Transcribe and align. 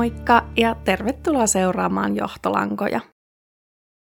Moikka 0.00 0.46
ja 0.56 0.74
tervetuloa 0.74 1.46
seuraamaan 1.46 2.16
Johtolankoja. 2.16 3.00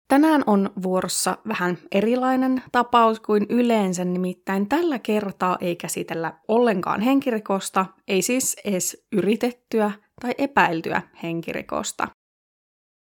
Tänään 0.07 0.43
on 0.47 0.69
vuorossa 0.83 1.37
vähän 1.47 1.77
erilainen 1.91 2.63
tapaus 2.71 3.19
kuin 3.19 3.45
yleensä, 3.49 4.05
nimittäin 4.05 4.69
tällä 4.69 4.99
kertaa 4.99 5.57
ei 5.61 5.75
käsitellä 5.75 6.33
ollenkaan 6.47 7.01
henkirikosta, 7.01 7.85
ei 8.07 8.21
siis 8.21 8.55
edes 8.65 9.07
yritettyä 9.11 9.91
tai 10.21 10.31
epäiltyä 10.37 11.01
henkirikosta. 11.23 12.07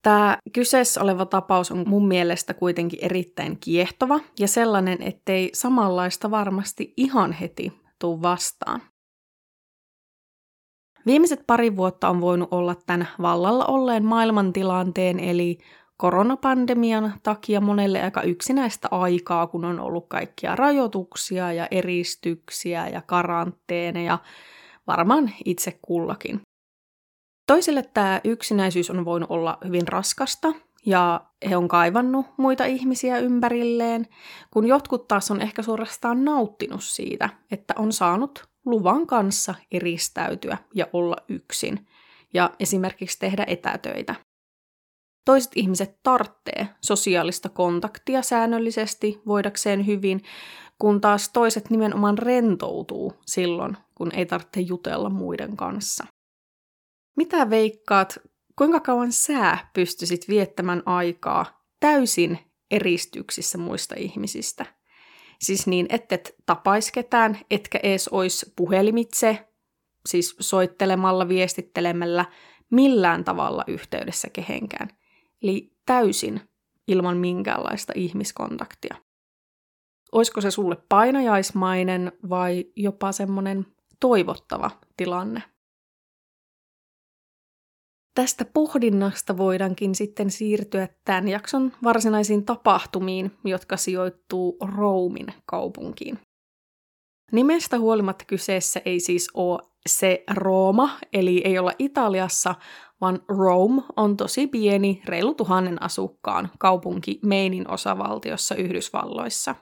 Tämä 0.03 0.39
kyseessä 0.53 1.01
oleva 1.01 1.27
tapaus 1.27 1.71
on 1.71 1.89
mun 1.89 2.09
mielestä 2.09 2.55
kuitenkin 2.55 2.99
erittäin 3.03 3.59
kiehtova 3.59 4.21
ja 4.39 4.49
sellainen, 4.49 5.03
ettei 5.03 5.51
samanlaista 5.55 6.31
varmasti 6.31 6.95
ihan 6.97 7.33
heti 7.33 7.73
tuu 7.99 8.23
vastaan. 8.23 8.92
Viimeiset 11.07 11.47
pari 11.47 11.77
vuotta 11.77 12.09
on 12.09 12.21
voinut 12.21 12.49
olla 12.51 12.75
tämän 12.87 13.09
vallalla 13.23 13.65
olleen 13.65 14.05
maailmantilanteen 14.05 15.21
eli 15.21 15.59
koronapandemian 15.97 17.15
takia 17.23 17.61
monelle 17.61 18.03
aika 18.03 18.23
yksinäistä 18.23 18.89
aikaa, 18.91 19.47
kun 19.47 19.65
on 19.65 19.81
ollut 19.81 20.07
kaikkia 20.09 20.57
rajoituksia 20.57 21.53
ja 21.53 21.69
eristyksiä 21.71 22.89
ja 22.89 23.03
karanteeneja, 23.03 24.19
varmaan 24.87 25.31
itse 25.45 25.79
kullakin. 25.83 26.41
Toisille 27.47 27.83
tämä 27.95 28.21
yksinäisyys 28.25 28.91
on 28.91 29.05
voinut 29.05 29.31
olla 29.31 29.59
hyvin 29.65 29.89
raskasta 29.89 30.53
ja 30.87 31.21
he 31.51 31.57
on 31.57 31.69
kaivannut 31.69 32.27
muita 32.37 32.65
ihmisiä 32.65 33.19
ympärilleen, 33.19 34.07
kun 34.51 34.67
jotkut 34.67 35.09
taas 35.09 35.31
on 35.31 35.41
ehkä 35.41 35.63
suorastaan 35.63 36.25
nauttinut 36.25 36.85
siitä, 36.85 37.29
että 37.51 37.75
on 37.79 37.93
saanut 37.93 38.52
luvan 38.65 39.07
kanssa 39.07 39.55
eristäytyä 39.71 40.59
ja 40.75 40.87
olla 40.93 41.17
yksin 41.29 41.87
ja 42.35 42.51
esimerkiksi 42.61 43.19
tehdä 43.19 43.45
etätöitä. 43.49 44.15
Toiset 45.25 45.53
ihmiset 45.57 46.03
tarttee 46.03 46.69
sosiaalista 46.81 47.49
kontaktia 47.49 48.23
säännöllisesti 48.23 49.21
voidakseen 49.27 49.87
hyvin, 49.87 50.23
kun 50.79 51.01
taas 51.01 51.29
toiset 51.29 51.71
nimenomaan 51.71 52.19
rentoutuu 52.19 53.13
silloin, 53.27 53.77
kun 53.95 54.15
ei 54.15 54.27
tarvitse 54.27 54.61
jutella 54.61 55.11
muiden 55.11 55.57
kanssa. 55.57 56.07
Mitä 57.17 57.51
veikkaat, 57.51 58.19
kuinka 58.59 58.81
kauan 58.81 59.13
sä 59.13 59.59
pystyisit 59.75 60.29
viettämään 60.29 60.83
aikaa 60.87 61.65
täysin 61.81 62.39
eristyksissä 62.71 63.59
muista 63.59 63.95
ihmisistä? 63.99 64.82
Siis 65.43 65.67
niin, 65.67 65.87
et 65.89 66.35
tapais 66.47 66.93
ketään, 66.93 67.39
etkä 67.51 67.81
ees 67.83 68.09
ois 68.09 68.53
puhelimitse, 68.57 69.49
siis 70.07 70.37
soittelemalla, 70.41 71.29
viestittelemällä, 71.29 72.25
millään 72.71 73.25
tavalla 73.25 73.65
yhteydessä 73.67 74.29
kehenkään. 74.33 74.89
Eli 75.43 75.73
täysin 75.87 76.41
ilman 76.89 77.17
minkäänlaista 77.17 77.93
ihmiskontaktia. 77.97 78.97
Oisko 80.13 80.41
se 80.41 80.51
sulle 80.51 80.77
painajaismainen 80.89 82.13
vai 82.29 82.65
jopa 82.77 83.13
semmoinen 83.13 83.67
toivottava 84.01 84.71
tilanne? 84.97 85.43
Tästä 88.15 88.45
pohdinnasta 88.45 89.37
voidaankin 89.37 89.95
sitten 89.95 90.31
siirtyä 90.31 90.89
tämän 91.05 91.29
jakson 91.29 91.73
varsinaisiin 91.85 92.45
tapahtumiin, 92.45 93.33
jotka 93.45 93.77
sijoittuu 93.77 94.57
Roomin 94.77 95.27
kaupunkiin. 95.47 96.19
Nimestä 97.33 97.79
huolimatta 97.79 98.25
kyseessä 98.25 98.81
ei 98.85 99.01
siis 99.01 99.31
ole 99.35 99.59
se 99.87 100.25
Rooma, 100.35 100.91
eli 101.13 101.43
ei 101.45 101.59
olla 101.59 101.73
Italiassa, 101.79 102.55
vaan 103.01 103.21
Rome 103.29 103.83
on 103.97 104.17
tosi 104.17 104.47
pieni, 104.47 105.03
reilu 105.05 105.35
tuhannen 105.35 105.83
asukkaan 105.83 106.51
kaupunki 106.59 107.21
Mainin 107.27 107.71
osavaltiossa 107.71 108.55
Yhdysvalloissa. 108.55 109.55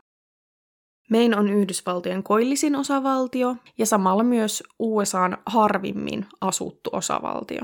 Maine 1.11 1.37
on 1.37 1.49
Yhdysvaltojen 1.49 2.23
koillisin 2.23 2.77
osavaltio 2.77 3.57
ja 3.79 3.87
samalla 3.87 4.23
myös 4.23 4.63
USAn 4.79 5.37
harvimmin 5.47 6.27
asuttu 6.41 6.91
osavaltio. 6.93 7.61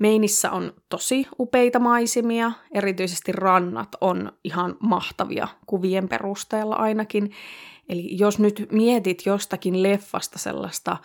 Meinissä 0.00 0.50
on 0.50 0.72
tosi 0.88 1.26
upeita 1.38 1.78
maisemia, 1.78 2.52
erityisesti 2.74 3.32
rannat 3.32 3.88
on 4.00 4.32
ihan 4.44 4.76
mahtavia 4.80 5.48
kuvien 5.66 6.08
perusteella 6.08 6.76
ainakin. 6.76 7.30
Eli 7.88 8.08
jos 8.18 8.38
nyt 8.38 8.68
mietit 8.72 9.26
jostakin 9.26 9.82
leffasta 9.82 10.38
sellaista 10.38 10.96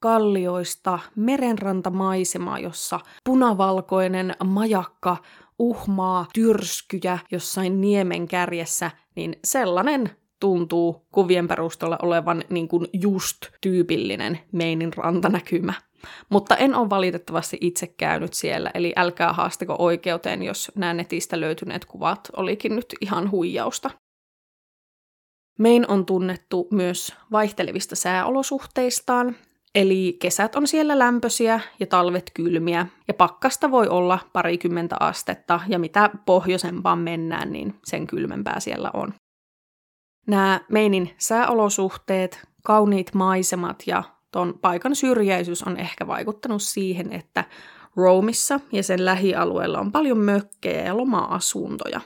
kallioista 0.00 0.98
merenrantamaisemaa, 1.16 2.58
jossa 2.58 3.00
punavalkoinen 3.24 4.34
majakka 4.44 5.16
uhmaa 5.58 6.26
tyrskyjä 6.34 7.18
jossain 7.30 7.80
niemen 7.80 8.28
kärjessä, 8.28 8.90
niin 9.16 9.36
sellainen 9.44 10.10
tuntuu 10.40 11.06
kuvien 11.12 11.48
perusteella 11.48 11.98
olevan 12.02 12.44
niin 12.50 12.68
kuin 12.68 12.86
just 12.92 13.36
tyypillinen 13.60 14.38
meinin 14.52 14.92
rantanäkymä. 14.92 15.72
Mutta 16.28 16.56
en 16.56 16.74
ole 16.74 16.90
valitettavasti 16.90 17.58
itse 17.60 17.86
käynyt 17.86 18.34
siellä, 18.34 18.70
eli 18.74 18.92
älkää 18.96 19.32
haastako 19.32 19.76
oikeuteen, 19.78 20.42
jos 20.42 20.72
nämä 20.74 20.94
netistä 20.94 21.40
löytyneet 21.40 21.84
kuvat 21.84 22.30
olikin 22.36 22.76
nyt 22.76 22.94
ihan 23.00 23.30
huijausta. 23.30 23.90
Main 25.58 25.90
on 25.90 26.06
tunnettu 26.06 26.68
myös 26.70 27.16
vaihtelevista 27.32 27.96
sääolosuhteistaan, 27.96 29.36
eli 29.74 30.16
kesät 30.20 30.56
on 30.56 30.66
siellä 30.66 30.98
lämpöisiä 30.98 31.60
ja 31.80 31.86
talvet 31.86 32.30
kylmiä, 32.34 32.86
ja 33.08 33.14
pakkasta 33.14 33.70
voi 33.70 33.88
olla 33.88 34.18
parikymmentä 34.32 34.96
astetta, 35.00 35.60
ja 35.68 35.78
mitä 35.78 36.10
pohjoisempaan 36.26 36.98
mennään, 36.98 37.52
niin 37.52 37.74
sen 37.84 38.06
kylmempää 38.06 38.60
siellä 38.60 38.90
on. 38.94 39.14
Nämä 40.26 40.60
Meinin 40.68 41.14
sääolosuhteet, 41.18 42.48
kauniit 42.62 43.14
maisemat 43.14 43.82
ja 43.86 44.02
Tuon 44.32 44.58
paikan 44.60 44.96
syrjäisyys 44.96 45.62
on 45.62 45.76
ehkä 45.76 46.06
vaikuttanut 46.06 46.62
siihen, 46.62 47.12
että 47.12 47.44
Roomissa 47.96 48.60
ja 48.72 48.82
sen 48.82 49.04
lähialueella 49.04 49.78
on 49.78 49.92
paljon 49.92 50.18
mökkejä 50.18 50.84
ja 50.84 50.96
loma-asuntoja. 50.96 52.00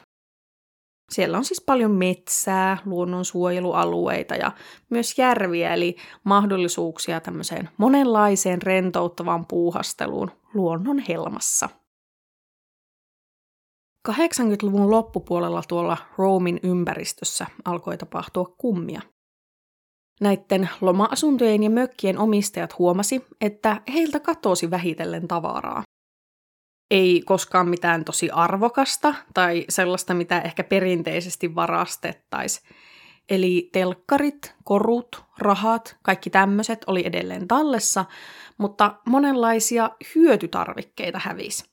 Siellä 1.12 1.38
on 1.38 1.44
siis 1.44 1.60
paljon 1.60 1.90
metsää, 1.90 2.78
luonnonsuojelualueita 2.84 4.34
ja 4.34 4.52
myös 4.90 5.18
järviä, 5.18 5.74
eli 5.74 5.96
mahdollisuuksia 6.24 7.20
tämmöiseen 7.20 7.70
monenlaiseen 7.76 8.62
rentouttavaan 8.62 9.46
puuhasteluun 9.46 10.30
luonnon 10.54 10.98
helmassa. 10.98 11.68
80-luvun 14.08 14.90
loppupuolella 14.90 15.62
tuolla 15.68 15.96
Roomin 16.18 16.60
ympäristössä 16.62 17.46
alkoi 17.64 17.98
tapahtua 17.98 18.54
kummia– 18.58 19.00
Näiden 20.20 20.68
loma-asuntojen 20.80 21.62
ja 21.62 21.70
mökkien 21.70 22.18
omistajat 22.18 22.78
huomasi, 22.78 23.26
että 23.40 23.80
heiltä 23.92 24.20
katosi 24.20 24.70
vähitellen 24.70 25.28
tavaraa. 25.28 25.82
Ei 26.90 27.22
koskaan 27.24 27.68
mitään 27.68 28.04
tosi 28.04 28.30
arvokasta 28.30 29.14
tai 29.34 29.64
sellaista, 29.68 30.14
mitä 30.14 30.40
ehkä 30.40 30.64
perinteisesti 30.64 31.54
varastettaisiin. 31.54 32.68
Eli 33.28 33.68
telkkarit, 33.72 34.54
korut, 34.64 35.24
rahat, 35.38 35.96
kaikki 36.02 36.30
tämmöiset 36.30 36.84
oli 36.86 37.06
edelleen 37.06 37.48
tallessa, 37.48 38.04
mutta 38.58 38.94
monenlaisia 39.06 39.90
hyötytarvikkeita 40.14 41.20
hävisi. 41.22 41.64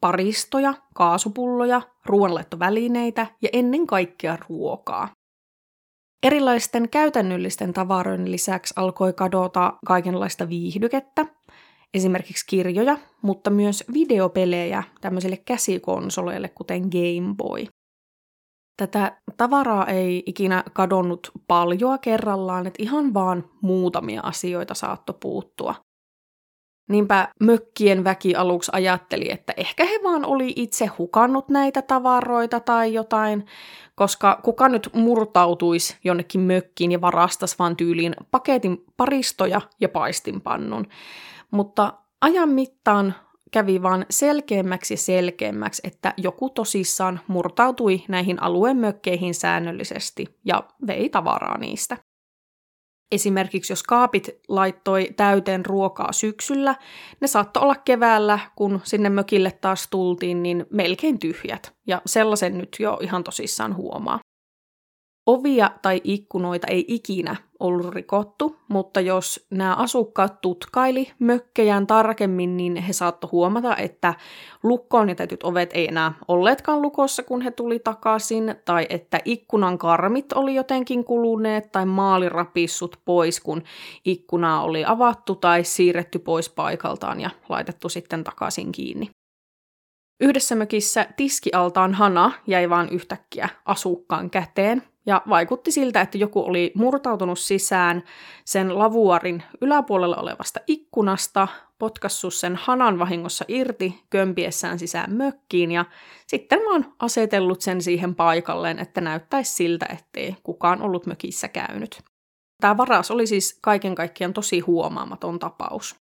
Paristoja, 0.00 0.74
kaasupulloja, 0.94 1.82
ruoanlaittovälineitä 2.06 3.26
ja 3.42 3.48
ennen 3.52 3.86
kaikkea 3.86 4.38
ruokaa. 4.48 5.08
Erilaisten 6.22 6.88
käytännöllisten 6.88 7.72
tavaroiden 7.72 8.30
lisäksi 8.30 8.74
alkoi 8.76 9.12
kadota 9.12 9.72
kaikenlaista 9.86 10.48
viihdykettä, 10.48 11.26
esimerkiksi 11.94 12.46
kirjoja, 12.46 12.98
mutta 13.22 13.50
myös 13.50 13.84
videopelejä 13.92 14.82
tämmöisille 15.00 15.36
käsikonsoleille, 15.36 16.48
kuten 16.48 16.80
Game 16.80 17.34
Boy. 17.36 17.66
Tätä 18.76 19.20
tavaraa 19.36 19.86
ei 19.86 20.22
ikinä 20.26 20.64
kadonnut 20.72 21.30
paljoa 21.46 21.98
kerrallaan, 21.98 22.66
että 22.66 22.82
ihan 22.82 23.14
vaan 23.14 23.50
muutamia 23.62 24.20
asioita 24.20 24.74
saatto 24.74 25.12
puuttua. 25.12 25.74
Niinpä 26.88 27.28
mökkien 27.40 28.04
väki 28.04 28.34
aluksi 28.34 28.70
ajatteli, 28.74 29.30
että 29.30 29.52
ehkä 29.56 29.84
he 29.84 30.00
vaan 30.04 30.24
oli 30.24 30.52
itse 30.56 30.86
hukannut 30.86 31.48
näitä 31.48 31.82
tavaroita 31.82 32.60
tai 32.60 32.94
jotain, 32.94 33.46
koska 33.94 34.40
kuka 34.42 34.68
nyt 34.68 34.90
murtautuisi 34.92 35.96
jonnekin 36.04 36.40
mökkiin 36.40 36.92
ja 36.92 37.00
varastas 37.00 37.58
vaan 37.58 37.76
tyyliin 37.76 38.16
paketin 38.30 38.84
paristoja 38.96 39.60
ja 39.80 39.88
paistinpannun. 39.88 40.86
Mutta 41.50 41.92
ajan 42.20 42.48
mittaan 42.48 43.14
kävi 43.50 43.82
vaan 43.82 44.06
selkeämmäksi 44.10 44.96
selkeämmäksi, 44.96 45.82
että 45.84 46.14
joku 46.16 46.50
tosissaan 46.50 47.20
murtautui 47.26 48.02
näihin 48.08 48.42
alueen 48.42 48.76
mökkeihin 48.76 49.34
säännöllisesti 49.34 50.26
ja 50.44 50.64
vei 50.86 51.08
tavaraa 51.08 51.58
niistä. 51.58 51.96
Esimerkiksi 53.12 53.72
jos 53.72 53.82
kaapit 53.82 54.28
laittoi 54.48 55.08
täyteen 55.16 55.66
ruokaa 55.66 56.12
syksyllä, 56.12 56.74
ne 57.20 57.26
saattoi 57.26 57.62
olla 57.62 57.74
keväällä, 57.74 58.38
kun 58.56 58.80
sinne 58.84 59.10
mökille 59.10 59.52
taas 59.52 59.88
tultiin, 59.90 60.42
niin 60.42 60.66
melkein 60.70 61.18
tyhjät. 61.18 61.74
Ja 61.86 62.02
sellaisen 62.06 62.58
nyt 62.58 62.76
jo 62.78 62.98
ihan 63.02 63.24
tosissaan 63.24 63.76
huomaa. 63.76 64.18
Ovia 65.26 65.70
tai 65.82 66.00
ikkunoita 66.04 66.66
ei 66.66 66.84
ikinä 66.88 67.36
ollut 67.60 67.94
rikottu, 67.94 68.56
mutta 68.68 69.00
jos 69.00 69.46
nämä 69.50 69.74
asukkaat 69.74 70.40
tutkaili 70.40 71.12
mökkejään 71.18 71.86
tarkemmin, 71.86 72.56
niin 72.56 72.76
he 72.76 72.92
saattoi 72.92 73.28
huomata, 73.32 73.76
että 73.76 74.14
lukkoon 74.62 75.08
jätetyt 75.08 75.42
ovet 75.42 75.70
ei 75.74 75.88
enää 75.88 76.12
olleetkaan 76.28 76.82
lukossa, 76.82 77.22
kun 77.22 77.40
he 77.40 77.50
tuli 77.50 77.78
takaisin, 77.78 78.54
tai 78.64 78.86
että 78.90 79.20
ikkunan 79.24 79.78
karmit 79.78 80.32
oli 80.32 80.54
jotenkin 80.54 81.04
kuluneet, 81.04 81.72
tai 81.72 81.86
maali 81.86 82.28
rapissut 82.28 83.00
pois, 83.04 83.40
kun 83.40 83.62
ikkunaa 84.04 84.62
oli 84.62 84.84
avattu 84.84 85.34
tai 85.34 85.64
siirretty 85.64 86.18
pois 86.18 86.50
paikaltaan 86.50 87.20
ja 87.20 87.30
laitettu 87.48 87.88
sitten 87.88 88.24
takaisin 88.24 88.72
kiinni. 88.72 89.10
Yhdessä 90.20 90.54
mökissä 90.54 91.06
tiskialtaan 91.16 91.94
hana 91.94 92.32
jäi 92.46 92.70
vaan 92.70 92.88
yhtäkkiä 92.88 93.48
asukkaan 93.64 94.30
käteen, 94.30 94.82
ja 95.08 95.22
vaikutti 95.28 95.72
siltä, 95.72 96.00
että 96.00 96.18
joku 96.18 96.40
oli 96.40 96.72
murtautunut 96.74 97.38
sisään 97.38 98.02
sen 98.44 98.78
lavuarin 98.78 99.42
yläpuolella 99.60 100.16
olevasta 100.16 100.60
ikkunasta, 100.66 101.48
potkassut 101.78 102.34
sen 102.34 102.56
hanan 102.56 102.98
vahingossa 102.98 103.44
irti 103.48 104.02
kömpiessään 104.10 104.78
sisään 104.78 105.12
mökkiin 105.12 105.70
ja 105.72 105.84
sitten 106.26 106.58
vaan 106.58 106.94
asetellut 106.98 107.60
sen 107.60 107.82
siihen 107.82 108.14
paikalleen, 108.14 108.78
että 108.78 109.00
näyttäisi 109.00 109.54
siltä, 109.54 109.86
ettei 109.92 110.36
kukaan 110.42 110.82
ollut 110.82 111.06
mökissä 111.06 111.48
käynyt. 111.48 112.02
Tämä 112.60 112.76
varas 112.76 113.10
oli 113.10 113.26
siis 113.26 113.58
kaiken 113.62 113.94
kaikkiaan 113.94 114.34
tosi 114.34 114.60
huomaamaton 114.60 115.38
tapaus. 115.38 116.07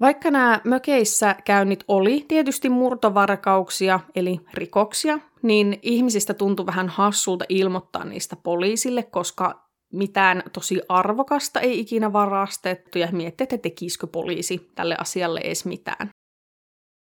Vaikka 0.00 0.30
nämä 0.30 0.60
mökeissä 0.64 1.36
käynnit 1.44 1.84
oli 1.88 2.24
tietysti 2.28 2.68
murtovarkauksia, 2.68 4.00
eli 4.14 4.40
rikoksia, 4.54 5.18
niin 5.42 5.78
ihmisistä 5.82 6.34
tuntui 6.34 6.66
vähän 6.66 6.88
hassulta 6.88 7.44
ilmoittaa 7.48 8.04
niistä 8.04 8.36
poliisille, 8.36 9.02
koska 9.02 9.66
mitään 9.92 10.42
tosi 10.52 10.80
arvokasta 10.88 11.60
ei 11.60 11.80
ikinä 11.80 12.12
varastettu 12.12 12.98
ja 12.98 13.08
miettii, 13.12 13.44
että 13.44 13.58
tekisikö 13.58 14.06
poliisi 14.06 14.70
tälle 14.74 14.96
asialle 14.98 15.40
edes 15.44 15.64
mitään. 15.64 16.08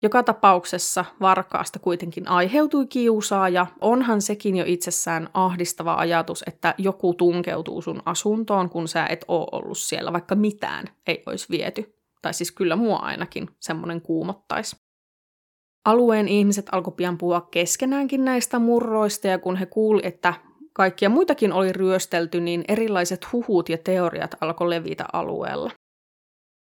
Joka 0.02 0.22
tapauksessa 0.22 1.04
varkaasta 1.20 1.78
kuitenkin 1.78 2.28
aiheutui 2.28 2.86
kiusaaja. 2.86 3.66
Onhan 3.80 4.22
sekin 4.22 4.56
jo 4.56 4.64
itsessään 4.66 5.28
ahdistava 5.34 5.94
ajatus, 5.94 6.44
että 6.46 6.74
joku 6.78 7.14
tunkeutuu 7.14 7.82
sun 7.82 8.02
asuntoon, 8.04 8.70
kun 8.70 8.88
sä 8.88 9.06
et 9.06 9.24
ole 9.28 9.48
ollut 9.52 9.78
siellä, 9.78 10.12
vaikka 10.12 10.34
mitään 10.34 10.84
ei 11.06 11.22
olisi 11.26 11.46
viety. 11.50 12.01
Tai 12.22 12.34
siis 12.34 12.52
kyllä 12.52 12.76
mua 12.76 12.96
ainakin 12.96 13.48
semmoinen 13.60 14.00
kuumottaisi. 14.00 14.76
Alueen 15.84 16.28
ihmiset 16.28 16.66
alkoi 16.72 16.94
pian 16.96 17.18
puhua 17.18 17.40
keskenäänkin 17.40 18.24
näistä 18.24 18.58
murroista, 18.58 19.28
ja 19.28 19.38
kun 19.38 19.56
he 19.56 19.66
kuuli, 19.66 20.00
että 20.04 20.34
kaikkia 20.72 21.08
muitakin 21.08 21.52
oli 21.52 21.72
ryöstelty, 21.72 22.40
niin 22.40 22.64
erilaiset 22.68 23.32
huhut 23.32 23.68
ja 23.68 23.78
teoriat 23.78 24.34
alkoi 24.40 24.70
levitä 24.70 25.04
alueella. 25.12 25.70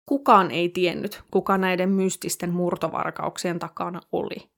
Kukaan 0.06 0.50
ei 0.50 0.68
tiennyt, 0.68 1.22
kuka 1.30 1.58
näiden 1.58 1.88
mystisten 1.88 2.50
murtovarkauksien 2.50 3.58
takana 3.58 4.00
oli. 4.12 4.50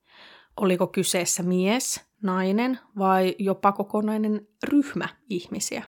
Oliko 0.57 0.87
kyseessä 0.87 1.43
mies, 1.43 2.01
nainen 2.23 2.79
vai 2.99 3.35
jopa 3.39 3.73
kokonainen 3.73 4.49
ryhmä 4.65 5.09
ihmisiä? 5.29 5.85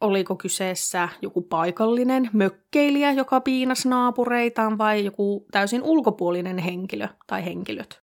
Oliko 0.00 0.36
kyseessä 0.36 1.08
joku 1.22 1.42
paikallinen 1.42 2.30
mökkeilijä, 2.32 3.12
joka 3.12 3.40
piinas 3.40 3.86
naapureitaan, 3.86 4.78
vai 4.78 5.04
joku 5.04 5.46
täysin 5.52 5.82
ulkopuolinen 5.82 6.58
henkilö 6.58 7.08
tai 7.26 7.44
henkilöt? 7.44 8.02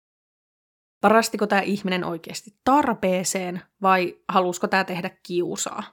Varastiko 1.03 1.47
tämä 1.47 1.61
ihminen 1.61 2.03
oikeasti 2.03 2.51
tarpeeseen 2.63 3.61
vai 3.81 4.17
halusiko 4.29 4.67
tämä 4.67 4.83
tehdä 4.83 5.11
kiusaa? 5.23 5.83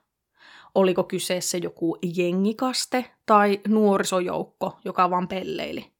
Oliko 0.74 1.04
kyseessä 1.04 1.58
joku 1.58 1.98
jengikaste 2.16 3.04
tai 3.26 3.60
nuorisojoukko, 3.68 4.78
joka 4.84 5.10
vaan 5.10 5.28
pelleili? 5.28 5.92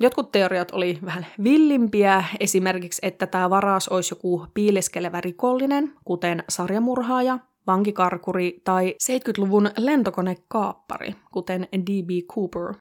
Jotkut 0.00 0.32
teoriat 0.32 0.70
oli 0.70 0.98
vähän 1.04 1.26
villimpiä, 1.44 2.24
esimerkiksi 2.40 3.06
että 3.06 3.26
tämä 3.26 3.50
varas 3.50 3.88
olisi 3.88 4.14
joku 4.14 4.46
piileskelevä 4.54 5.20
rikollinen, 5.20 5.92
kuten 6.04 6.44
sarjamurhaaja 6.48 7.38
vankikarkuri 7.66 8.60
tai 8.64 8.96
70-luvun 9.02 9.70
lentokonekaappari, 9.78 11.14
kuten 11.32 11.68
D.B. 11.72 12.10
Cooper. 12.34 12.74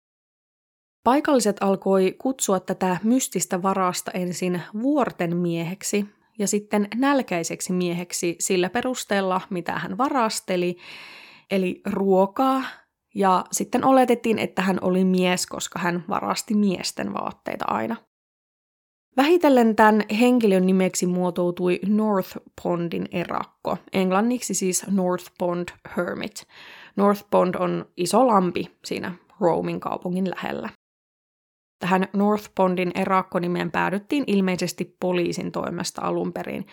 Paikalliset 1.03 1.57
alkoi 1.61 2.15
kutsua 2.17 2.59
tätä 2.59 2.97
mystistä 3.03 3.61
varasta 3.61 4.11
ensin 4.11 4.61
vuorten 4.81 5.37
mieheksi 5.37 6.05
ja 6.39 6.47
sitten 6.47 6.87
nälkäiseksi 6.95 7.73
mieheksi 7.73 8.35
sillä 8.39 8.69
perusteella, 8.69 9.41
mitä 9.49 9.71
hän 9.71 9.97
varasteli, 9.97 10.77
eli 11.51 11.81
ruokaa, 11.85 12.63
ja 13.15 13.45
sitten 13.51 13.85
oletettiin, 13.85 14.39
että 14.39 14.61
hän 14.61 14.77
oli 14.81 15.05
mies, 15.05 15.47
koska 15.47 15.79
hän 15.79 16.03
varasti 16.09 16.53
miesten 16.53 17.13
vaatteita 17.13 17.65
aina. 17.67 17.95
Vähitellen 19.17 19.75
tämän 19.75 20.01
henkilön 20.19 20.65
nimeksi 20.65 21.05
muotoutui 21.05 21.79
North 21.87 22.37
Pondin 22.63 23.07
erakko, 23.11 23.77
englanniksi 23.93 24.53
siis 24.53 24.85
North 24.87 25.31
Pond 25.37 25.69
Hermit. 25.97 26.47
North 26.95 27.25
Pond 27.31 27.55
on 27.55 27.85
iso 27.97 28.27
lampi 28.27 28.77
siinä 28.85 29.13
Romin 29.39 29.79
kaupungin 29.79 30.29
lähellä. 30.29 30.69
Tähän 31.79 32.07
North 32.13 32.51
Pondin 32.55 32.91
erakkonimeen 32.95 33.71
päädyttiin 33.71 34.23
ilmeisesti 34.27 34.95
poliisin 34.99 35.51
toimesta 35.51 36.01
alun 36.01 36.33
perin. 36.33 36.67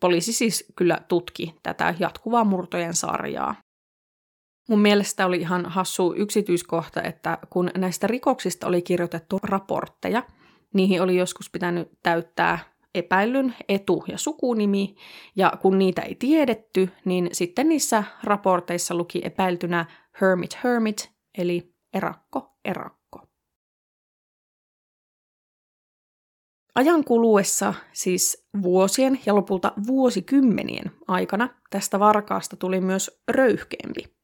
Poliisi 0.00 0.32
siis 0.32 0.72
kyllä 0.76 0.98
tutki 1.08 1.54
tätä 1.62 1.94
jatkuvaa 1.98 2.44
murtojen 2.44 2.94
sarjaa. 2.94 3.54
Mun 4.68 4.80
mielestä 4.80 5.26
oli 5.26 5.36
ihan 5.36 5.66
hassu 5.66 6.14
yksityiskohta, 6.16 7.02
että 7.02 7.38
kun 7.50 7.70
näistä 7.76 8.06
rikoksista 8.06 8.66
oli 8.66 8.82
kirjoitettu 8.82 9.38
raportteja– 9.42 10.22
Niihin 10.74 11.02
oli 11.02 11.16
joskus 11.16 11.50
pitänyt 11.50 11.88
täyttää 12.02 12.58
epäillyn 12.94 13.54
etu- 13.68 14.04
ja 14.08 14.18
sukunimi, 14.18 14.94
ja 15.36 15.52
kun 15.62 15.78
niitä 15.78 16.02
ei 16.02 16.14
tiedetty, 16.14 16.88
niin 17.04 17.28
sitten 17.32 17.68
niissä 17.68 18.04
raporteissa 18.22 18.94
luki 18.94 19.20
epäiltynä 19.24 19.86
hermit 20.20 20.58
hermit, 20.64 21.12
eli 21.38 21.74
erakko 21.94 22.56
erakko. 22.64 23.20
Ajan 26.74 27.04
kuluessa, 27.04 27.74
siis 27.92 28.48
vuosien 28.62 29.20
ja 29.26 29.34
lopulta 29.34 29.72
vuosikymmenien 29.86 30.92
aikana, 31.08 31.48
tästä 31.70 32.00
varkaasta 32.00 32.56
tuli 32.56 32.80
myös 32.80 33.22
röyhkeämpi. 33.28 34.14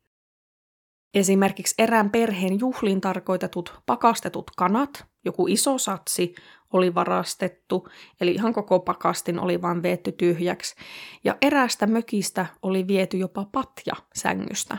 Esimerkiksi 1.14 1.74
erään 1.78 2.10
perheen 2.10 2.60
juhliin 2.60 3.00
tarkoitetut 3.00 3.82
pakastetut 3.86 4.50
kanat, 4.56 5.09
joku 5.24 5.46
iso 5.46 5.78
satsi, 5.78 6.34
oli 6.72 6.94
varastettu, 6.94 7.88
eli 8.20 8.32
ihan 8.32 8.52
koko 8.52 8.80
pakastin 8.80 9.38
oli 9.38 9.62
vain 9.62 9.82
veetty 9.82 10.12
tyhjäksi, 10.12 10.74
ja 11.24 11.36
eräästä 11.42 11.86
mökistä 11.86 12.46
oli 12.62 12.86
viety 12.86 13.16
jopa 13.16 13.46
patja 13.52 13.94
sängystä. 14.14 14.78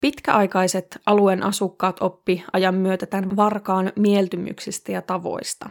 Pitkäaikaiset 0.00 0.98
alueen 1.06 1.42
asukkaat 1.42 2.02
oppi 2.02 2.44
ajan 2.52 2.74
myötä 2.74 3.06
tämän 3.06 3.36
varkaan 3.36 3.92
mieltymyksistä 3.96 4.92
ja 4.92 5.02
tavoista. 5.02 5.70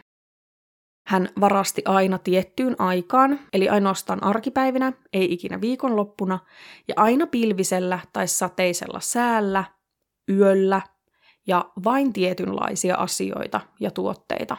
Hän 1.07 1.29
varasti 1.39 1.81
aina 1.85 2.17
tiettyyn 2.17 2.75
aikaan, 2.79 3.39
eli 3.53 3.69
ainoastaan 3.69 4.23
arkipäivinä, 4.23 4.93
ei 5.13 5.33
ikinä 5.33 5.61
viikonloppuna, 5.61 6.39
ja 6.87 6.93
aina 6.97 7.27
pilvisellä 7.27 7.99
tai 8.13 8.27
sateisella 8.27 8.99
säällä, 8.99 9.63
yöllä 10.29 10.81
ja 11.47 11.65
vain 11.83 12.13
tietynlaisia 12.13 12.95
asioita 12.95 13.61
ja 13.79 13.91
tuotteita. 13.91 14.57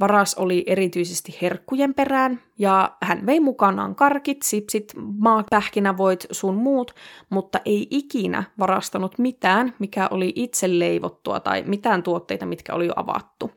Varas 0.00 0.34
oli 0.34 0.64
erityisesti 0.66 1.38
herkkujen 1.42 1.94
perään, 1.94 2.42
ja 2.58 2.96
hän 3.02 3.26
vei 3.26 3.40
mukanaan 3.40 3.94
karkit, 3.94 4.42
sipsit, 4.42 4.92
maapähkinävoit 5.18 6.26
sun 6.30 6.54
muut, 6.54 6.94
mutta 7.30 7.60
ei 7.64 7.86
ikinä 7.90 8.44
varastanut 8.58 9.18
mitään, 9.18 9.74
mikä 9.78 10.08
oli 10.10 10.32
itse 10.36 10.78
leivottua 10.78 11.40
tai 11.40 11.62
mitään 11.66 12.02
tuotteita, 12.02 12.46
mitkä 12.46 12.74
oli 12.74 12.86
jo 12.86 12.92
avattu. 12.96 13.50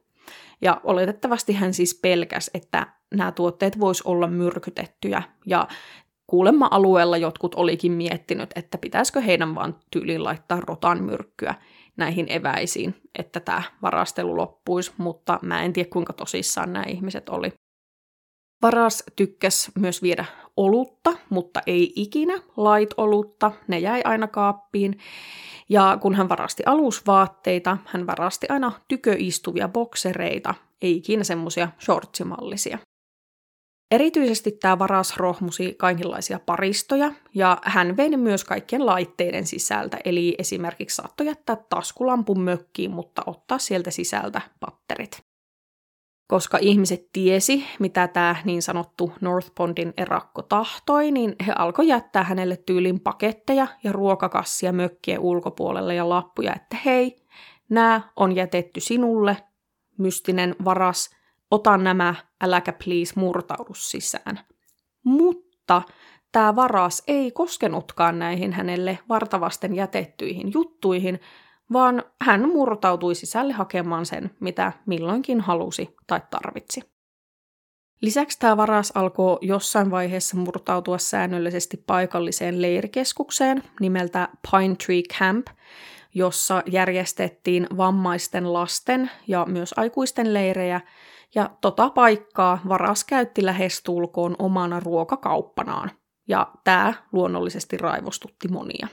Ja 0.62 0.82
oletettavasti 0.84 1.54
hän 1.54 1.74
siis 1.74 2.00
pelkäs, 2.02 2.52
että 2.54 2.88
nämä 3.14 3.32
tuotteet 3.32 3.80
vois 3.80 4.02
olla 4.02 4.28
myrkytettyjä. 4.28 5.24
Ja 5.46 5.68
kuulemma 6.28 6.68
alueella 6.72 7.18
jotkut 7.18 7.56
olikin 7.56 7.92
miettinyt, 7.92 8.50
että 8.56 8.78
pitäisikö 8.78 9.22
heidän 9.22 9.56
vaan 9.56 9.76
tyyliin 9.92 10.24
laittaa 10.24 10.60
rotan 10.60 11.04
myrkkyä 11.04 11.56
näihin 11.98 12.26
eväisiin, 12.30 12.96
että 13.20 13.40
tämä 13.40 13.64
varastelu 13.82 14.38
loppuisi, 14.38 14.94
mutta 14.98 15.40
mä 15.42 15.64
en 15.64 15.74
tiedä 15.74 15.90
kuinka 15.94 16.14
tosissaan 16.14 16.74
nämä 16.74 16.86
ihmiset 16.88 17.30
oli. 17.30 17.54
Varas 18.62 19.04
tykkäs 19.16 19.72
myös 19.80 20.02
viedä 20.02 20.26
olutta, 20.58 21.14
mutta 21.30 21.62
ei 21.68 21.94
ikinä 21.96 22.34
light-olutta, 22.34 23.52
ne 23.68 23.80
jäi 23.80 24.02
aina 24.06 24.28
kaappiin. 24.28 25.00
Ja 25.70 25.98
kun 26.02 26.16
hän 26.16 26.30
varasti 26.30 26.64
alusvaatteita, 26.66 27.78
hän 27.86 28.08
varasti 28.08 28.48
aina 28.50 28.72
tyköistuvia 28.88 29.68
boksereita, 29.68 30.54
ei 30.82 30.98
ikinä 30.98 31.24
semmoisia 31.24 31.70
shortsimallisia. 31.80 32.78
Erityisesti 33.92 34.52
tämä 34.52 34.80
varas 34.80 35.18
rohmusi 35.18 35.76
kaikenlaisia 35.78 36.40
paristoja, 36.46 37.12
ja 37.34 37.58
hän 37.64 37.98
vei 37.98 38.10
ne 38.10 38.18
myös 38.18 38.44
kaikkien 38.44 38.86
laitteiden 38.86 39.46
sisältä, 39.46 39.98
eli 40.06 40.36
esimerkiksi 40.38 40.96
saattoi 40.96 41.28
jättää 41.28 41.58
taskulampun 41.70 42.40
mökkiin, 42.42 42.92
mutta 42.92 43.24
ottaa 43.26 43.60
sieltä 43.60 43.92
sisältä 43.92 44.42
patterit. 44.60 45.28
Koska 46.28 46.58
ihmiset 46.62 47.10
tiesi, 47.14 47.66
mitä 47.80 48.08
tämä 48.08 48.36
niin 48.46 48.62
sanottu 48.62 49.12
North 49.22 49.52
Pondin 49.56 49.94
erakko 49.98 50.42
tahtoi, 50.42 51.12
niin 51.12 51.36
he 51.48 51.54
alkoi 51.58 51.88
jättää 51.88 52.24
hänelle 52.24 52.58
tyylin 52.58 53.00
paketteja 53.00 53.68
ja 53.84 53.92
ruokakassia 53.92 54.72
mökkien 54.72 55.20
ulkopuolelle 55.20 55.96
ja 55.96 56.10
lappuja, 56.10 56.56
että 56.56 56.78
hei, 56.86 57.16
nämä 57.70 58.02
on 58.16 58.36
jätetty 58.36 58.80
sinulle, 58.80 59.38
mystinen 59.98 60.56
varas, 60.66 61.17
ota 61.52 61.78
nämä, 61.78 62.16
äläkä 62.42 62.74
please 62.74 63.14
murtaudu 63.16 63.74
sisään. 63.74 64.40
Mutta 65.04 65.82
tämä 66.32 66.56
varas 66.56 67.04
ei 67.08 67.32
koskenutkaan 67.32 68.20
näihin 68.20 68.54
hänelle 68.54 69.00
vartavasten 69.10 69.76
jätettyihin 69.76 70.54
juttuihin, 70.54 71.20
vaan 71.74 72.04
hän 72.22 72.50
murtautui 72.50 73.16
sisälle 73.16 73.54
hakemaan 73.54 74.06
sen, 74.06 74.32
mitä 74.40 74.74
milloinkin 74.86 75.42
halusi 75.42 75.96
tai 76.08 76.22
tarvitsi. 76.30 76.82
Lisäksi 78.02 78.40
tämä 78.40 78.58
varas 78.58 78.92
alkoi 78.96 79.38
jossain 79.42 79.92
vaiheessa 79.92 80.38
murtautua 80.38 80.98
säännöllisesti 80.98 81.84
paikalliseen 81.88 82.62
leirikeskukseen 82.62 83.64
nimeltä 83.80 84.30
Pine 84.52 84.76
Tree 84.86 85.02
Camp, 85.20 85.48
jossa 86.14 86.64
järjestettiin 86.66 87.68
vammaisten 87.78 88.54
lasten 88.54 89.12
ja 89.28 89.46
myös 89.46 89.74
aikuisten 89.78 90.34
leirejä, 90.34 90.82
ja 91.36 91.50
tota 91.62 91.90
paikkaa 91.90 92.60
varas 92.68 93.04
käytti 93.04 93.46
lähestulkoon 93.46 94.36
omana 94.40 94.80
ruokakauppanaan, 94.80 95.92
ja 96.28 96.52
tämä 96.64 96.94
luonnollisesti 97.12 97.78
raivostutti 97.78 98.48
monia. 98.48 98.88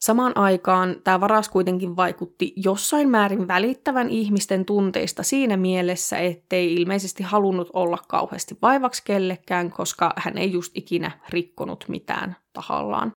Samaan 0.00 0.36
aikaan 0.36 0.96
tämä 1.04 1.20
varas 1.20 1.48
kuitenkin 1.48 1.96
vaikutti 1.96 2.52
jossain 2.56 3.08
määrin 3.08 3.48
välittävän 3.48 4.10
ihmisten 4.10 4.64
tunteista 4.64 5.22
siinä 5.22 5.56
mielessä, 5.56 6.18
ettei 6.18 6.74
ilmeisesti 6.74 7.22
halunnut 7.22 7.70
olla 7.72 7.98
kauheasti 8.08 8.58
vaivaksi 8.62 9.02
kellekään, 9.04 9.70
koska 9.70 10.12
hän 10.16 10.38
ei 10.38 10.52
just 10.52 10.72
ikinä 10.76 11.10
rikkonut 11.28 11.84
mitään 11.88 12.36
tahallaan. 12.52 13.12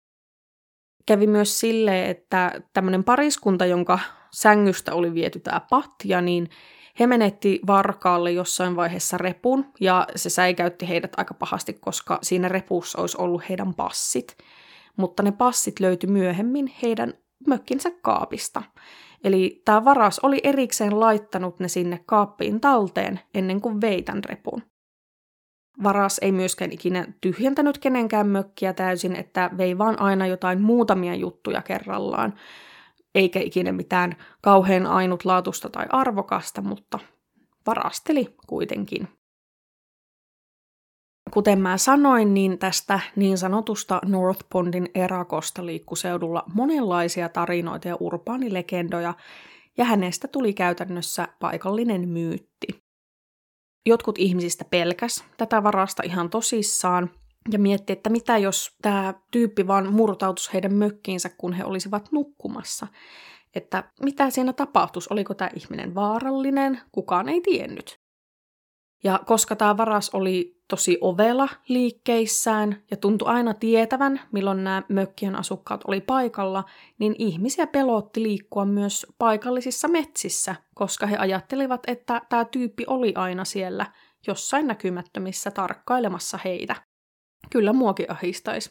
Kävi 1.07 1.27
myös 1.27 1.61
sille, 1.61 2.11
että 2.11 2.61
tämmöinen 2.73 3.05
pariskunta, 3.05 3.67
jonka 3.67 3.99
sängystä 4.33 4.95
oli 4.95 5.15
viety 5.15 5.41
tämä 5.41 5.61
patja, 5.71 6.21
niin 6.21 6.51
he 7.01 7.07
menetti 7.07 7.61
varkaalle 7.67 8.33
jossain 8.33 8.77
vaiheessa 8.77 9.19
repun 9.19 9.67
ja 9.81 10.07
se 10.17 10.31
säikäytti 10.31 10.89
heidät 10.89 11.13
aika 11.17 11.35
pahasti, 11.35 11.73
koska 11.73 12.19
siinä 12.23 12.49
repussa 12.49 13.01
olisi 13.01 13.17
ollut 13.21 13.49
heidän 13.49 13.75
passit– 13.75 14.37
mutta 14.99 15.23
ne 15.23 15.33
passit 15.33 15.81
löytyi 15.81 16.11
myöhemmin 16.11 16.73
heidän 16.83 17.15
mökkinsä 17.47 17.91
kaapista. 18.03 18.63
Eli 19.25 19.63
tämä 19.65 19.85
varas 19.85 20.19
oli 20.19 20.41
erikseen 20.43 21.01
laittanut 21.01 21.61
ne 21.61 21.69
sinne 21.69 22.01
kaappiin 22.07 22.61
talteen 22.61 23.21
ennen 23.35 23.61
kuin 23.61 23.81
vei 23.81 24.03
tämän 24.03 24.25
repun. 24.25 24.63
Varas 25.83 26.19
ei 26.19 26.33
myöskään 26.33 26.73
ikinä 26.73 27.07
tyhjentänyt 27.21 27.79
kenenkään 27.79 28.27
mökkiä 28.27 28.73
täysin, 28.73 29.17
että 29.17 29.51
vei 29.59 29.79
vaan 29.79 30.01
aina 30.01 30.27
jotain 30.27 30.61
muutamia 30.61 31.15
juttuja 31.15 31.63
kerrallaan, 31.63 32.35
eikä 33.15 33.41
ikinä 33.41 33.73
mitään 33.73 34.17
kauhean 34.43 34.87
ainutlaatusta 34.87 35.69
tai 35.69 35.87
arvokasta, 35.89 36.63
mutta 36.63 36.99
varasteli 37.67 38.37
kuitenkin. 38.47 39.09
Kuten 41.31 41.61
mä 41.61 41.79
sanoin, 41.79 42.35
niin 42.35 42.59
tästä 42.59 43.01
niin 43.17 43.39
sanotusta 43.39 44.01
North 44.05 44.47
Pondin 44.53 44.89
erakosta 44.95 45.67
liikkuseudulla 45.67 46.45
monenlaisia 46.55 47.29
tarinoita 47.29 47.89
ja 47.89 47.97
urbaanilegendoja, 48.01 49.15
ja 49.79 49.85
hänestä 49.85 50.29
tuli 50.29 50.53
käytännössä 50.53 51.29
paikallinen 51.41 52.09
myytti. 52.09 52.67
Jotkut 53.87 54.19
ihmisistä 54.19 54.65
pelkäs 54.65 55.25
tätä 55.37 55.63
varasta 55.63 56.03
ihan 56.03 56.31
tosissaan, 56.31 57.11
ja 57.51 57.59
mietti, 57.59 57.93
että 57.93 58.11
mitä 58.11 58.39
jos 58.39 58.77
tämä 58.83 59.15
tyyppi 59.31 59.67
vaan 59.67 59.93
murtautus 59.93 60.53
heidän 60.53 60.75
mökkiinsä, 60.75 61.29
kun 61.29 61.53
he 61.53 61.65
olisivat 61.65 62.13
nukkumassa. 62.13 62.87
Että 63.55 63.85
mitä 64.03 64.31
siinä 64.31 64.53
tapahtuisi, 64.53 65.09
oliko 65.13 65.35
tämä 65.35 65.51
ihminen 65.55 65.95
vaarallinen, 65.95 66.81
kukaan 66.93 67.29
ei 67.29 67.41
tiennyt. 67.41 68.01
Ja 69.05 69.21
koska 69.27 69.57
tämä 69.57 69.77
varas 69.77 70.11
oli 70.11 70.59
tosi 70.69 70.99
ovela 71.01 71.49
liikkeissään 71.69 72.83
ja 72.91 72.97
tuntui 72.97 73.29
aina 73.29 73.55
tietävän, 73.55 74.21
milloin 74.33 74.65
nämä 74.65 74.83
mökkien 74.89 75.37
asukkaat 75.37 75.81
oli 75.87 76.01
paikalla, 76.01 76.65
niin 76.99 77.15
ihmisiä 77.19 77.67
pelotti 77.67 78.23
liikkua 78.23 78.65
myös 78.65 79.07
paikallisissa 79.19 79.89
metsissä, 79.89 80.55
koska 80.75 81.07
he 81.07 81.17
ajattelivat, 81.17 81.81
että 81.87 82.23
tämä 82.29 82.45
tyyppi 82.45 82.85
oli 82.87 83.13
aina 83.17 83.45
siellä 83.45 83.87
jossain 84.27 84.67
näkymättömissä 84.67 85.51
tarkkailemassa 85.51 86.39
heitä. 86.45 86.88
Kyllä 87.51 87.73
muokin 87.73 88.11
ahistaisi. 88.11 88.71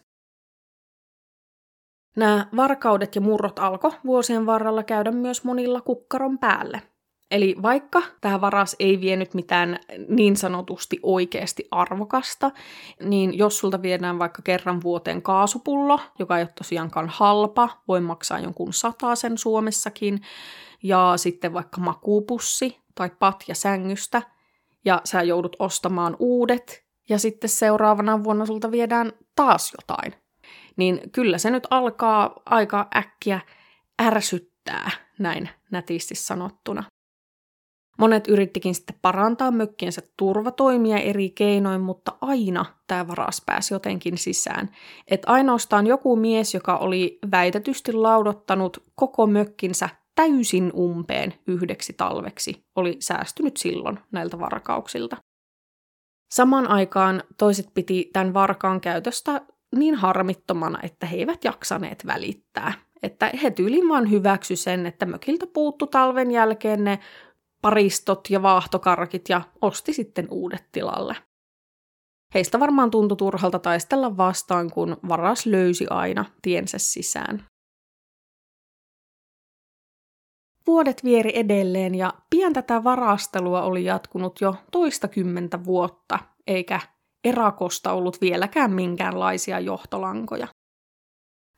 Nämä 2.15 2.47
varkaudet 2.55 3.15
ja 3.15 3.21
murrot 3.21 3.59
alkoi 3.59 3.91
vuosien 4.05 4.45
varrella 4.45 4.83
käydä 4.83 5.11
myös 5.11 5.43
monilla 5.43 5.81
kukkaron 5.81 6.39
päälle– 6.39 6.81
Eli 7.31 7.55
vaikka 7.61 8.01
tämä 8.21 8.41
varas 8.41 8.75
ei 8.79 9.01
vienyt 9.01 9.33
mitään 9.33 9.79
niin 10.07 10.37
sanotusti 10.37 10.99
oikeasti 11.03 11.67
arvokasta, 11.71 12.51
niin 13.03 13.37
jos 13.37 13.59
sulta 13.59 13.81
viedään 13.81 14.19
vaikka 14.19 14.41
kerran 14.41 14.81
vuoteen 14.81 15.21
kaasupullo, 15.21 15.99
joka 16.19 16.37
ei 16.37 16.43
ole 16.43 16.53
tosiaankaan 16.55 17.09
halpa, 17.09 17.69
voi 17.87 18.01
maksaa 18.01 18.39
jonkun 18.39 18.71
sen 19.15 19.37
Suomessakin, 19.37 20.21
ja 20.83 21.13
sitten 21.15 21.53
vaikka 21.53 21.81
makuupussi 21.81 22.77
tai 22.95 23.09
patja 23.19 23.55
sängystä, 23.55 24.21
ja 24.85 25.01
sä 25.03 25.23
joudut 25.23 25.55
ostamaan 25.59 26.15
uudet, 26.19 26.86
ja 27.09 27.19
sitten 27.19 27.49
seuraavana 27.49 28.23
vuonna 28.23 28.45
sulta 28.45 28.71
viedään 28.71 29.11
taas 29.35 29.73
jotain, 29.81 30.13
niin 30.77 31.01
kyllä 31.11 31.37
se 31.37 31.49
nyt 31.49 31.67
alkaa 31.69 32.41
aika 32.45 32.87
äkkiä 32.95 33.39
ärsyttää, 34.01 34.91
näin 35.19 35.49
nätisti 35.71 36.15
sanottuna. 36.15 36.83
Monet 37.97 38.27
yrittikin 38.27 38.75
sitten 38.75 38.99
parantaa 39.01 39.51
mökkiensä 39.51 40.01
turvatoimia 40.17 40.97
eri 40.97 41.29
keinoin, 41.29 41.81
mutta 41.81 42.17
aina 42.21 42.65
tämä 42.87 43.07
varas 43.07 43.43
pääsi 43.45 43.73
jotenkin 43.73 44.17
sisään. 44.17 44.69
että 45.07 45.31
ainoastaan 45.31 45.87
joku 45.87 46.15
mies, 46.15 46.53
joka 46.53 46.77
oli 46.77 47.19
väitetysti 47.31 47.93
laudottanut 47.93 48.83
koko 48.95 49.27
mökkinsä 49.27 49.89
täysin 50.15 50.71
umpeen 50.73 51.33
yhdeksi 51.47 51.93
talveksi, 51.93 52.65
oli 52.75 52.95
säästynyt 52.99 53.57
silloin 53.57 53.99
näiltä 54.11 54.39
varkauksilta. 54.39 55.17
Samaan 56.31 56.69
aikaan 56.69 57.23
toiset 57.37 57.65
piti 57.73 58.09
tämän 58.13 58.33
varkaan 58.33 58.81
käytöstä 58.81 59.41
niin 59.75 59.95
harmittomana, 59.95 60.79
että 60.83 61.05
he 61.05 61.17
eivät 61.17 61.43
jaksaneet 61.43 62.05
välittää. 62.05 62.73
Että 63.03 63.31
he 63.43 63.51
tyylin 63.51 63.89
vaan 63.89 64.11
hyväksy 64.11 64.55
sen, 64.55 64.85
että 64.85 65.05
mökiltä 65.05 65.47
puuttu 65.47 65.87
talven 65.87 66.31
jälkeen 66.31 66.83
ne 66.83 66.99
paristot 67.61 68.29
ja 68.29 68.41
vaahtokarkit 68.41 69.29
ja 69.29 69.41
osti 69.61 69.93
sitten 69.93 70.27
uudet 70.31 70.65
tilalle. 70.71 71.15
Heistä 72.33 72.59
varmaan 72.59 72.91
tuntui 72.91 73.17
turhalta 73.17 73.59
taistella 73.59 74.17
vastaan, 74.17 74.71
kun 74.71 74.97
varas 75.07 75.45
löysi 75.45 75.87
aina 75.89 76.25
tiensä 76.41 76.77
sisään. 76.77 77.45
Vuodet 80.67 81.03
vieri 81.03 81.31
edelleen 81.39 81.95
ja 81.95 82.13
pian 82.29 82.53
tätä 82.53 82.83
varastelua 82.83 83.61
oli 83.61 83.85
jatkunut 83.85 84.41
jo 84.41 84.55
toista 84.71 85.07
kymmentä 85.07 85.65
vuotta, 85.65 86.19
eikä 86.47 86.79
erakosta 87.23 87.91
ollut 87.91 88.21
vieläkään 88.21 88.71
minkäänlaisia 88.71 89.59
johtolankoja. 89.59 90.47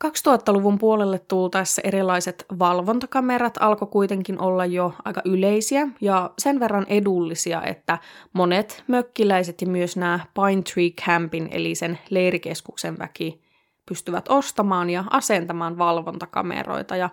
2000-luvun 0.06 0.78
puolelle 0.78 1.20
tultaessa 1.20 1.82
erilaiset 1.86 2.46
valvontakamerat 2.60 3.58
alkoi 3.60 3.88
kuitenkin 3.88 4.42
olla 4.42 4.66
jo 4.66 4.94
aika 5.06 5.22
yleisiä 5.26 5.88
ja 6.02 6.32
sen 6.38 6.60
verran 6.60 6.86
edullisia, 6.90 7.62
että 7.64 7.98
monet 8.34 8.84
mökkiläiset 8.88 9.62
ja 9.62 9.68
myös 9.68 9.98
nämä 9.98 10.20
Pine 10.34 10.62
Tree 10.62 10.90
Campin 10.90 11.50
eli 11.52 11.76
sen 11.76 12.00
leirikeskuksen 12.10 13.00
väki 13.00 13.42
pystyvät 13.86 14.26
ostamaan 14.30 14.90
ja 14.90 15.04
asentamaan 15.10 15.78
valvontakameroita 15.78 16.96
ja 16.96 17.10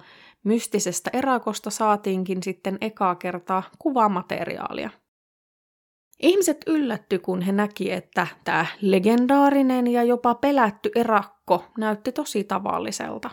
mystisestä 0.47 1.11
erakosta 1.13 1.71
saatiinkin 1.71 2.43
sitten 2.43 2.79
ekaa 2.81 3.15
kertaa 3.15 3.63
kuvamateriaalia. 3.79 4.91
Ihmiset 6.23 6.59
yllätty, 6.67 7.19
kun 7.19 7.43
he 7.43 7.53
näki, 7.53 7.93
että 7.93 8.27
tämä 8.45 8.67
legendaarinen 8.81 9.87
ja 9.87 10.03
jopa 10.03 10.35
pelätty 10.35 10.91
erakko 10.95 11.65
näytti 11.79 12.13
tosi 12.13 12.45
tavalliselta. 12.45 13.31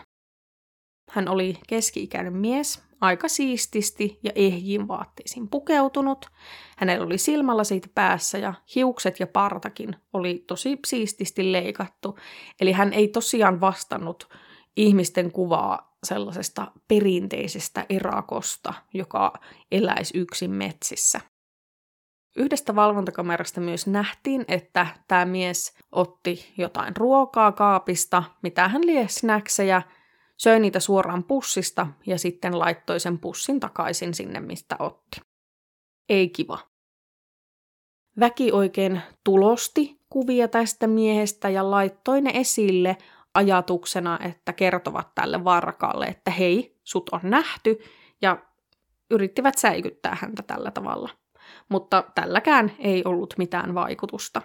Hän 1.10 1.28
oli 1.28 1.58
keski-ikäinen 1.68 2.36
mies, 2.36 2.82
aika 3.00 3.28
siististi 3.28 4.18
ja 4.22 4.30
ehjin 4.34 4.88
vaatteisiin 4.88 5.48
pukeutunut. 5.48 6.26
Hänellä 6.76 7.06
oli 7.06 7.18
silmälasit 7.18 7.94
päässä 7.94 8.38
ja 8.38 8.54
hiukset 8.74 9.20
ja 9.20 9.26
partakin 9.26 9.96
oli 10.12 10.44
tosi 10.46 10.78
siististi 10.86 11.52
leikattu. 11.52 12.18
Eli 12.60 12.72
hän 12.72 12.92
ei 12.92 13.08
tosiaan 13.08 13.60
vastannut 13.60 14.28
ihmisten 14.76 15.32
kuvaa 15.32 15.93
sellaisesta 16.04 16.72
perinteisestä 16.88 17.86
erakosta, 17.88 18.74
joka 18.94 19.32
eläisi 19.72 20.18
yksin 20.18 20.50
metsissä. 20.50 21.20
Yhdestä 22.36 22.74
valvontakamerasta 22.74 23.60
myös 23.60 23.86
nähtiin, 23.86 24.44
että 24.48 24.86
tämä 25.08 25.24
mies 25.24 25.78
otti 25.92 26.52
jotain 26.58 26.96
ruokaa 26.96 27.52
kaapista, 27.52 28.22
mitä 28.42 28.68
hän 28.68 28.86
lie 28.86 29.08
snackseja, 29.08 29.82
söi 30.36 30.60
niitä 30.60 30.80
suoraan 30.80 31.24
pussista 31.24 31.86
ja 32.06 32.18
sitten 32.18 32.58
laittoi 32.58 33.00
sen 33.00 33.18
pussin 33.18 33.60
takaisin 33.60 34.14
sinne, 34.14 34.40
mistä 34.40 34.76
otti. 34.78 35.20
Ei 36.08 36.28
kiva. 36.28 36.58
Väki 38.20 38.52
oikein 38.52 39.02
tulosti 39.24 40.00
kuvia 40.10 40.48
tästä 40.48 40.86
miehestä 40.86 41.48
ja 41.48 41.70
laittoi 41.70 42.20
ne 42.20 42.30
esille 42.34 42.96
ajatuksena, 43.34 44.18
että 44.22 44.52
kertovat 44.52 45.14
tälle 45.14 45.44
varkaalle, 45.44 46.04
että 46.06 46.30
hei, 46.30 46.80
sut 46.84 47.08
on 47.12 47.20
nähty, 47.22 47.78
ja 48.22 48.38
yrittivät 49.10 49.58
säikyttää 49.58 50.16
häntä 50.20 50.42
tällä 50.42 50.70
tavalla. 50.70 51.08
Mutta 51.68 52.04
tälläkään 52.14 52.72
ei 52.78 53.02
ollut 53.04 53.34
mitään 53.38 53.74
vaikutusta. 53.74 54.42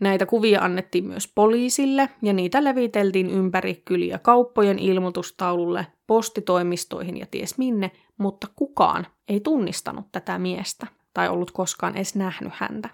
Näitä 0.00 0.26
kuvia 0.26 0.60
annettiin 0.60 1.04
myös 1.04 1.32
poliisille 1.34 2.08
ja 2.22 2.32
niitä 2.32 2.64
leviteltiin 2.64 3.30
ympäri 3.30 3.82
kyliä 3.84 4.18
kauppojen 4.18 4.78
ilmoitustaululle, 4.78 5.86
postitoimistoihin 6.06 7.16
ja 7.16 7.26
ties 7.26 7.58
minne, 7.58 7.90
mutta 8.18 8.46
kukaan 8.56 9.06
ei 9.28 9.40
tunnistanut 9.40 10.06
tätä 10.12 10.38
miestä 10.38 10.86
tai 11.14 11.28
ollut 11.28 11.50
koskaan 11.50 11.96
edes 11.96 12.14
nähnyt 12.14 12.52
häntä. 12.56 12.88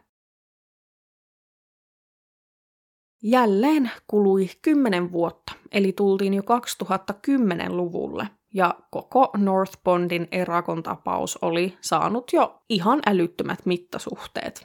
Jälleen 3.22 3.90
kului 4.06 4.48
kymmenen 4.62 5.12
vuotta, 5.12 5.52
eli 5.72 5.92
tultiin 5.92 6.34
jo 6.34 6.42
2010-luvulle, 6.42 8.28
ja 8.54 8.74
koko 8.90 9.30
North 9.36 9.82
Bondin 9.84 10.28
erakon 10.32 10.82
tapaus 10.82 11.38
oli 11.42 11.78
saanut 11.80 12.32
jo 12.32 12.62
ihan 12.68 13.00
älyttömät 13.06 13.58
mittasuhteet. 13.64 14.60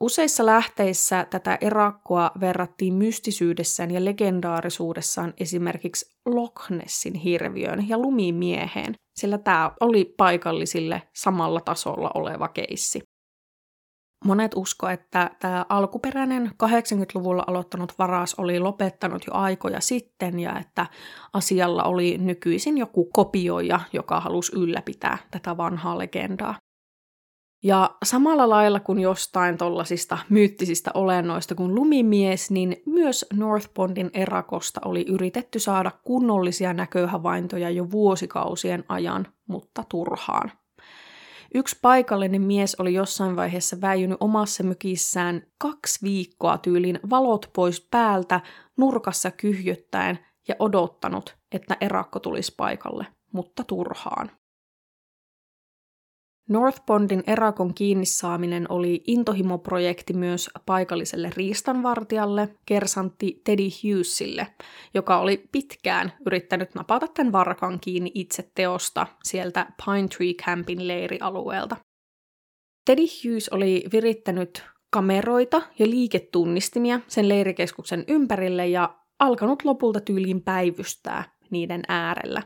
Useissa 0.00 0.46
lähteissä 0.46 1.26
tätä 1.30 1.58
erakkoa 1.60 2.30
verrattiin 2.40 2.94
mystisyydessään 2.94 3.90
ja 3.90 4.04
legendaarisuudessaan 4.04 5.34
esimerkiksi 5.40 6.16
Loch 6.26 6.70
Nessin 6.70 7.14
hirviön 7.14 7.88
ja 7.88 7.98
lumimieheen, 7.98 8.94
sillä 9.16 9.38
tämä 9.38 9.72
oli 9.80 10.14
paikallisille 10.16 11.02
samalla 11.16 11.60
tasolla 11.60 12.10
oleva 12.14 12.48
keissi. 12.48 13.00
Monet 14.24 14.52
usko, 14.54 14.88
että 14.88 15.30
tämä 15.38 15.66
alkuperäinen 15.68 16.46
80-luvulla 16.46 17.44
aloittanut 17.46 17.92
varas 17.98 18.34
oli 18.34 18.60
lopettanut 18.60 19.22
jo 19.26 19.32
aikoja 19.34 19.80
sitten 19.80 20.40
ja 20.40 20.58
että 20.58 20.86
asialla 21.32 21.82
oli 21.84 22.18
nykyisin 22.18 22.78
joku 22.78 23.04
kopioija, 23.12 23.80
joka 23.92 24.20
halusi 24.20 24.56
ylläpitää 24.56 25.18
tätä 25.30 25.56
vanhaa 25.56 25.98
legendaa. 25.98 26.54
Ja 27.62 27.96
samalla 28.04 28.48
lailla 28.48 28.80
kuin 28.80 28.98
jostain 28.98 29.58
tollasista 29.58 30.18
myyttisistä 30.28 30.90
olennoista 30.94 31.54
kuin 31.54 31.74
lumimies, 31.74 32.50
niin 32.50 32.76
myös 32.86 33.26
North 33.32 33.74
Bondin 33.74 34.10
erakosta 34.14 34.80
oli 34.84 35.04
yritetty 35.08 35.58
saada 35.58 35.90
kunnollisia 36.04 36.72
näköhavaintoja 36.72 37.70
jo 37.70 37.90
vuosikausien 37.90 38.84
ajan, 38.88 39.26
mutta 39.48 39.84
turhaan. 39.88 40.52
Yksi 41.54 41.78
paikallinen 41.82 42.42
mies 42.42 42.74
oli 42.74 42.94
jossain 42.94 43.36
vaiheessa 43.36 43.80
väijynyt 43.80 44.16
omassa 44.20 44.62
mökissään 44.62 45.42
kaksi 45.58 45.98
viikkoa 46.02 46.58
tyylin 46.58 47.00
valot 47.10 47.50
pois 47.54 47.88
päältä, 47.90 48.40
nurkassa 48.76 49.30
kyhjöttäen 49.30 50.18
ja 50.48 50.54
odottanut, 50.58 51.36
että 51.52 51.76
erakko 51.80 52.20
tulisi 52.20 52.54
paikalle, 52.56 53.06
mutta 53.32 53.64
turhaan. 53.64 54.30
North 56.50 56.82
Bondin 56.86 57.22
erakon 57.26 57.74
kiinni 57.74 58.06
saaminen 58.06 58.66
oli 58.68 59.02
intohimoprojekti 59.06 60.12
myös 60.12 60.50
paikalliselle 60.66 61.30
riistanvartijalle, 61.36 62.48
kersantti 62.66 63.40
Teddy 63.44 63.68
Hughesille, 63.82 64.46
joka 64.94 65.18
oli 65.18 65.48
pitkään 65.52 66.12
yrittänyt 66.26 66.74
napata 66.74 67.08
tämän 67.08 67.32
varkan 67.32 67.80
kiinni 67.80 68.10
itse 68.14 68.50
teosta 68.54 69.06
sieltä 69.24 69.66
Pine 69.84 70.08
Tree 70.08 70.34
Campin 70.34 70.88
leirialueelta. 70.88 71.76
Teddy 72.86 73.02
Hughes 73.02 73.48
oli 73.48 73.84
virittänyt 73.92 74.64
kameroita 74.92 75.62
ja 75.78 75.86
liiketunnistimia 75.86 77.00
sen 77.08 77.28
leirikeskuksen 77.28 78.04
ympärille 78.08 78.68
ja 78.68 78.98
alkanut 79.18 79.64
lopulta 79.64 80.00
tyyliin 80.00 80.42
päivystää 80.42 81.24
niiden 81.50 81.82
äärellä. 81.88 82.42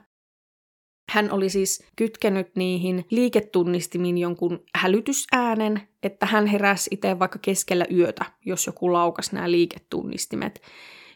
Hän 1.14 1.32
oli 1.32 1.48
siis 1.48 1.84
kytkenyt 1.96 2.56
niihin 2.56 3.06
liiketunnistimiin 3.10 4.18
jonkun 4.18 4.64
hälytysäänen, 4.74 5.88
että 6.02 6.26
hän 6.26 6.46
heräsi 6.46 6.90
itse 6.92 7.18
vaikka 7.18 7.38
keskellä 7.38 7.86
yötä, 7.92 8.24
jos 8.44 8.66
joku 8.66 8.92
laukas 8.92 9.32
nämä 9.32 9.50
liiketunnistimet. 9.50 10.62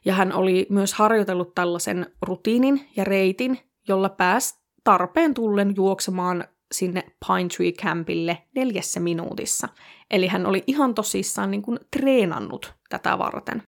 Ja 0.04 0.14
hän 0.14 0.32
oli 0.32 0.66
myös 0.70 0.94
harjoitellut 0.94 1.54
tällaisen 1.54 2.06
rutiinin 2.22 2.88
ja 2.96 3.04
reitin, 3.04 3.58
jolla 3.88 4.08
pääsi 4.08 4.54
tarpeen 4.84 5.34
tullen 5.34 5.72
juoksemaan 5.76 6.44
sinne 6.72 7.02
Pine 7.02 7.48
Tree 7.56 7.72
Campille 7.72 8.38
neljässä 8.54 9.00
minuutissa. 9.00 9.68
Eli 10.10 10.26
hän 10.26 10.46
oli 10.46 10.64
ihan 10.66 10.94
tosissaan 10.94 11.50
niin 11.50 11.62
kuin 11.62 11.78
treenannut 11.96 12.74
tätä 12.88 13.18
varten. 13.18 13.62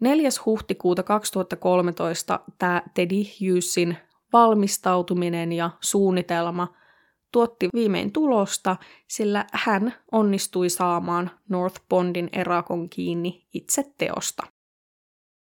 4. 0.00 0.28
huhtikuuta 0.46 1.02
2013 1.02 2.40
tämä 2.58 2.82
Teddy 2.94 3.22
Hughesin 3.40 3.96
valmistautuminen 4.34 5.52
ja 5.52 5.70
suunnitelma 5.80 6.74
tuotti 7.32 7.68
viimein 7.74 8.12
tulosta, 8.12 8.76
sillä 9.08 9.46
hän 9.52 9.94
onnistui 10.12 10.70
saamaan 10.70 11.30
North 11.48 11.80
Bondin 11.88 12.28
erakon 12.32 12.88
kiinni 12.88 13.46
itse 13.54 13.84
teosta. 13.98 14.42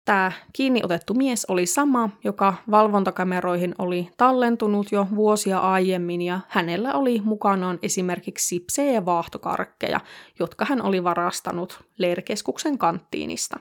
Tämä 0.05 0.31
kiinni 0.53 0.81
otettu 0.83 1.13
mies 1.13 1.45
oli 1.45 1.65
sama, 1.65 2.09
joka 2.23 2.53
valvontakameroihin 2.71 3.75
oli 3.77 4.09
tallentunut 4.17 4.91
jo 4.91 5.07
vuosia 5.15 5.59
aiemmin 5.59 6.21
ja 6.21 6.39
hänellä 6.47 6.93
oli 6.93 7.21
mukanaan 7.23 7.79
esimerkiksi 7.81 8.47
sipsejä 8.47 8.91
ja 8.91 9.05
vaahtokarkkeja, 9.05 9.99
jotka 10.39 10.65
hän 10.65 10.81
oli 10.81 11.03
varastanut 11.03 11.83
leirikeskuksen 11.97 12.77
kanttiinista. 12.77 13.59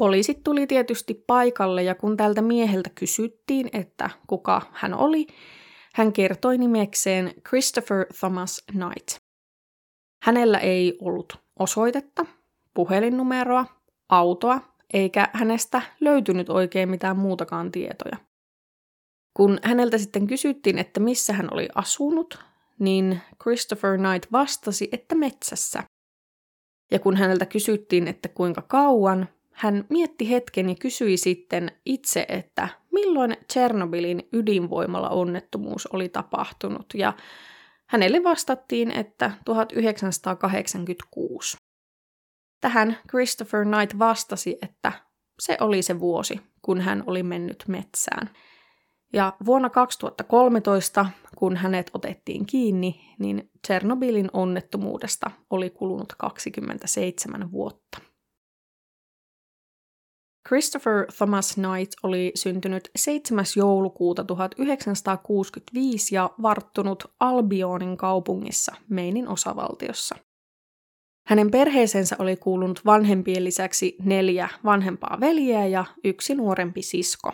Poliisit 0.00 0.44
tuli 0.44 0.66
tietysti 0.66 1.24
paikalle 1.26 1.82
ja 1.82 1.94
kun 1.94 2.16
tältä 2.16 2.42
mieheltä 2.42 2.90
kysyttiin, 2.94 3.70
että 3.72 4.10
kuka 4.26 4.62
hän 4.72 4.94
oli, 4.94 5.26
hän 5.94 6.12
kertoi 6.12 6.58
nimekseen 6.58 7.34
Christopher 7.48 8.06
Thomas 8.18 8.64
Knight. 8.70 9.16
Hänellä 10.22 10.58
ei 10.58 10.98
ollut 11.00 11.36
osoitetta, 11.58 12.26
puhelinnumeroa, 12.74 13.66
autoa, 14.08 14.60
eikä 14.92 15.28
hänestä 15.32 15.82
löytynyt 16.00 16.48
oikein 16.48 16.88
mitään 16.88 17.18
muutakaan 17.18 17.72
tietoja. 17.72 18.16
Kun 19.36 19.58
häneltä 19.62 19.98
sitten 19.98 20.26
kysyttiin, 20.26 20.78
että 20.78 21.00
missä 21.00 21.32
hän 21.32 21.48
oli 21.52 21.68
asunut, 21.74 22.38
niin 22.78 23.20
Christopher 23.42 23.98
Knight 23.98 24.32
vastasi, 24.32 24.88
että 24.92 25.14
metsässä. 25.14 25.82
Ja 26.90 26.98
kun 26.98 27.16
häneltä 27.16 27.46
kysyttiin, 27.46 28.08
että 28.08 28.28
kuinka 28.28 28.62
kauan, 28.62 29.28
hän 29.60 29.84
mietti 29.88 30.30
hetken 30.30 30.68
ja 30.68 30.74
kysyi 30.74 31.16
sitten 31.16 31.72
itse, 31.84 32.26
että 32.28 32.68
milloin 32.92 33.36
Tchernobylin 33.48 34.28
ydinvoimalla 34.32 35.08
onnettomuus 35.08 35.86
oli 35.86 36.08
tapahtunut, 36.08 36.86
ja 36.94 37.12
hänelle 37.86 38.24
vastattiin, 38.24 38.90
että 38.90 39.30
1986. 39.44 41.56
Tähän 42.60 42.98
Christopher 43.10 43.64
Knight 43.64 43.98
vastasi, 43.98 44.58
että 44.62 44.92
se 45.40 45.56
oli 45.60 45.82
se 45.82 46.00
vuosi, 46.00 46.40
kun 46.62 46.80
hän 46.80 47.04
oli 47.06 47.22
mennyt 47.22 47.64
metsään. 47.68 48.30
Ja 49.12 49.32
vuonna 49.46 49.70
2013, 49.70 51.06
kun 51.36 51.56
hänet 51.56 51.90
otettiin 51.94 52.46
kiinni, 52.46 53.00
niin 53.18 53.50
Tchernobylin 53.66 54.30
onnettomuudesta 54.32 55.30
oli 55.50 55.70
kulunut 55.70 56.12
27 56.18 57.52
vuotta. 57.52 58.09
Christopher 60.50 61.06
Thomas 61.16 61.54
Knight 61.54 61.92
oli 62.02 62.32
syntynyt 62.34 62.90
7. 62.96 63.44
joulukuuta 63.56 64.24
1965 64.24 66.14
ja 66.14 66.30
varttunut 66.42 67.04
Albionin 67.20 67.96
kaupungissa 67.96 68.74
Meinin 68.88 69.28
osavaltiossa. 69.28 70.16
Hänen 71.26 71.50
perheeseensä 71.50 72.16
oli 72.18 72.36
kuulunut 72.36 72.80
vanhempien 72.84 73.44
lisäksi 73.44 73.96
neljä 74.02 74.48
vanhempaa 74.64 75.20
veljeä 75.20 75.66
ja 75.66 75.84
yksi 76.04 76.34
nuorempi 76.34 76.82
sisko. 76.82 77.32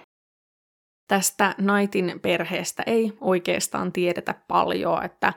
Tästä 1.08 1.54
Knightin 1.54 2.20
perheestä 2.22 2.82
ei 2.86 3.12
oikeastaan 3.20 3.92
tiedetä 3.92 4.34
paljon, 4.48 5.04
että 5.04 5.32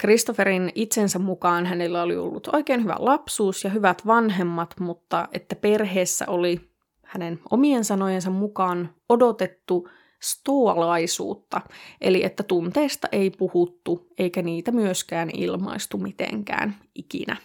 Christopherin 0.00 0.72
itsensä 0.74 1.18
mukaan 1.18 1.66
hänellä 1.66 2.02
oli 2.02 2.16
ollut 2.16 2.48
oikein 2.52 2.82
hyvä 2.82 2.96
lapsuus 2.98 3.64
ja 3.64 3.70
hyvät 3.70 4.06
vanhemmat, 4.06 4.74
mutta 4.80 5.28
että 5.32 5.56
perheessä 5.56 6.24
oli 6.28 6.71
hänen 7.12 7.40
omien 7.50 7.84
sanojensa 7.84 8.30
mukaan 8.30 8.94
odotettu 9.08 9.88
stoalaisuutta, 10.22 11.60
eli 12.00 12.24
että 12.24 12.42
tunteesta 12.42 13.08
ei 13.12 13.30
puhuttu 13.30 14.06
eikä 14.18 14.42
niitä 14.42 14.72
myöskään 14.72 15.30
ilmaistu 15.34 15.98
mitenkään 15.98 16.76
ikinä. 16.94 17.36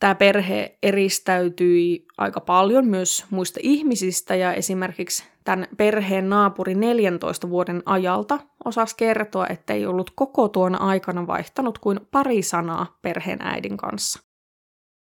Tämä 0.00 0.14
perhe 0.14 0.78
eristäytyi 0.82 2.06
aika 2.18 2.40
paljon 2.40 2.86
myös 2.86 3.24
muista 3.30 3.60
ihmisistä 3.62 4.34
ja 4.34 4.52
esimerkiksi 4.52 5.24
tämän 5.44 5.66
perheen 5.76 6.28
naapuri 6.28 6.74
14 6.74 7.50
vuoden 7.50 7.82
ajalta 7.86 8.40
osasi 8.64 8.96
kertoa, 8.96 9.46
että 9.46 9.74
ei 9.74 9.86
ollut 9.86 10.10
koko 10.10 10.48
tuona 10.48 10.78
aikana 10.78 11.26
vaihtanut 11.26 11.78
kuin 11.78 12.00
pari 12.10 12.42
sanaa 12.42 12.98
perheen 13.02 13.42
äidin 13.42 13.76
kanssa. 13.76 14.20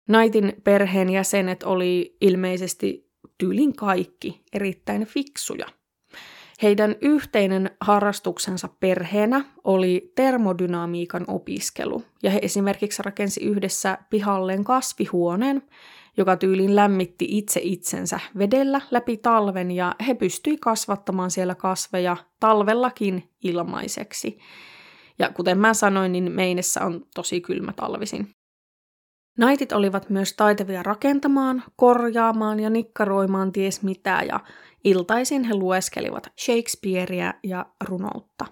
Naitin 0.08 0.52
perheen 0.64 1.10
jäsenet 1.10 1.62
oli 1.62 2.16
ilmeisesti 2.20 3.09
tyylin 3.40 3.76
kaikki 3.76 4.42
erittäin 4.52 5.06
fiksuja. 5.06 5.66
Heidän 6.62 6.96
yhteinen 7.00 7.70
harrastuksensa 7.80 8.68
perheenä 8.80 9.44
oli 9.64 10.12
termodynamiikan 10.14 11.24
opiskelu, 11.28 12.02
ja 12.22 12.30
he 12.30 12.38
esimerkiksi 12.42 13.02
rakensi 13.02 13.44
yhdessä 13.44 13.98
pihalleen 14.10 14.64
kasvihuoneen, 14.64 15.62
joka 16.16 16.36
tyylin 16.36 16.76
lämmitti 16.76 17.26
itse 17.28 17.60
itsensä 17.62 18.20
vedellä 18.38 18.80
läpi 18.90 19.16
talven, 19.16 19.70
ja 19.70 19.94
he 20.06 20.14
pystyi 20.14 20.56
kasvattamaan 20.56 21.30
siellä 21.30 21.54
kasveja 21.54 22.16
talvellakin 22.40 23.30
ilmaiseksi. 23.44 24.38
Ja 25.18 25.30
kuten 25.30 25.58
mä 25.58 25.74
sanoin, 25.74 26.12
niin 26.12 26.32
Meinessä 26.32 26.84
on 26.84 27.06
tosi 27.14 27.40
kylmä 27.40 27.72
talvisin. 27.72 28.28
Naitit 29.40 29.72
olivat 29.72 30.10
myös 30.10 30.32
taitavia 30.32 30.82
rakentamaan, 30.82 31.62
korjaamaan 31.76 32.60
ja 32.60 32.70
nikkaroimaan 32.70 33.52
ties 33.52 33.82
mitä 33.82 34.22
ja 34.28 34.40
iltaisin 34.84 35.44
he 35.44 35.54
lueskelivat 35.54 36.32
Shakespearea 36.44 37.34
ja 37.42 37.66
runoutta. 37.88 38.46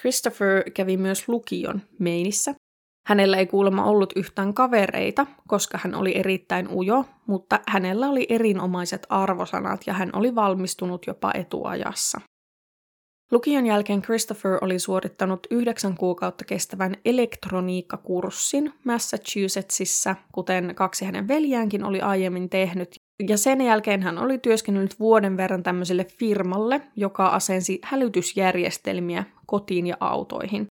Christopher 0.00 0.70
kävi 0.70 0.96
myös 0.96 1.28
lukion 1.28 1.82
Meinissä. 1.98 2.54
Hänellä 3.06 3.36
ei 3.36 3.46
kuulemma 3.46 3.84
ollut 3.84 4.12
yhtään 4.16 4.54
kavereita, 4.54 5.26
koska 5.48 5.78
hän 5.82 5.94
oli 5.94 6.18
erittäin 6.18 6.68
ujo, 6.68 7.04
mutta 7.26 7.60
hänellä 7.68 8.08
oli 8.08 8.26
erinomaiset 8.28 9.06
arvosanat 9.08 9.80
ja 9.86 9.92
hän 9.92 10.10
oli 10.12 10.34
valmistunut 10.34 11.06
jopa 11.06 11.30
etuajassa. 11.34 12.20
Lukion 13.30 13.66
jälkeen 13.66 14.02
Christopher 14.02 14.58
oli 14.60 14.78
suorittanut 14.78 15.46
yhdeksän 15.50 15.96
kuukautta 15.96 16.44
kestävän 16.44 16.96
elektroniikkakurssin 17.04 18.72
Massachusettsissa, 18.84 20.16
kuten 20.32 20.74
kaksi 20.74 21.04
hänen 21.04 21.28
veljäänkin 21.28 21.84
oli 21.84 22.00
aiemmin 22.00 22.50
tehnyt. 22.50 22.94
Ja 23.28 23.38
sen 23.38 23.60
jälkeen 23.60 24.02
hän 24.02 24.18
oli 24.18 24.38
työskennellyt 24.38 25.00
vuoden 25.00 25.36
verran 25.36 25.62
tämmöiselle 25.62 26.04
firmalle, 26.04 26.80
joka 26.96 27.26
asensi 27.26 27.78
hälytysjärjestelmiä 27.82 29.24
kotiin 29.46 29.86
ja 29.86 29.96
autoihin. 30.00 30.66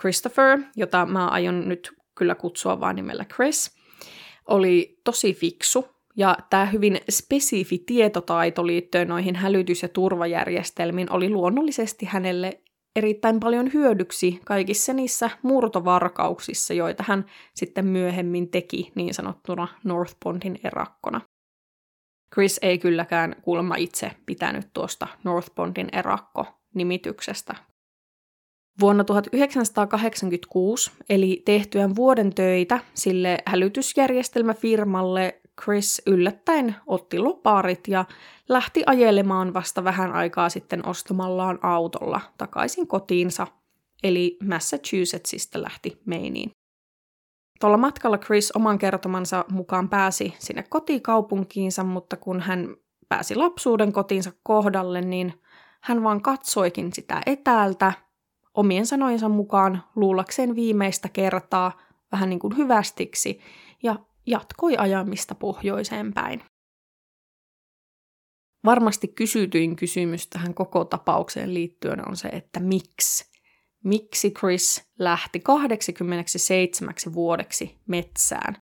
Christopher, 0.00 0.62
jota 0.76 1.06
mä 1.06 1.28
aion 1.28 1.68
nyt 1.68 1.92
kyllä 2.18 2.34
kutsua 2.34 2.80
vain 2.80 2.96
nimellä 2.96 3.24
Chris, 3.24 3.70
oli 4.48 5.00
tosi 5.04 5.34
fiksu 5.34 5.93
ja 6.16 6.36
tämä 6.50 6.66
hyvin 6.66 7.00
spesifi 7.10 7.78
tietotaito 7.78 8.66
liittyen 8.66 9.08
noihin 9.08 9.36
hälytys- 9.36 9.82
ja 9.82 9.88
turvajärjestelmiin 9.88 11.12
oli 11.12 11.30
luonnollisesti 11.30 12.06
hänelle 12.06 12.60
erittäin 12.96 13.40
paljon 13.40 13.72
hyödyksi 13.72 14.40
kaikissa 14.44 14.92
niissä 14.92 15.30
murtovarkauksissa, 15.42 16.74
joita 16.74 17.04
hän 17.08 17.24
sitten 17.54 17.86
myöhemmin 17.86 18.50
teki 18.50 18.92
niin 18.94 19.14
sanottuna 19.14 19.68
North 19.84 20.16
Bondin 20.24 20.58
erakkona. 20.64 21.20
Chris 22.34 22.58
ei 22.62 22.78
kylläkään 22.78 23.36
kuulemma 23.42 23.76
itse 23.76 24.10
pitänyt 24.26 24.68
tuosta 24.72 25.08
North 25.24 25.54
Bondin 25.54 25.88
erakko-nimityksestä. 25.92 27.54
Vuonna 28.80 29.04
1986, 29.04 30.90
eli 31.08 31.42
tehtyään 31.44 31.96
vuoden 31.96 32.34
töitä 32.34 32.80
sille 32.94 33.38
hälytysjärjestelmäfirmalle, 33.46 35.40
Chris 35.62 36.02
yllättäen 36.06 36.76
otti 36.86 37.18
loparit 37.18 37.88
ja 37.88 38.04
lähti 38.48 38.82
ajelemaan 38.86 39.54
vasta 39.54 39.84
vähän 39.84 40.12
aikaa 40.12 40.48
sitten 40.48 40.88
ostamallaan 40.88 41.58
autolla 41.62 42.20
takaisin 42.38 42.86
kotiinsa, 42.86 43.46
eli 44.02 44.36
Massachusettsista 44.48 45.62
lähti 45.62 46.00
Mainiin. 46.06 46.50
Tuolla 47.60 47.76
matkalla 47.76 48.18
Chris 48.18 48.52
oman 48.52 48.78
kertomansa 48.78 49.44
mukaan 49.50 49.88
pääsi 49.88 50.34
sinne 50.38 50.64
kotikaupunkiinsa, 50.68 51.84
mutta 51.84 52.16
kun 52.16 52.40
hän 52.40 52.76
pääsi 53.08 53.34
lapsuuden 53.34 53.92
kotiinsa 53.92 54.32
kohdalle, 54.42 55.00
niin 55.00 55.40
hän 55.80 56.02
vaan 56.02 56.22
katsoikin 56.22 56.92
sitä 56.92 57.22
etäältä 57.26 57.92
omien 58.54 58.86
sanojensa 58.86 59.28
mukaan 59.28 59.82
luulakseen 59.96 60.54
viimeistä 60.54 61.08
kertaa 61.08 61.72
vähän 62.12 62.30
niin 62.30 62.38
kuin 62.38 62.56
hyvästiksi 62.56 63.40
ja 63.82 63.96
jatkoi 64.26 64.76
ajamista 64.76 65.34
pohjoiseen 65.34 66.12
päin. 66.12 66.44
Varmasti 68.64 69.08
kysytyin 69.08 69.76
kysymys 69.76 70.26
tähän 70.26 70.54
koko 70.54 70.84
tapaukseen 70.84 71.54
liittyen 71.54 72.08
on 72.08 72.16
se, 72.16 72.28
että 72.28 72.60
miksi? 72.60 73.34
Miksi 73.84 74.30
Chris 74.30 74.92
lähti 74.98 75.40
87 75.40 76.94
vuodeksi 77.14 77.78
metsään? 77.88 78.56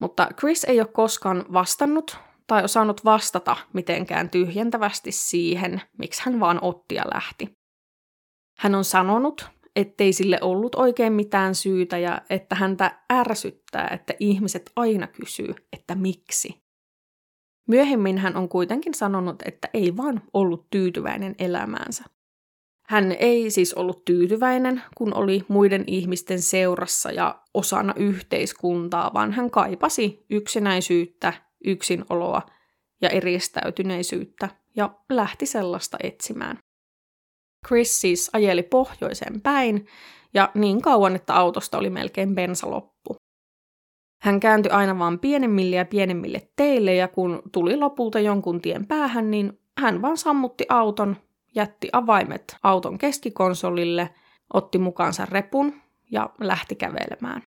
Mutta 0.00 0.28
Chris 0.38 0.64
ei 0.64 0.80
ole 0.80 0.88
koskaan 0.88 1.44
vastannut 1.52 2.16
tai 2.46 2.64
osannut 2.64 3.04
vastata 3.04 3.56
mitenkään 3.72 4.30
tyhjentävästi 4.30 5.12
siihen, 5.12 5.82
miksi 5.98 6.22
hän 6.24 6.40
vaan 6.40 6.58
otti 6.62 6.94
ja 6.94 7.04
lähti. 7.14 7.52
Hän 8.58 8.74
on 8.74 8.84
sanonut, 8.84 9.46
ettei 9.76 10.12
sille 10.12 10.38
ollut 10.40 10.74
oikein 10.74 11.12
mitään 11.12 11.54
syytä 11.54 11.98
ja 11.98 12.22
että 12.30 12.54
häntä 12.54 12.98
ärsyttää, 13.12 13.88
että 13.88 14.14
ihmiset 14.20 14.70
aina 14.76 15.06
kysyy, 15.06 15.54
että 15.72 15.94
miksi. 15.94 16.62
Myöhemmin 17.68 18.18
hän 18.18 18.36
on 18.36 18.48
kuitenkin 18.48 18.94
sanonut, 18.94 19.42
että 19.44 19.68
ei 19.74 19.96
vaan 19.96 20.22
ollut 20.32 20.66
tyytyväinen 20.70 21.34
elämäänsä. 21.38 22.04
Hän 22.82 23.12
ei 23.12 23.50
siis 23.50 23.74
ollut 23.74 24.04
tyytyväinen, 24.04 24.82
kun 24.94 25.14
oli 25.14 25.44
muiden 25.48 25.84
ihmisten 25.86 26.42
seurassa 26.42 27.10
ja 27.10 27.42
osana 27.54 27.94
yhteiskuntaa, 27.96 29.10
vaan 29.14 29.32
hän 29.32 29.50
kaipasi 29.50 30.26
yksinäisyyttä, 30.30 31.32
yksinoloa 31.64 32.42
ja 33.02 33.08
eristäytyneisyyttä 33.08 34.48
ja 34.76 34.94
lähti 35.10 35.46
sellaista 35.46 35.96
etsimään. 36.02 36.58
Chris 37.66 38.00
siis 38.00 38.30
ajeli 38.32 38.62
pohjoiseen 38.62 39.40
päin 39.40 39.86
ja 40.34 40.50
niin 40.54 40.82
kauan, 40.82 41.16
että 41.16 41.34
autosta 41.34 41.78
oli 41.78 41.90
melkein 41.90 42.34
bensaloppu. 42.34 43.16
Hän 44.22 44.40
kääntyi 44.40 44.72
aina 44.72 44.98
vaan 44.98 45.18
pienemmille 45.18 45.76
ja 45.76 45.84
pienemmille 45.84 46.48
teille 46.56 46.94
ja 46.94 47.08
kun 47.08 47.42
tuli 47.52 47.76
lopulta 47.76 48.20
jonkun 48.20 48.60
tien 48.60 48.86
päähän, 48.86 49.30
niin 49.30 49.60
hän 49.80 50.02
vaan 50.02 50.16
sammutti 50.16 50.66
auton, 50.68 51.16
jätti 51.54 51.88
avaimet 51.92 52.56
auton 52.62 52.98
keskikonsolille, 52.98 54.10
otti 54.54 54.78
mukaansa 54.78 55.26
repun 55.26 55.74
ja 56.10 56.30
lähti 56.40 56.74
kävelemään. 56.74 57.42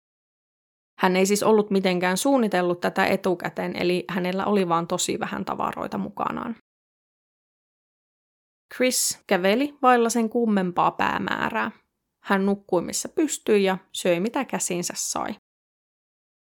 Hän 0.98 1.16
ei 1.16 1.26
siis 1.26 1.42
ollut 1.42 1.70
mitenkään 1.70 2.16
suunnitellut 2.16 2.80
tätä 2.80 3.06
etukäteen, 3.06 3.76
eli 3.76 4.04
hänellä 4.08 4.44
oli 4.44 4.68
vaan 4.68 4.86
tosi 4.86 5.20
vähän 5.20 5.44
tavaroita 5.44 5.98
mukanaan. 5.98 6.56
Chris 8.76 9.22
käveli 9.26 9.74
vailla 9.82 10.08
sen 10.08 10.28
kummempaa 10.28 10.90
päämäärää. 10.90 11.70
Hän 12.24 12.46
nukkui 12.46 12.82
missä 12.82 13.08
pystyi 13.08 13.64
ja 13.64 13.78
söi 13.92 14.20
mitä 14.20 14.44
käsinsä 14.44 14.94
sai. 14.96 15.34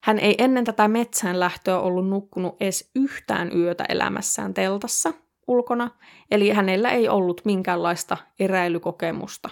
Hän 0.05 0.19
ei 0.19 0.35
ennen 0.37 0.65
tätä 0.65 0.87
metsään 0.87 1.39
lähtöä 1.39 1.79
ollut 1.79 2.09
nukkunut 2.09 2.61
edes 2.61 2.91
yhtään 2.95 3.51
yötä 3.57 3.85
elämässään 3.89 4.53
teltassa 4.53 5.13
ulkona, 5.47 5.89
eli 6.31 6.49
hänellä 6.49 6.89
ei 6.89 7.09
ollut 7.09 7.41
minkäänlaista 7.45 8.17
eräilykokemusta. 8.39 9.49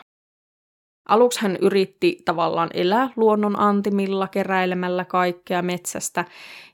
Aluksi 1.10 1.42
hän 1.42 1.58
yritti 1.62 2.22
tavallaan 2.26 2.70
elää 2.74 3.10
luonnon 3.16 3.60
antimilla 3.60 4.28
keräilemällä 4.28 5.06
kaikkea 5.06 5.62
metsästä, 5.62 6.26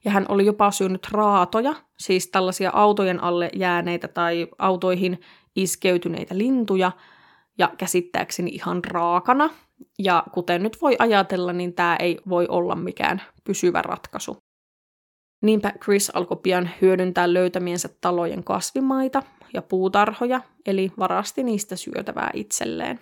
ja 0.05 0.11
hän 0.11 0.25
oli 0.29 0.45
jopa 0.45 0.71
syönyt 0.71 1.07
raatoja, 1.11 1.75
siis 1.99 2.27
tällaisia 2.27 2.71
autojen 2.73 3.23
alle 3.23 3.49
jääneitä 3.53 4.07
tai 4.07 4.47
autoihin 4.57 5.19
iskeytyneitä 5.55 6.37
lintuja, 6.37 6.91
ja 7.57 7.71
käsittääkseni 7.77 8.51
ihan 8.51 8.83
raakana. 8.83 9.49
Ja 9.99 10.23
kuten 10.31 10.63
nyt 10.63 10.81
voi 10.81 10.95
ajatella, 10.99 11.53
niin 11.53 11.73
tämä 11.73 11.95
ei 11.95 12.19
voi 12.29 12.47
olla 12.47 12.75
mikään 12.75 13.21
pysyvä 13.43 13.81
ratkaisu. 13.81 14.37
Niinpä 15.43 15.73
Chris 15.83 16.09
alkoi 16.09 16.37
pian 16.43 16.69
hyödyntää 16.81 17.33
löytämiensä 17.33 17.89
talojen 18.01 18.43
kasvimaita 18.43 19.23
ja 19.53 19.61
puutarhoja, 19.61 20.41
eli 20.65 20.91
varasti 20.99 21.43
niistä 21.43 21.75
syötävää 21.75 22.29
itselleen. 22.33 22.99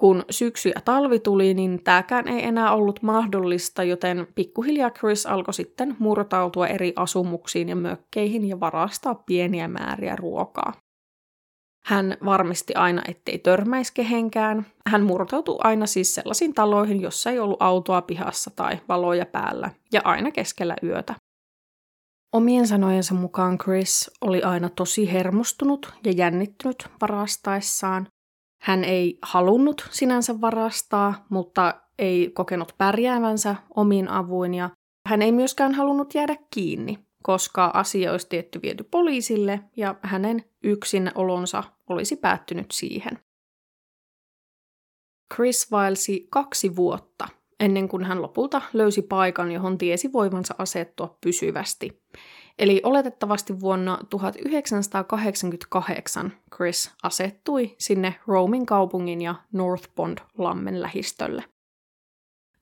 Kun 0.00 0.24
syksy 0.30 0.68
ja 0.68 0.80
talvi 0.84 1.18
tuli, 1.18 1.54
niin 1.54 1.84
tämäkään 1.84 2.28
ei 2.28 2.44
enää 2.44 2.72
ollut 2.72 3.02
mahdollista, 3.02 3.84
joten 3.84 4.26
pikkuhiljaa 4.34 4.90
Chris 4.90 5.26
alkoi 5.26 5.54
sitten 5.54 5.96
murtautua 5.98 6.66
eri 6.66 6.92
asumuksiin 6.96 7.68
ja 7.68 7.76
mökkeihin 7.76 8.48
ja 8.48 8.60
varastaa 8.60 9.14
pieniä 9.14 9.68
määriä 9.68 10.16
ruokaa. 10.16 10.72
Hän 11.88 12.16
varmisti 12.24 12.74
aina, 12.74 13.02
ettei 13.08 13.38
törmäisi 13.38 13.94
kehenkään. 13.94 14.66
Hän 14.86 15.02
murtautui 15.02 15.58
aina 15.64 15.86
siis 15.86 16.14
sellaisiin 16.14 16.54
taloihin, 16.54 17.00
jossa 17.00 17.30
ei 17.30 17.38
ollut 17.38 17.62
autoa 17.62 18.02
pihassa 18.02 18.50
tai 18.56 18.80
valoja 18.88 19.26
päällä, 19.26 19.70
ja 19.92 20.00
aina 20.04 20.30
keskellä 20.30 20.76
yötä. 20.82 21.14
Omien 22.32 22.66
sanojensa 22.66 23.14
mukaan 23.14 23.58
Chris 23.58 24.10
oli 24.20 24.42
aina 24.42 24.68
tosi 24.68 25.12
hermostunut 25.12 25.92
ja 26.04 26.12
jännittynyt 26.12 26.88
varastaessaan. 27.00 28.06
Hän 28.62 28.84
ei 28.84 29.18
halunnut 29.22 29.88
sinänsä 29.90 30.40
varastaa, 30.40 31.26
mutta 31.30 31.74
ei 31.98 32.30
kokenut 32.34 32.74
pärjäävänsä 32.78 33.56
omiin 33.76 34.08
avuin 34.08 34.54
ja 34.54 34.70
hän 35.08 35.22
ei 35.22 35.32
myöskään 35.32 35.74
halunnut 35.74 36.14
jäädä 36.14 36.36
kiinni, 36.54 37.07
koska 37.22 37.70
asia 37.74 38.12
olisi 38.12 38.28
tietty 38.28 38.62
viety 38.62 38.84
poliisille 38.84 39.60
ja 39.76 39.94
hänen 40.02 40.44
yksin 40.62 41.10
olonsa 41.14 41.64
olisi 41.88 42.16
päättynyt 42.16 42.70
siihen. 42.70 43.18
Chris 45.34 45.70
vaelsi 45.70 46.26
kaksi 46.30 46.76
vuotta 46.76 47.28
ennen 47.60 47.88
kuin 47.88 48.04
hän 48.04 48.22
lopulta 48.22 48.62
löysi 48.72 49.02
paikan, 49.02 49.52
johon 49.52 49.78
tiesi 49.78 50.12
voivansa 50.12 50.54
asettua 50.58 51.18
pysyvästi. 51.20 52.02
Eli 52.58 52.80
oletettavasti 52.84 53.60
vuonna 53.60 53.98
1988 54.10 56.32
Chris 56.56 56.92
asettui 57.02 57.74
sinne 57.78 58.14
Romin 58.26 58.66
kaupungin 58.66 59.22
ja 59.22 59.34
North 59.52 59.88
Bond 59.96 60.18
lammen 60.38 60.80
lähistölle. 60.80 61.44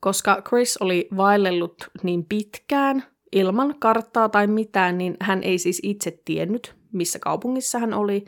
Koska 0.01 0.43
Chris 0.49 0.77
oli 0.77 1.09
vaellellut 1.17 1.91
niin 2.03 2.25
pitkään 2.25 3.05
ilman 3.33 3.75
karttaa 3.79 4.29
tai 4.29 4.47
mitään, 4.47 4.99
niin 4.99 5.17
hän 5.21 5.43
ei 5.43 5.59
siis 5.59 5.81
itse 5.83 6.19
tiennyt, 6.25 6.77
missä 6.93 7.19
kaupungissa 7.19 7.79
hän 7.79 7.95
oli 7.95 8.25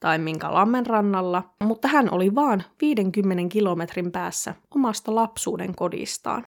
tai 0.00 0.18
minkä 0.18 0.54
lammen 0.54 0.86
rannalla, 0.86 1.54
mutta 1.62 1.88
hän 1.88 2.12
oli 2.12 2.34
vaan 2.34 2.64
50 2.80 3.52
kilometrin 3.52 4.12
päässä 4.12 4.54
omasta 4.74 5.14
lapsuuden 5.14 5.74
kodistaan. 5.74 6.42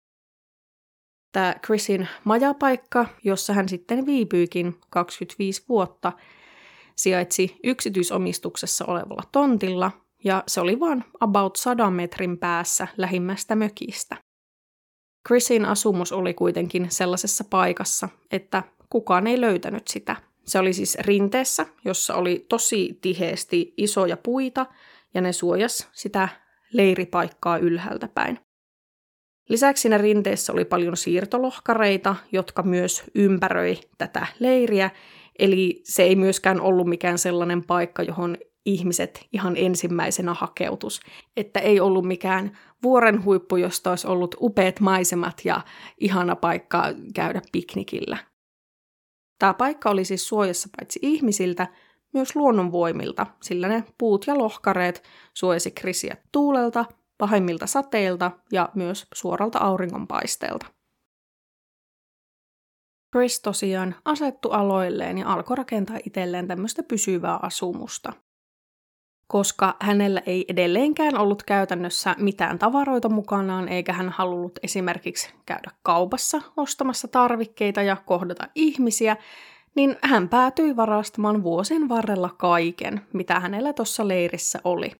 Tämä 1.33 1.55
Chrisin 1.65 2.09
majapaikka, 2.25 3.07
jossa 3.25 3.53
hän 3.53 3.69
sitten 3.69 4.07
viipyikin 4.07 4.75
25 4.91 5.65
vuotta, 5.69 6.13
sijaitsi 6.97 7.57
yksityisomistuksessa 7.65 8.85
olevalla 8.85 9.23
tontilla, 9.33 9.91
ja 10.25 10.43
se 10.47 10.61
oli 10.61 10.81
vain 10.81 11.05
about 11.21 11.57
100 11.57 11.91
metrin 11.91 12.39
päässä 12.39 12.89
lähimmästä 12.97 13.57
mökistä. 13.57 14.17
Chrisin 15.27 15.65
asumus 15.65 16.13
oli 16.13 16.35
kuitenkin 16.35 16.87
sellaisessa 16.91 17.45
paikassa, 17.51 18.09
että 18.31 18.63
kukaan 18.91 19.27
ei 19.27 19.41
löytänyt 19.41 19.89
sitä. 19.89 20.17
Se 20.45 20.59
oli 20.59 20.73
siis 20.73 20.99
rinteessä, 21.01 21.67
jossa 21.85 22.15
oli 22.15 22.47
tosi 22.49 22.99
tiheesti 23.01 23.75
isoja 23.77 24.17
puita, 24.17 24.67
ja 25.15 25.21
ne 25.21 25.33
suojas 25.33 25.89
sitä 25.93 26.29
leiripaikkaa 26.73 27.59
ylhäältä 27.59 28.09
päin. 28.09 28.39
Lisäksi 29.49 29.81
siinä 29.81 29.99
rinteessä 29.99 30.53
oli 30.53 30.65
paljon 30.65 30.97
siirtolohkareita, 30.97 32.17
jotka 32.33 32.63
myös 32.63 33.05
ympäröi 33.15 33.79
tätä 33.99 34.27
leiriä, 34.39 34.91
eli 35.39 35.81
se 35.85 36.03
ei 36.03 36.17
myöskään 36.17 36.61
ollut 36.61 36.87
mikään 36.87 37.19
sellainen 37.19 37.65
paikka, 37.65 38.03
johon 38.03 38.37
ihmiset 38.67 39.27
ihan 39.33 39.55
ensimmäisenä 39.57 40.35
hakeutus. 40.35 41.01
Että 41.37 41.61
ei 41.61 41.81
ollut 41.81 42.05
mikään 42.05 42.59
vuoren 42.83 43.25
huippu, 43.25 43.57
josta 43.57 43.91
olisi 43.91 44.07
ollut 44.07 44.35
upeat 44.41 44.81
maisemat 44.81 45.41
ja 45.45 45.61
ihana 46.01 46.37
paikka 46.37 46.85
käydä 47.15 47.43
piknikillä. 47.53 48.17
Tämä 49.39 49.55
paikka 49.55 49.91
oli 49.91 50.05
siis 50.05 50.29
suojassa 50.29 50.69
paitsi 50.77 50.99
ihmisiltä, 51.03 51.67
myös 52.13 52.37
luonnonvoimilta, 52.37 53.27
sillä 53.43 53.69
ne 53.69 53.85
puut 53.99 54.27
ja 54.27 54.39
lohkareet 54.39 55.03
suojasi 55.35 55.71
Krisiä 55.71 56.17
tuulelta, 56.33 56.85
pahimmilta 57.19 57.67
sateilta 57.67 58.31
ja 58.53 58.69
myös 58.75 59.07
suoralta 59.15 59.59
auringonpaisteelta. 59.59 60.67
Chris 63.17 63.41
tosiaan 63.41 63.95
asettu 64.05 64.51
aloilleen 64.51 65.19
ja 65.19 65.33
alkoi 65.33 65.57
rakentaa 65.57 65.99
itselleen 66.07 66.49
tämmöistä 66.49 66.83
pysyvää 66.83 67.39
asumusta. 67.43 68.13
Koska 69.29 69.77
hänellä 69.81 70.23
ei 70.27 70.45
edelleenkään 70.49 71.19
ollut 71.19 71.43
käytännössä 71.43 72.15
mitään 72.19 72.59
tavaroita 72.59 73.09
mukanaan, 73.09 73.69
eikä 73.69 73.93
hän 73.93 74.09
halunnut 74.09 74.59
esimerkiksi 74.63 75.35
käydä 75.47 75.71
kaupassa 75.83 76.43
ostamassa 76.57 77.09
tarvikkeita 77.09 77.83
ja 77.83 77.97
kohdata 78.07 78.49
ihmisiä, 78.55 79.17
niin 79.75 79.97
hän 80.03 80.29
päätyi 80.29 80.77
varastamaan 80.77 81.43
vuosien 81.43 81.89
varrella 81.89 82.31
kaiken, 82.39 83.01
mitä 83.13 83.41
hänellä 83.41 83.73
tuossa 83.73 84.09
leirissä 84.09 84.61
oli. 84.65 84.93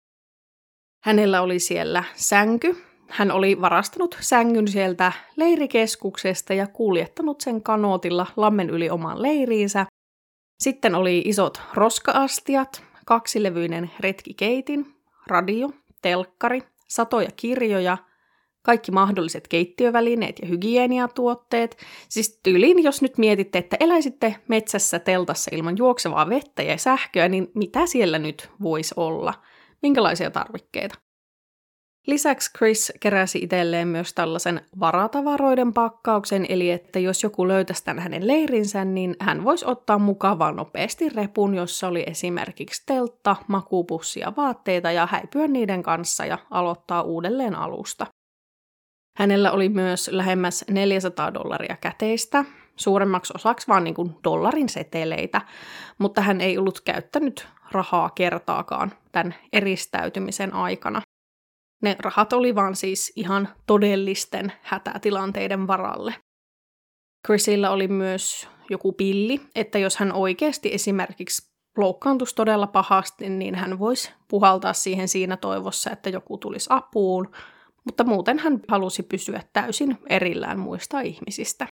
Hänellä 1.03 1.41
oli 1.41 1.59
siellä 1.59 2.03
sänky. 2.15 2.83
Hän 3.09 3.31
oli 3.31 3.61
varastanut 3.61 4.17
sängyn 4.19 4.67
sieltä 4.67 5.11
leirikeskuksesta 5.35 6.53
ja 6.53 6.67
kuljettanut 6.67 7.41
sen 7.41 7.63
kanootilla 7.63 8.27
lammen 8.37 8.69
yli 8.69 8.89
omaan 8.89 9.21
leiriinsä. 9.21 9.85
Sitten 10.63 10.95
oli 10.95 11.21
isot 11.25 11.61
roskaastiat, 11.73 12.83
kaksilevyinen 13.07 13.91
retkikeitin, 13.99 14.95
radio, 15.27 15.69
telkkari, 16.01 16.61
satoja 16.87 17.29
kirjoja, 17.35 17.97
kaikki 18.61 18.91
mahdolliset 18.91 19.47
keittiövälineet 19.47 20.39
ja 20.41 20.47
hygieniatuotteet. 20.47 21.77
Siis 22.09 22.39
tyyliin, 22.43 22.83
jos 22.83 23.01
nyt 23.01 23.17
mietitte, 23.17 23.57
että 23.57 23.77
eläisitte 23.79 24.35
metsässä 24.47 24.99
teltassa 24.99 25.51
ilman 25.53 25.77
juoksevaa 25.77 26.29
vettä 26.29 26.63
ja 26.63 26.77
sähköä, 26.77 27.29
niin 27.29 27.51
mitä 27.53 27.85
siellä 27.85 28.19
nyt 28.19 28.49
voisi 28.61 28.93
olla– 28.97 29.33
minkälaisia 29.81 30.31
tarvikkeita. 30.31 30.95
Lisäksi 32.07 32.51
Chris 32.57 32.93
keräsi 32.99 33.39
itselleen 33.39 33.87
myös 33.87 34.13
tällaisen 34.13 34.61
varatavaroiden 34.79 35.73
pakkauksen, 35.73 36.45
eli 36.49 36.71
että 36.71 36.99
jos 36.99 37.23
joku 37.23 37.47
löytäisi 37.47 37.83
tämän 37.83 38.03
hänen 38.03 38.27
leirinsä, 38.27 38.85
niin 38.85 39.15
hän 39.19 39.43
voisi 39.43 39.65
ottaa 39.67 39.99
mukaan 39.99 40.55
nopeasti 40.55 41.09
repun, 41.09 41.55
jossa 41.55 41.87
oli 41.87 42.03
esimerkiksi 42.07 42.83
teltta, 42.85 43.35
makupussi 43.47 44.19
ja 44.19 44.33
vaatteita 44.37 44.91
ja 44.91 45.07
häipyä 45.11 45.47
niiden 45.47 45.83
kanssa 45.83 46.25
ja 46.25 46.37
aloittaa 46.51 47.01
uudelleen 47.01 47.55
alusta. 47.55 48.07
Hänellä 49.17 49.51
oli 49.51 49.69
myös 49.69 50.09
lähemmäs 50.13 50.65
400 50.69 51.33
dollaria 51.33 51.77
käteistä, 51.81 52.45
suuremmaksi 52.75 53.33
osaksi 53.35 53.67
vaan 53.67 53.83
niin 53.83 53.95
dollarin 54.23 54.69
seteleitä, 54.69 55.41
mutta 55.97 56.21
hän 56.21 56.41
ei 56.41 56.57
ollut 56.57 56.81
käyttänyt 56.81 57.47
rahaa 57.71 58.09
kertaakaan 58.09 58.91
tämän 59.11 59.35
eristäytymisen 59.53 60.53
aikana. 60.53 61.01
Ne 61.81 61.95
rahat 61.99 62.33
oli 62.33 62.55
vaan 62.55 62.75
siis 62.75 63.13
ihan 63.15 63.49
todellisten 63.67 64.53
hätätilanteiden 64.61 65.67
varalle. 65.67 66.15
Chrisillä 67.25 67.71
oli 67.71 67.87
myös 67.87 68.49
joku 68.69 68.93
pilli, 68.93 69.41
että 69.55 69.79
jos 69.79 69.97
hän 69.97 70.13
oikeasti 70.13 70.73
esimerkiksi 70.73 71.51
loukkaantuisi 71.77 72.35
todella 72.35 72.67
pahasti, 72.67 73.29
niin 73.29 73.55
hän 73.55 73.79
voisi 73.79 74.11
puhaltaa 74.27 74.73
siihen 74.73 75.07
siinä 75.07 75.37
toivossa, 75.37 75.91
että 75.91 76.09
joku 76.09 76.37
tulisi 76.37 76.67
apuun, 76.69 77.31
mutta 77.85 78.03
muuten 78.03 78.39
hän 78.39 78.59
halusi 78.67 79.03
pysyä 79.03 79.43
täysin 79.53 79.97
erillään 80.09 80.59
muista 80.59 81.01
ihmisistä. 81.01 81.67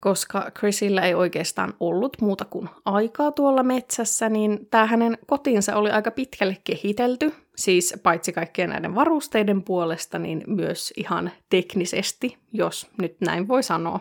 Koska 0.00 0.50
Chrisillä 0.58 1.02
ei 1.02 1.14
oikeastaan 1.14 1.74
ollut 1.80 2.20
muuta 2.20 2.44
kuin 2.44 2.68
aikaa 2.84 3.32
tuolla 3.32 3.62
metsässä, 3.62 4.28
niin 4.28 4.66
tämä 4.70 4.86
hänen 4.86 5.18
kotinsa 5.26 5.76
oli 5.76 5.90
aika 5.90 6.10
pitkälle 6.10 6.56
kehitelty, 6.64 7.32
siis 7.56 7.94
paitsi 8.02 8.32
kaikkien 8.32 8.70
näiden 8.70 8.94
varusteiden 8.94 9.62
puolesta, 9.62 10.18
niin 10.18 10.44
myös 10.46 10.92
ihan 10.96 11.30
teknisesti, 11.50 12.38
jos 12.52 12.90
nyt 13.02 13.16
näin 13.20 13.48
voi 13.48 13.62
sanoa. 13.62 14.00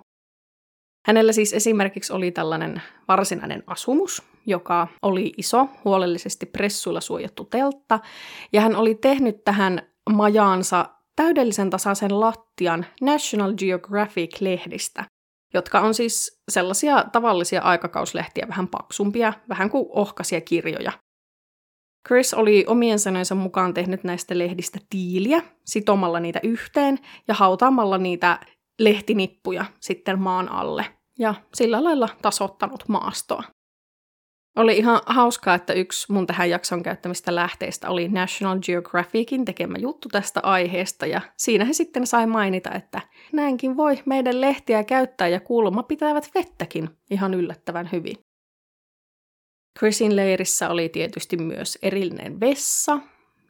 Hänellä 1.07 1.31
siis 1.31 1.53
esimerkiksi 1.53 2.13
oli 2.13 2.31
tällainen 2.31 2.81
varsinainen 3.07 3.63
asumus, 3.67 4.23
joka 4.45 4.87
oli 5.01 5.33
iso, 5.37 5.69
huolellisesti 5.85 6.45
pressuilla 6.45 7.01
suojattu 7.01 7.45
teltta, 7.45 7.99
ja 8.53 8.61
hän 8.61 8.75
oli 8.75 8.95
tehnyt 8.95 9.43
tähän 9.43 9.81
majaansa 10.09 10.85
täydellisen 11.15 11.69
tasaisen 11.69 12.19
lattian 12.19 12.85
National 13.01 13.53
Geographic-lehdistä, 13.53 15.03
jotka 15.53 15.79
on 15.79 15.93
siis 15.93 16.41
sellaisia 16.51 17.03
tavallisia 17.11 17.61
aikakauslehtiä, 17.61 18.47
vähän 18.47 18.67
paksumpia, 18.67 19.33
vähän 19.49 19.69
kuin 19.69 19.85
ohkaisia 19.89 20.41
kirjoja. 20.41 20.91
Chris 22.07 22.33
oli 22.33 22.65
omien 22.67 22.99
sanojensa 22.99 23.35
mukaan 23.35 23.73
tehnyt 23.73 24.03
näistä 24.03 24.37
lehdistä 24.37 24.79
tiiliä 24.89 25.41
sitomalla 25.65 26.19
niitä 26.19 26.39
yhteen 26.43 26.99
ja 27.27 27.33
hautaamalla 27.33 27.97
niitä 27.97 28.39
lehtinippuja 28.79 29.65
sitten 29.79 30.19
maan 30.19 30.49
alle 30.49 30.85
ja 31.19 31.35
sillä 31.53 31.83
lailla 31.83 32.09
tasottanut 32.21 32.83
maastoa. 32.87 33.43
Oli 34.55 34.77
ihan 34.77 35.01
hauskaa, 35.05 35.55
että 35.55 35.73
yksi 35.73 36.11
mun 36.11 36.27
tähän 36.27 36.49
jakson 36.49 36.83
käyttämistä 36.83 37.35
lähteistä 37.35 37.89
oli 37.89 38.07
National 38.07 38.59
Geographicin 38.59 39.45
tekemä 39.45 39.77
juttu 39.77 40.09
tästä 40.09 40.39
aiheesta, 40.43 41.05
ja 41.05 41.21
siinä 41.37 41.65
he 41.65 41.73
sitten 41.73 42.07
sai 42.07 42.27
mainita, 42.27 42.71
että 42.71 43.01
näinkin 43.33 43.77
voi 43.77 43.99
meidän 44.05 44.41
lehtiä 44.41 44.83
käyttää 44.83 45.27
ja 45.27 45.39
kuulemma 45.39 45.83
pitävät 45.83 46.31
vettäkin 46.35 46.89
ihan 47.11 47.33
yllättävän 47.33 47.89
hyvin. 47.91 48.15
Chrisin 49.79 50.15
leirissä 50.15 50.69
oli 50.69 50.89
tietysti 50.89 51.37
myös 51.37 51.77
erillinen 51.81 52.39
vessa, 52.39 52.99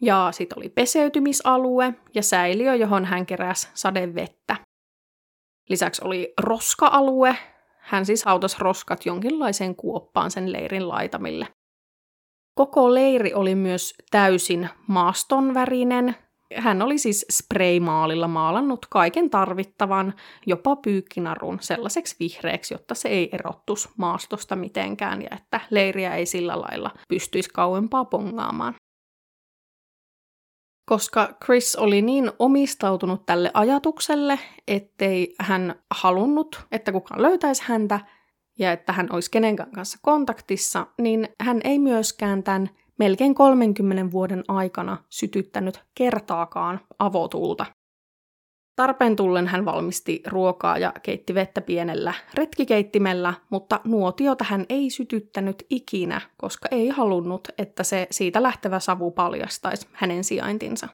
ja 0.01 0.29
sitten 0.31 0.59
oli 0.59 0.69
peseytymisalue 0.69 1.93
ja 2.15 2.23
säiliö, 2.23 2.75
johon 2.75 3.05
hän 3.05 3.25
keräsi 3.25 3.69
sadevettä. 3.73 4.55
Lisäksi 5.69 6.01
oli 6.05 6.33
roska-alue, 6.41 7.37
hän 7.79 8.05
siis 8.05 8.25
hautasi 8.25 8.57
roskat 8.59 9.05
jonkinlaiseen 9.05 9.75
kuoppaan 9.75 10.31
sen 10.31 10.53
leirin 10.53 10.87
laitamille. 10.87 11.47
Koko 12.55 12.93
leiri 12.93 13.33
oli 13.33 13.55
myös 13.55 13.93
täysin 14.11 14.69
maastonvärinen. 14.87 16.15
Hän 16.57 16.81
oli 16.81 16.97
siis 16.97 17.25
spraymaalilla 17.31 18.27
maalannut 18.27 18.85
kaiken 18.89 19.29
tarvittavan, 19.29 20.13
jopa 20.45 20.75
pyykkinarun, 20.75 21.57
sellaiseksi 21.61 22.15
vihreäksi, 22.19 22.73
jotta 22.73 22.95
se 22.95 23.09
ei 23.09 23.29
erottus 23.31 23.89
maastosta 23.97 24.55
mitenkään 24.55 25.21
ja 25.21 25.29
että 25.31 25.59
leiriä 25.69 26.15
ei 26.15 26.25
sillä 26.25 26.61
lailla 26.61 26.91
pystyisi 27.07 27.49
kauempaa 27.53 28.05
pongaamaan. 28.05 28.75
Koska 30.85 31.29
Chris 31.45 31.75
oli 31.75 32.01
niin 32.01 32.31
omistautunut 32.39 33.25
tälle 33.25 33.51
ajatukselle, 33.53 34.39
ettei 34.67 35.35
hän 35.39 35.75
halunnut, 35.91 36.65
että 36.71 36.91
kukaan 36.91 37.21
löytäisi 37.21 37.63
häntä 37.65 37.99
ja 38.59 38.71
että 38.71 38.93
hän 38.93 39.07
olisi 39.11 39.31
kenenkään 39.31 39.71
kanssa 39.71 39.97
kontaktissa, 40.01 40.87
niin 41.01 41.29
hän 41.41 41.61
ei 41.63 41.79
myöskään 41.79 42.43
tämän 42.43 42.69
melkein 42.99 43.35
30 43.35 44.11
vuoden 44.11 44.43
aikana 44.47 44.97
sytyttänyt 45.09 45.83
kertaakaan 45.95 46.79
avotulta. 46.99 47.65
Tarpeen 48.75 49.15
tullen 49.15 49.47
hän 49.47 49.65
valmisti 49.65 50.23
ruokaa 50.27 50.77
ja 50.77 50.93
keitti 51.03 51.33
vettä 51.33 51.61
pienellä 51.61 52.13
retkikeittimellä, 52.33 53.33
mutta 53.49 53.79
nuotiota 53.83 54.45
hän 54.47 54.65
ei 54.69 54.89
sytyttänyt 54.89 55.65
ikinä, 55.69 56.21
koska 56.37 56.67
ei 56.71 56.89
halunnut, 56.89 57.47
että 57.57 57.83
se 57.83 58.07
siitä 58.11 58.43
lähtevä 58.43 58.79
savu 58.79 59.11
paljastaisi 59.11 59.87
hänen 59.93 60.23
sijaintinsa. 60.23 60.87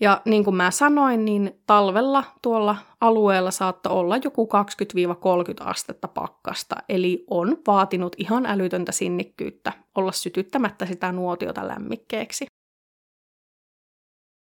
Ja 0.00 0.22
niin 0.24 0.44
kuin 0.44 0.56
mä 0.56 0.70
sanoin, 0.70 1.24
niin 1.24 1.60
talvella 1.66 2.24
tuolla 2.42 2.76
alueella 3.00 3.50
saattoi 3.50 3.92
olla 3.92 4.16
joku 4.16 4.48
20-30 5.62 5.68
astetta 5.68 6.08
pakkasta, 6.08 6.76
eli 6.88 7.24
on 7.30 7.58
vaatinut 7.66 8.16
ihan 8.18 8.46
älytöntä 8.46 8.92
sinnikkyyttä 8.92 9.72
olla 9.94 10.12
sytyttämättä 10.12 10.86
sitä 10.86 11.12
nuotiota 11.12 11.68
lämmikkeeksi. 11.68 12.46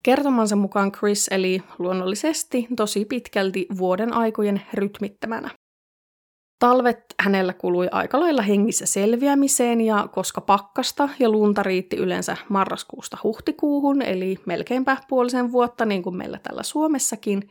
Kertomansa 0.04 0.56
mukaan 0.56 0.92
Chris 0.92 1.28
eli 1.28 1.64
luonnollisesti 1.80 2.68
tosi 2.76 3.06
pitkälti 3.06 3.68
vuoden 3.78 4.14
aikojen 4.14 4.62
rytmittämänä. 4.74 5.50
Talvet 6.64 7.06
hänellä 7.20 7.54
kului 7.54 7.88
aika 7.92 8.20
lailla 8.20 8.42
hengissä 8.42 8.86
selviämiseen 8.86 9.82
ja 9.82 10.08
koska 10.12 10.42
pakkasta 10.42 11.10
ja 11.20 11.30
lunta 11.30 11.64
riitti 11.64 11.98
yleensä 11.98 12.38
marraskuusta 12.50 13.18
huhtikuuhun, 13.24 14.02
eli 14.02 14.38
melkeinpä 14.46 14.98
puolisen 15.10 15.52
vuotta 15.52 15.86
niin 15.86 16.04
kuin 16.04 16.16
meillä 16.16 16.40
täällä 16.44 16.64
Suomessakin, 16.64 17.50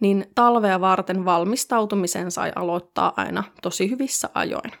niin 0.00 0.26
talvea 0.34 0.80
varten 0.80 1.24
valmistautumisen 1.24 2.30
sai 2.30 2.52
aloittaa 2.56 3.12
aina 3.16 3.44
tosi 3.62 3.90
hyvissä 3.90 4.28
ajoin. 4.34 4.72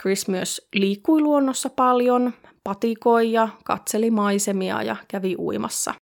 Chris 0.00 0.28
myös 0.28 0.68
liikkui 0.74 1.20
luonnossa 1.20 1.70
paljon, 1.70 2.32
patikoi 2.64 3.32
ja 3.32 3.48
katseli 3.64 4.10
maisemia 4.10 4.82
ja 4.82 4.96
kävi 5.08 5.36
uimassa. 5.38 5.94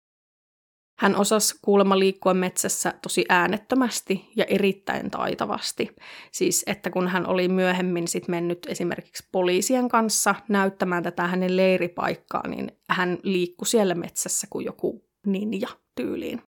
Hän 0.98 1.16
osasi 1.16 1.54
kuulemma 1.62 1.98
liikkua 1.98 2.35
metsässä 2.35 2.94
tosi 3.02 3.24
äänettömästi 3.28 4.30
ja 4.37 4.44
erittäin 4.44 5.11
taitavasti. 5.11 5.96
Siis, 6.33 6.64
että 6.66 6.90
kun 6.90 7.09
hän 7.09 7.26
oli 7.26 7.48
myöhemmin 7.48 8.09
sit 8.09 8.28
mennyt 8.28 8.66
esimerkiksi 8.68 9.28
poliisien 9.33 9.88
kanssa 9.88 10.35
näyttämään 10.48 11.02
tätä 11.02 11.26
hänen 11.26 11.57
leiripaikkaa, 11.57 12.48
niin 12.48 12.72
hän 12.90 13.18
liikkui 13.22 13.66
siellä 13.66 13.94
metsässä 13.94 14.46
kuin 14.50 14.66
joku 14.66 15.04
ninja 15.26 15.68
tyyliin. 15.94 16.42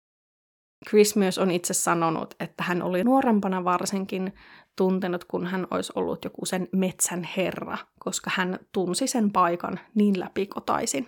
Chris 0.90 1.16
myös 1.16 1.38
on 1.38 1.52
itse 1.52 1.74
sanonut, 1.74 2.36
että 2.40 2.64
hän 2.64 2.84
oli 2.84 3.04
nuorempana 3.04 3.64
varsinkin 3.64 4.34
tuntenut, 4.78 5.26
kun 5.26 5.48
hän 5.48 5.68
olisi 5.72 5.94
ollut 5.96 6.24
joku 6.24 6.46
sen 6.46 6.68
metsän 6.72 7.30
herra, 7.38 7.78
koska 8.00 8.32
hän 8.34 8.60
tunsi 8.72 9.08
sen 9.08 9.32
paikan 9.32 9.80
niin 9.96 10.20
läpikotaisin. 10.20 11.08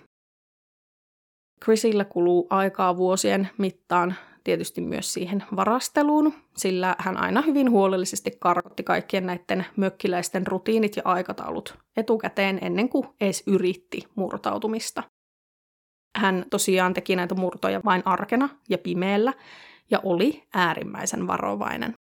Chrisillä 1.64 2.06
kuluu 2.06 2.48
aikaa 2.50 2.98
vuosien 2.98 3.50
mittaan 3.58 4.16
tietysti 4.44 4.82
myös 4.82 5.14
siihen 5.14 5.44
varasteluun, 5.56 6.34
sillä 6.58 6.96
hän 7.00 7.18
aina 7.18 7.42
hyvin 7.42 7.72
huolellisesti 7.72 8.32
karkotti 8.40 8.84
kaikkien 8.84 9.26
näiden 9.26 9.66
mökkiläisten 9.76 10.48
rutiinit 10.48 10.96
ja 10.96 11.02
aikataulut 11.06 11.78
etukäteen 11.98 12.60
ennen 12.62 12.90
kuin 12.90 13.08
edes 13.22 13.44
yritti 13.48 14.08
murtautumista. 14.16 15.04
Hän 16.18 16.46
tosiaan 16.50 16.94
teki 16.94 17.16
näitä 17.16 17.36
murtoja 17.36 17.82
vain 17.86 18.02
arkena 18.06 18.50
ja 18.70 18.78
pimeällä 18.78 19.34
ja 19.92 20.00
oli 20.04 20.44
äärimmäisen 20.54 21.28
varovainen. 21.28 21.94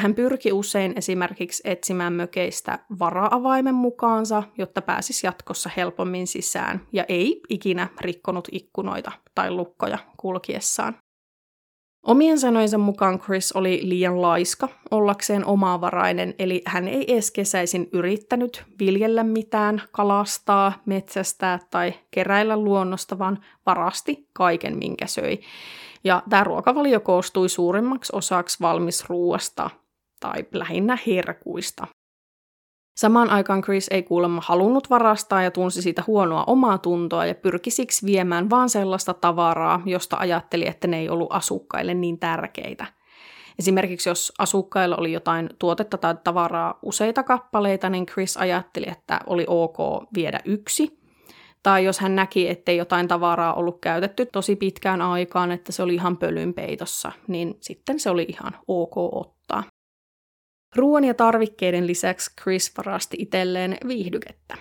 Hän 0.00 0.14
pyrki 0.14 0.52
usein 0.52 0.92
esimerkiksi 0.96 1.62
etsimään 1.64 2.12
mökeistä 2.12 2.78
vara-avaimen 2.98 3.74
mukaansa, 3.74 4.42
jotta 4.58 4.82
pääsisi 4.82 5.26
jatkossa 5.26 5.70
helpommin 5.76 6.26
sisään 6.26 6.86
ja 6.92 7.04
ei 7.08 7.40
ikinä 7.48 7.88
rikkonut 8.00 8.48
ikkunoita 8.52 9.12
tai 9.34 9.50
lukkoja 9.50 9.98
kulkiessaan. 10.16 10.96
Omien 12.06 12.38
sanojensa 12.38 12.78
mukaan 12.78 13.20
Chris 13.20 13.52
oli 13.52 13.80
liian 13.82 14.22
laiska 14.22 14.68
ollakseen 14.90 15.46
omavarainen, 15.46 16.34
eli 16.38 16.62
hän 16.66 16.88
ei 16.88 17.12
edes 17.12 17.30
kesäisin 17.30 17.88
yrittänyt 17.92 18.64
viljellä 18.78 19.24
mitään, 19.24 19.82
kalastaa, 19.92 20.72
metsästää 20.86 21.58
tai 21.70 21.94
keräillä 22.10 22.56
luonnosta, 22.56 23.18
vaan 23.18 23.38
varasti 23.66 24.28
kaiken, 24.32 24.78
minkä 24.78 25.06
söi. 25.06 25.38
Ja 26.04 26.22
tämä 26.30 26.44
ruokavalio 26.44 27.00
koostui 27.00 27.48
suurimmaksi 27.48 28.12
osaksi 28.16 28.60
valmisruuasta, 28.60 29.70
tai 30.24 30.44
lähinnä 30.52 30.98
herkuista. 31.06 31.86
Samaan 32.96 33.30
aikaan 33.30 33.62
Chris 33.62 33.88
ei 33.90 34.02
kuulemma 34.02 34.40
halunnut 34.44 34.90
varastaa 34.90 35.42
ja 35.42 35.50
tunsi 35.50 35.82
siitä 35.82 36.04
huonoa 36.06 36.44
omaa 36.46 36.78
tuntoa 36.78 37.26
ja 37.26 37.34
pyrki 37.34 37.70
siksi 37.70 38.06
viemään 38.06 38.50
vaan 38.50 38.68
sellaista 38.70 39.14
tavaraa, 39.14 39.82
josta 39.84 40.16
ajatteli, 40.16 40.66
että 40.66 40.86
ne 40.86 40.98
ei 40.98 41.08
ollut 41.08 41.32
asukkaille 41.32 41.94
niin 41.94 42.18
tärkeitä. 42.18 42.86
Esimerkiksi 43.58 44.08
jos 44.08 44.32
asukkailla 44.38 44.96
oli 44.96 45.12
jotain 45.12 45.50
tuotetta 45.58 45.98
tai 45.98 46.14
tavaraa 46.24 46.78
useita 46.82 47.22
kappaleita, 47.22 47.90
niin 47.90 48.06
Chris 48.06 48.36
ajatteli, 48.36 48.86
että 48.88 49.20
oli 49.26 49.44
ok 49.48 49.78
viedä 50.14 50.40
yksi. 50.44 51.00
Tai 51.62 51.84
jos 51.84 52.00
hän 52.00 52.16
näki, 52.16 52.48
ettei 52.48 52.76
jotain 52.76 53.08
tavaraa 53.08 53.54
ollut 53.54 53.78
käytetty 53.80 54.26
tosi 54.26 54.56
pitkään 54.56 55.02
aikaan, 55.02 55.52
että 55.52 55.72
se 55.72 55.82
oli 55.82 55.94
ihan 55.94 56.16
pölynpeitossa, 56.16 57.12
niin 57.28 57.54
sitten 57.60 58.00
se 58.00 58.10
oli 58.10 58.26
ihan 58.28 58.52
ok 58.68 58.96
ottaa. 58.96 59.62
Ruoan 60.76 61.04
ja 61.04 61.14
tarvikkeiden 61.14 61.86
lisäksi 61.86 62.30
Chris 62.42 62.72
varasti 62.76 63.16
itselleen 63.20 63.76
viihdykettä. 63.88 64.56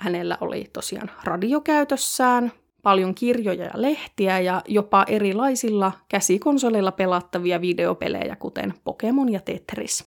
Hänellä 0.00 0.38
oli 0.40 0.70
tosiaan 0.72 1.10
radiokäytössään, 1.24 2.52
paljon 2.82 3.14
kirjoja 3.14 3.64
ja 3.64 3.70
lehtiä 3.74 4.40
ja 4.40 4.62
jopa 4.68 5.04
erilaisilla 5.08 5.92
käsikonsolilla 6.08 6.92
pelattavia 6.92 7.60
videopelejä, 7.60 8.36
kuten 8.36 8.74
Pokemon 8.84 9.32
ja 9.32 9.40
Tetris. 9.40 10.04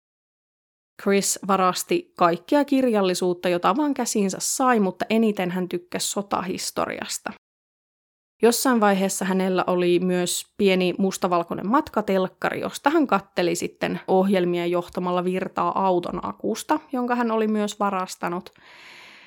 Chris 1.03 1.39
varasti 1.47 2.13
kaikkia 2.17 2.65
kirjallisuutta, 2.65 3.49
jota 3.49 3.75
vaan 3.77 3.93
käsinsä 3.93 4.37
sai, 4.41 4.79
mutta 4.79 5.05
eniten 5.09 5.51
hän 5.51 5.69
tykkäsi 5.69 6.07
sotahistoriasta. 6.07 7.33
Jossain 8.41 8.79
vaiheessa 8.79 9.25
hänellä 9.25 9.63
oli 9.67 9.99
myös 9.99 10.45
pieni 10.57 10.93
mustavalkoinen 10.97 11.67
matkatelkkari, 11.67 12.59
josta 12.59 12.89
hän 12.89 13.07
katteli 13.07 13.55
sitten 13.55 13.99
ohjelmia 14.07 14.65
johtamalla 14.65 15.23
virtaa 15.23 15.85
auton 15.85 16.25
akusta, 16.25 16.79
jonka 16.91 17.15
hän 17.15 17.31
oli 17.31 17.47
myös 17.47 17.79
varastanut. 17.79 18.49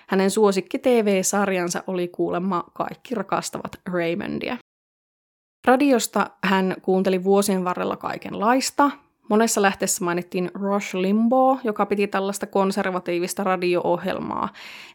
Hänen 0.09 0.31
suosikki 0.31 0.79
TV-sarjansa 0.79 1.83
oli 1.87 2.09
kuulemma 2.09 2.65
Kaikki 2.75 3.15
rakastavat 3.15 3.81
Raymondia. 3.93 4.57
Radiosta 5.67 6.31
hän 6.45 6.77
kuunteli 6.83 7.25
vuosien 7.25 7.65
varrella 7.65 7.97
kaikenlaista. 7.97 8.91
Monessa 9.29 9.63
lähteessä 9.63 10.05
mainittiin 10.05 10.51
Rush 10.55 10.95
Limbaugh, 10.95 11.61
joka 11.65 11.87
piti 11.87 12.07
tällaista 12.07 12.47
konservatiivista 12.47 13.45
radio-ohjelmaa, 13.45 14.49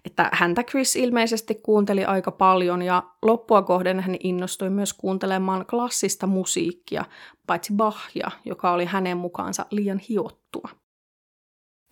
että 0.05 0.29
häntä 0.33 0.63
Chris 0.63 0.95
ilmeisesti 0.95 1.55
kuunteli 1.55 2.05
aika 2.05 2.31
paljon 2.31 2.81
ja 2.81 3.03
loppua 3.21 3.61
kohden 3.61 3.99
hän 3.99 4.15
innostui 4.19 4.69
myös 4.69 4.93
kuuntelemaan 4.93 5.65
klassista 5.65 6.27
musiikkia, 6.27 7.05
paitsi 7.47 7.73
Bachia, 7.73 8.31
joka 8.45 8.71
oli 8.71 8.85
hänen 8.85 9.17
mukaansa 9.17 9.65
liian 9.71 9.99
hiottua. 10.09 10.69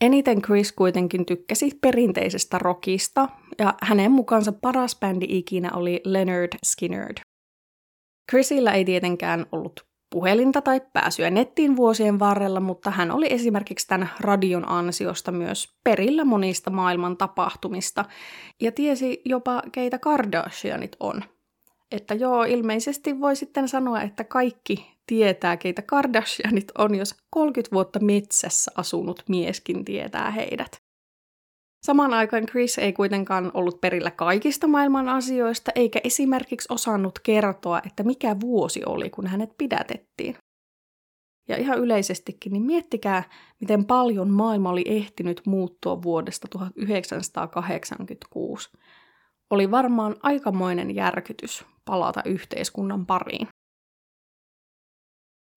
Eniten 0.02 0.42
Chris 0.42 0.72
kuitenkin 0.72 1.26
tykkäsi 1.26 1.72
perinteisestä 1.82 2.58
rockista, 2.58 3.30
ja 3.60 3.74
hänen 3.82 4.12
mukaansa 4.12 4.52
paras 4.52 5.00
bändi 5.00 5.26
ikinä 5.30 5.72
oli 5.74 6.02
Leonard 6.06 6.54
Skinner. 6.66 7.14
Chrisillä 8.32 8.74
ei 8.74 8.86
tietenkään 8.86 9.46
ollut 9.52 9.88
puhelinta 10.10 10.62
tai 10.62 10.82
pääsyä 10.94 11.30
nettiin 11.30 11.76
vuosien 11.76 12.20
varrella, 12.20 12.60
mutta 12.60 12.92
hän 12.92 13.12
oli 13.12 13.28
esimerkiksi 13.30 13.88
tämän 13.88 14.10
radion 14.20 14.70
ansiosta 14.70 15.32
myös 15.32 15.76
perillä 15.84 16.26
monista 16.26 16.70
maailman 16.70 17.18
tapahtumista 17.18 18.06
ja 18.62 18.72
tiesi 18.72 19.22
jopa 19.26 19.62
keitä 19.72 20.00
Kardashianit 20.00 20.96
on. 21.00 21.24
Että 21.92 22.14
joo, 22.14 22.44
ilmeisesti 22.44 23.20
voi 23.20 23.36
sitten 23.36 23.70
sanoa, 23.70 24.02
että 24.02 24.24
kaikki 24.24 24.98
tietää, 25.08 25.58
keitä 25.58 25.82
Kardashianit 25.82 26.72
on, 26.78 26.96
jos 26.96 27.16
30 27.30 27.74
vuotta 27.74 28.00
metsässä 28.00 28.72
asunut 28.76 29.24
mieskin 29.30 29.86
tietää 29.86 30.32
heidät. 30.32 30.87
Samaan 31.88 32.14
aikaan 32.14 32.46
Chris 32.46 32.78
ei 32.78 32.94
kuitenkaan 32.94 33.52
ollut 33.54 33.82
perillä 33.82 34.12
kaikista 34.12 34.68
maailman 34.68 35.10
asioista, 35.10 35.72
eikä 35.76 36.00
esimerkiksi 36.04 36.68
osannut 36.72 37.20
kertoa, 37.20 37.82
että 37.86 38.04
mikä 38.04 38.36
vuosi 38.40 38.82
oli, 38.86 39.10
kun 39.10 39.28
hänet 39.28 39.58
pidätettiin. 39.58 40.36
Ja 41.50 41.58
ihan 41.58 41.80
yleisestikin, 41.80 42.54
niin 42.54 42.64
miettikää, 42.64 43.24
miten 43.62 43.86
paljon 43.86 44.30
maailma 44.30 44.70
oli 44.70 44.84
ehtinyt 44.86 45.42
muuttua 45.46 46.02
vuodesta 46.02 46.48
1986. 46.48 48.70
Oli 49.50 49.72
varmaan 49.72 50.16
aikamoinen 50.24 50.96
järkytys 50.96 51.66
palata 51.86 52.22
yhteiskunnan 52.26 53.06
pariin. 53.06 53.48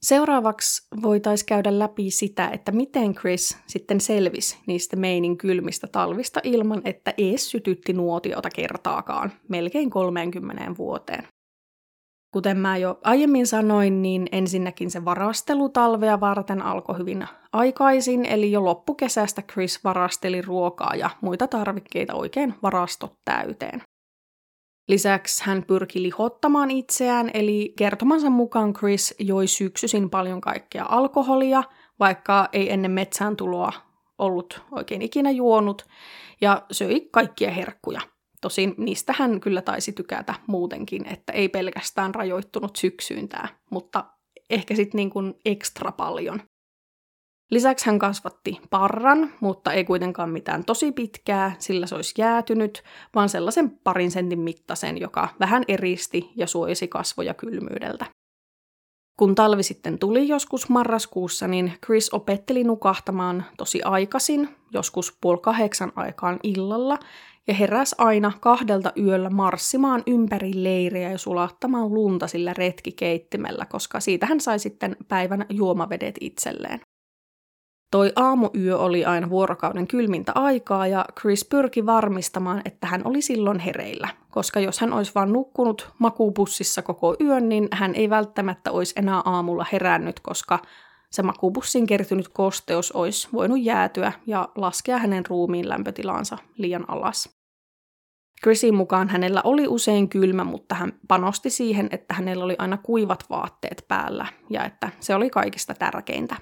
Seuraavaksi 0.02 0.88
voitaisiin 1.02 1.46
käydä 1.46 1.78
läpi 1.78 2.10
sitä, 2.10 2.48
että 2.48 2.72
miten 2.72 3.14
Chris 3.14 3.58
sitten 3.66 4.00
selvisi 4.00 4.58
niistä 4.66 4.96
meinin 4.96 5.38
kylmistä 5.38 5.86
talvista 5.86 6.40
ilman, 6.44 6.82
että 6.84 7.14
ees 7.18 7.50
sytytti 7.50 7.92
nuotiota 7.92 8.48
kertaakaan, 8.54 9.32
melkein 9.48 9.90
30 9.90 10.76
vuoteen. 10.78 11.26
Kuten 12.34 12.56
mä 12.56 12.76
jo 12.76 12.98
aiemmin 13.04 13.46
sanoin, 13.46 14.02
niin 14.02 14.26
ensinnäkin 14.32 14.90
se 14.90 15.04
varastelu 15.04 15.68
talvea 15.68 16.20
varten 16.20 16.62
alkoi 16.62 16.98
hyvin 16.98 17.26
aikaisin, 17.52 18.24
eli 18.26 18.52
jo 18.52 18.64
loppukesästä 18.64 19.42
Chris 19.42 19.84
varasteli 19.84 20.42
ruokaa 20.42 20.94
ja 20.94 21.10
muita 21.20 21.48
tarvikkeita 21.48 22.14
oikein 22.14 22.54
varastot 22.62 23.12
täyteen. 23.24 23.82
Lisäksi 24.90 25.44
hän 25.44 25.64
pyrki 25.66 26.02
lihottamaan 26.02 26.70
itseään, 26.70 27.30
eli 27.34 27.72
kertomansa 27.78 28.30
mukaan 28.30 28.72
Chris 28.72 29.14
joi 29.18 29.46
syksyisin 29.46 30.10
paljon 30.10 30.40
kaikkea 30.40 30.86
alkoholia, 30.88 31.62
vaikka 32.00 32.48
ei 32.52 32.72
ennen 32.72 32.90
metsään 32.90 33.36
tuloa 33.36 33.72
ollut 34.18 34.62
oikein 34.72 35.02
ikinä 35.02 35.30
juonut, 35.30 35.86
ja 36.40 36.62
söi 36.72 37.08
kaikkia 37.12 37.50
herkkuja. 37.50 38.00
Tosin 38.40 38.74
niistä 38.78 39.14
hän 39.18 39.40
kyllä 39.40 39.62
taisi 39.62 39.92
tykätä 39.92 40.34
muutenkin, 40.46 41.06
että 41.06 41.32
ei 41.32 41.48
pelkästään 41.48 42.14
rajoittunut 42.14 42.76
syksyyn 42.76 43.28
tämä, 43.28 43.48
mutta 43.70 44.04
ehkä 44.50 44.74
sitten 44.74 44.98
niin 44.98 45.10
kuin 45.10 45.34
ekstra 45.44 45.92
paljon. 45.92 46.42
Lisäksi 47.50 47.86
hän 47.86 47.98
kasvatti 47.98 48.60
parran, 48.70 49.32
mutta 49.40 49.72
ei 49.72 49.84
kuitenkaan 49.84 50.30
mitään 50.30 50.64
tosi 50.64 50.92
pitkää, 50.92 51.56
sillä 51.58 51.86
se 51.86 51.94
olisi 51.94 52.14
jäätynyt, 52.18 52.82
vaan 53.14 53.28
sellaisen 53.28 53.70
parin 53.70 54.10
sentin 54.10 54.40
mittaisen, 54.40 55.00
joka 55.00 55.28
vähän 55.40 55.64
eristi 55.68 56.30
ja 56.36 56.46
suojasi 56.46 56.88
kasvoja 56.88 57.34
kylmyydeltä. 57.34 58.06
Kun 59.18 59.34
talvi 59.34 59.62
sitten 59.62 59.98
tuli 59.98 60.28
joskus 60.28 60.68
marraskuussa, 60.68 61.48
niin 61.48 61.72
Chris 61.86 62.14
opetteli 62.14 62.64
nukahtamaan 62.64 63.44
tosi 63.56 63.82
aikaisin, 63.82 64.48
joskus 64.72 65.18
puoli 65.20 65.40
kahdeksan 65.42 65.92
aikaan 65.96 66.38
illalla, 66.42 66.98
ja 67.46 67.54
heräsi 67.54 67.94
aina 67.98 68.32
kahdelta 68.40 68.92
yöllä 68.98 69.30
marssimaan 69.30 70.02
ympäri 70.06 70.50
leiriä 70.54 71.10
ja 71.10 71.18
sulattamaan 71.18 71.94
lunta 71.94 72.26
sillä 72.26 72.54
retkikeittimellä, 72.54 73.66
koska 73.66 74.00
siitä 74.00 74.26
hän 74.26 74.40
sai 74.40 74.58
sitten 74.58 74.96
päivän 75.08 75.46
juomavedet 75.48 76.14
itselleen. 76.20 76.80
Toi 77.90 78.12
aamuyö 78.16 78.78
oli 78.78 79.04
aina 79.04 79.30
vuorokauden 79.30 79.86
kylmintä 79.86 80.32
aikaa 80.34 80.86
ja 80.86 81.04
Chris 81.20 81.44
pyrki 81.44 81.86
varmistamaan, 81.86 82.62
että 82.64 82.86
hän 82.86 83.02
oli 83.04 83.22
silloin 83.22 83.58
hereillä, 83.58 84.08
koska 84.30 84.60
jos 84.60 84.80
hän 84.80 84.92
olisi 84.92 85.12
vain 85.14 85.32
nukkunut 85.32 85.90
makuupussissa 85.98 86.82
koko 86.82 87.16
yön, 87.20 87.48
niin 87.48 87.68
hän 87.72 87.94
ei 87.94 88.10
välttämättä 88.10 88.72
olisi 88.72 88.94
enää 88.96 89.22
aamulla 89.24 89.66
herännyt, 89.72 90.20
koska 90.20 90.58
se 91.10 91.22
makuupussin 91.22 91.86
kertynyt 91.86 92.28
kosteus 92.28 92.92
olisi 92.92 93.28
voinut 93.32 93.60
jäätyä 93.60 94.12
ja 94.26 94.48
laskea 94.54 94.98
hänen 94.98 95.26
ruumiin 95.26 95.68
lämpötilansa 95.68 96.38
liian 96.56 96.84
alas. 96.88 97.40
Chrisin 98.42 98.74
mukaan 98.74 99.08
hänellä 99.08 99.40
oli 99.44 99.68
usein 99.68 100.08
kylmä, 100.08 100.44
mutta 100.44 100.74
hän 100.74 100.92
panosti 101.08 101.50
siihen, 101.50 101.88
että 101.90 102.14
hänellä 102.14 102.44
oli 102.44 102.56
aina 102.58 102.76
kuivat 102.76 103.24
vaatteet 103.30 103.84
päällä 103.88 104.26
ja 104.50 104.64
että 104.64 104.90
se 105.00 105.14
oli 105.14 105.30
kaikista 105.30 105.74
tärkeintä. 105.74 106.36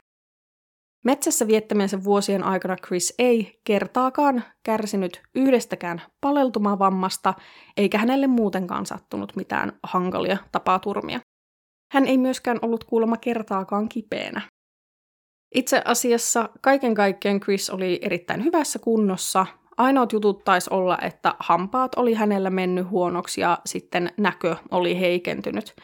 Metsässä 1.08 1.46
viettämiensä 1.46 2.04
vuosien 2.04 2.44
aikana 2.44 2.76
Chris 2.76 3.14
ei 3.18 3.60
kertaakaan 3.64 4.44
kärsinyt 4.62 5.22
yhdestäkään 5.34 6.02
paleltumavammasta, 6.20 7.34
eikä 7.76 7.98
hänelle 7.98 8.26
muutenkaan 8.26 8.86
sattunut 8.86 9.36
mitään 9.36 9.72
hankalia 9.82 10.36
tapaturmia. 10.52 11.20
Hän 11.92 12.06
ei 12.06 12.18
myöskään 12.18 12.58
ollut 12.62 12.84
kuulemma 12.84 13.16
kertaakaan 13.16 13.88
kipeänä. 13.88 14.40
Itse 15.54 15.82
asiassa 15.84 16.48
kaiken 16.60 16.94
kaikkiaan 16.94 17.40
Chris 17.40 17.70
oli 17.70 17.98
erittäin 18.02 18.44
hyvässä 18.44 18.78
kunnossa. 18.78 19.46
Ainoat 19.76 20.12
jutut 20.12 20.44
taisi 20.44 20.70
olla, 20.72 20.98
että 21.02 21.34
hampaat 21.38 21.92
oli 21.96 22.14
hänellä 22.14 22.50
mennyt 22.50 22.90
huonoksi 22.90 23.40
ja 23.40 23.58
sitten 23.66 24.12
näkö 24.16 24.56
oli 24.70 25.00
heikentynyt. 25.00 25.74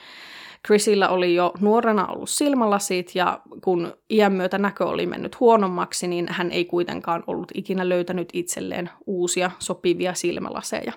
Chrisillä 0.67 1.09
oli 1.09 1.35
jo 1.35 1.53
nuorena 1.61 2.07
ollut 2.07 2.31
silmälasit 2.31 3.15
ja 3.15 3.41
kun 3.65 3.93
iän 4.11 4.33
myötä 4.33 4.59
näkö 4.59 4.87
oli 4.87 5.07
mennyt 5.07 5.41
huonommaksi, 5.41 6.09
niin 6.09 6.27
hän 6.31 6.51
ei 6.51 6.65
kuitenkaan 6.65 7.25
ollut 7.27 7.53
ikinä 7.55 7.89
löytänyt 7.89 8.29
itselleen 8.33 8.91
uusia 9.07 9.51
sopivia 9.59 10.15
silmälaseja. 10.15 10.93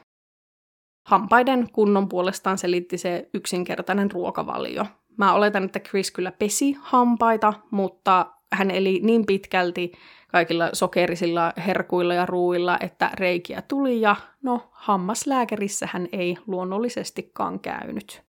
Hampaiden 1.08 1.70
kunnon 1.72 2.10
puolestaan 2.10 2.58
selitti 2.58 2.98
se 2.98 3.30
yksinkertainen 3.34 4.12
ruokavalio. 4.12 4.86
Mä 5.18 5.34
oletan, 5.34 5.64
että 5.64 5.80
Chris 5.80 6.12
kyllä 6.12 6.32
pesi 6.32 6.78
hampaita, 6.80 7.54
mutta 7.72 8.26
hän 8.52 8.72
eli 8.72 9.00
niin 9.04 9.26
pitkälti 9.26 9.92
kaikilla 10.28 10.70
sokerisilla 10.74 11.54
herkuilla 11.66 12.14
ja 12.14 12.26
ruuilla, 12.26 12.78
että 12.80 13.12
reikiä 13.14 13.62
tuli 13.62 14.02
ja 14.02 14.16
no 14.44 14.70
hammaslääkärissä 14.72 15.90
hän 15.92 16.08
ei 16.12 16.38
luonnollisestikaan 16.48 17.60
käynyt. 17.60 18.27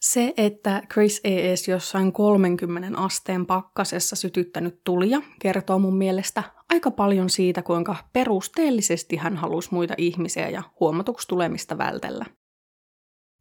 Se, 0.00 0.34
että 0.36 0.82
Chris 0.92 1.20
ei 1.24 1.46
edes 1.46 1.68
jossain 1.68 2.12
30 2.12 2.98
asteen 2.98 3.46
pakkasessa 3.46 4.16
sytyttänyt 4.16 4.80
tulia, 4.84 5.22
kertoo 5.40 5.78
mun 5.78 5.96
mielestä 5.96 6.42
aika 6.68 6.90
paljon 6.90 7.30
siitä, 7.30 7.62
kuinka 7.62 7.96
perusteellisesti 8.12 9.16
hän 9.16 9.36
halusi 9.36 9.68
muita 9.72 9.94
ihmisiä 9.98 10.48
ja 10.48 10.62
huomatuksi 10.80 11.28
tulemista 11.28 11.78
vältellä. 11.78 12.26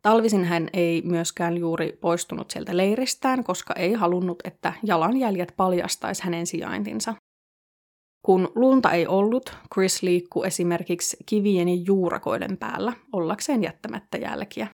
Talvisin 0.02 0.46
hän 0.46 0.70
ei 0.74 1.02
myöskään 1.02 1.58
juuri 1.58 1.98
poistunut 2.02 2.52
sieltä 2.52 2.78
leiristään, 2.78 3.44
koska 3.44 3.74
ei 3.74 3.94
halunnut, 3.94 4.40
että 4.44 4.74
jalanjäljet 4.84 5.54
paljastaisi 5.58 6.24
hänen 6.24 6.48
sijaintinsa. 6.48 7.16
Kun 8.26 8.52
lunta 8.56 8.92
ei 8.92 9.08
ollut, 9.08 9.58
Chris 9.74 10.04
liikkui 10.04 10.48
esimerkiksi 10.48 11.18
kivien 11.26 11.70
ja 11.70 11.76
juurakoiden 11.86 12.58
päällä 12.58 12.94
ollakseen 13.14 13.64
jättämättä 13.64 14.18
jälkiä. 14.18 14.68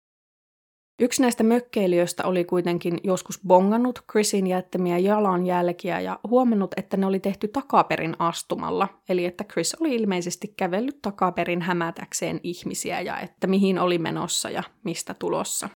Yksi 1.00 1.22
näistä 1.22 1.44
mökkeilijöistä 1.44 2.24
oli 2.24 2.46
kuitenkin 2.46 3.00
joskus 3.04 3.40
bongannut 3.48 4.04
Chrisin 4.12 4.48
jättämiä 4.48 4.98
jalanjälkiä 4.98 6.00
ja 6.00 6.20
huomannut, 6.28 6.72
että 6.78 6.98
ne 6.98 7.06
oli 7.06 7.20
tehty 7.20 7.48
takaperin 7.48 8.16
astumalla, 8.20 8.88
eli 9.10 9.26
että 9.26 9.44
Chris 9.44 9.76
oli 9.76 9.96
ilmeisesti 9.96 10.54
kävellyt 10.58 11.02
takaperin 11.02 11.62
hämätäkseen 11.62 12.40
ihmisiä 12.44 13.02
ja 13.02 13.20
että 13.20 13.48
mihin 13.48 13.80
oli 13.80 13.98
menossa 13.98 14.50
ja 14.50 14.64
mistä 14.84 15.14
tulossa. 15.14 15.70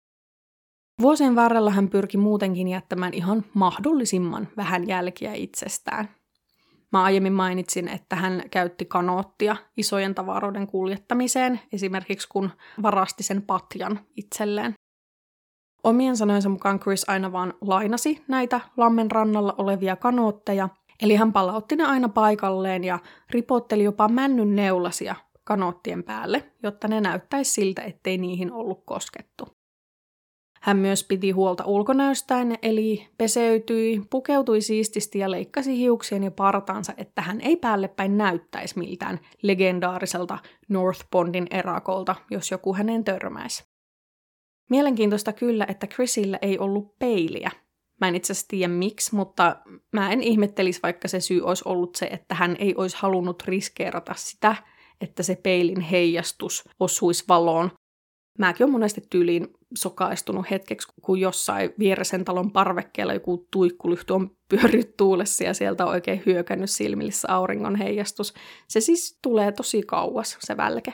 Vuosien 1.02 1.36
varrella 1.36 1.72
hän 1.72 1.90
pyrki 1.90 2.18
muutenkin 2.18 2.68
jättämään 2.68 3.14
ihan 3.14 3.46
mahdollisimman 3.54 4.48
vähän 4.58 4.88
jälkiä 4.88 5.34
itsestään. 5.34 6.10
Mä 6.92 7.04
aiemmin 7.04 7.34
mainitsin, 7.34 7.88
että 7.88 8.16
hän 8.16 8.44
käytti 8.52 8.86
kanoottia 8.86 9.56
isojen 9.78 10.16
tavaroiden 10.16 10.68
kuljettamiseen, 10.68 11.60
esimerkiksi 11.74 12.28
kun 12.30 12.52
varasti 12.82 13.24
sen 13.24 13.42
patjan 13.42 14.00
itselleen. 14.16 14.74
Omien 15.86 16.18
sanojensa 16.18 16.50
mukaan 16.50 16.80
Chris 16.80 17.10
aina 17.10 17.32
vaan 17.32 17.54
lainasi 17.62 18.24
näitä 18.28 18.62
lammen 18.78 19.12
rannalla 19.12 19.56
olevia 19.58 19.96
kanootteja, 19.96 20.70
eli 21.02 21.16
hän 21.16 21.34
palautti 21.34 21.76
ne 21.76 21.84
aina 21.84 22.10
paikalleen 22.10 22.84
ja 22.84 23.00
ripotteli 23.30 23.84
jopa 23.84 24.08
männyn 24.08 24.56
neulasia 24.56 25.16
kanoottien 25.44 26.04
päälle, 26.04 26.44
jotta 26.64 26.88
ne 26.88 27.02
näyttäisi 27.02 27.52
siltä, 27.52 27.82
ettei 27.82 28.18
niihin 28.18 28.52
ollut 28.52 28.84
koskettu. 28.86 29.48
Hän 30.62 30.78
myös 30.78 31.04
piti 31.04 31.32
huolta 31.32 31.66
ulkonäöstään, 31.66 32.56
eli 32.62 33.08
peseytyi, 33.18 34.02
pukeutui 34.10 34.62
siististi 34.62 35.20
ja 35.20 35.32
leikkasi 35.32 35.78
hiuksien 35.78 36.24
ja 36.24 36.32
partaansa, 36.32 36.94
että 36.98 37.22
hän 37.22 37.42
ei 37.42 37.58
päälle 37.58 37.88
päin 37.88 38.18
näyttäisi 38.18 38.80
miltään 38.80 39.20
legendaariselta 39.42 40.38
North 40.70 41.06
Bondin 41.12 41.48
erakolta, 41.52 42.16
jos 42.32 42.52
joku 42.52 42.74
hänen 42.74 43.04
törmäisi. 43.04 43.75
Mielenkiintoista 44.70 45.34
kyllä, 45.34 45.66
että 45.70 45.88
Chrisillä 45.88 46.40
ei 46.42 46.60
ollut 46.60 47.00
peiliä. 47.00 47.52
Mä 48.02 48.08
en 48.08 48.16
itse 48.16 48.34
asiassa 48.34 48.48
tiedä 48.48 48.74
miksi, 48.74 49.16
mutta 49.16 49.56
mä 49.94 50.12
en 50.12 50.24
ihmettelisi, 50.24 50.80
vaikka 50.84 51.08
se 51.08 51.20
syy 51.20 51.42
olisi 51.42 51.64
ollut 51.66 51.96
se, 51.96 52.06
että 52.06 52.36
hän 52.36 52.56
ei 52.60 52.76
olisi 52.78 52.98
halunnut 53.00 53.44
riskeerata 53.44 54.14
sitä, 54.18 54.56
että 55.02 55.24
se 55.24 55.36
peilin 55.36 55.82
heijastus 55.82 56.70
osuisi 56.80 57.24
valoon. 57.28 57.72
Mäkin 58.40 58.64
olen 58.64 58.72
monesti 58.72 59.02
tyyliin 59.10 59.48
sokaistunut 59.78 60.52
hetkeksi, 60.52 60.88
kun 61.02 61.20
jossain 61.20 61.74
vieresen 61.80 62.26
talon 62.26 62.52
parvekkeella 62.52 63.14
joku 63.14 63.48
tuikkulyhty 63.52 64.14
on 64.14 64.38
pyörinyt 64.50 64.98
tuulessa 64.98 65.44
ja 65.44 65.54
sieltä 65.54 65.86
on 65.86 65.92
oikein 65.92 66.24
hyökännyt 66.26 66.70
silmillissä 66.70 67.28
auringon 67.32 67.76
heijastus. 67.76 68.34
Se 68.68 68.82
siis 68.82 69.20
tulee 69.22 69.52
tosi 69.52 69.84
kauas, 69.84 70.38
se 70.40 70.58
välke. 70.58 70.92